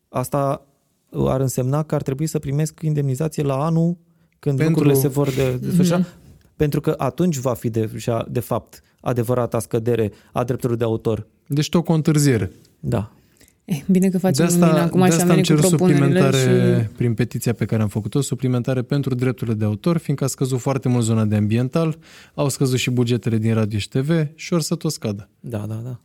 [0.08, 0.66] asta
[1.10, 3.96] uh, ar însemna că ar trebui să primesc indemnizație la anul
[4.38, 6.06] când Pentru- lucrurile se vor de, desfășura,
[6.56, 11.26] pentru că atunci va fi deja, de fapt, adevărata scădere a drepturilor de autor.
[11.46, 12.50] Deci tot cu o întârziere.
[12.80, 13.12] Da.
[13.66, 15.54] Eh, bine că De facem asta, lumina acum de și asta am am venit cu
[15.56, 16.94] cerut propunerile suplimentare și...
[16.96, 20.88] prin petiția pe care am făcut-o, suplimentare pentru drepturile de autor, fiindcă a scăzut foarte
[20.88, 21.98] mult zona de ambiental,
[22.34, 25.28] au scăzut și bugetele din radio și TV și or să tot scadă.
[25.40, 26.00] Da, da, da.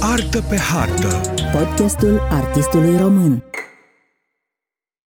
[0.00, 1.20] Artă pe hartă
[1.52, 3.42] Podcastul artistului român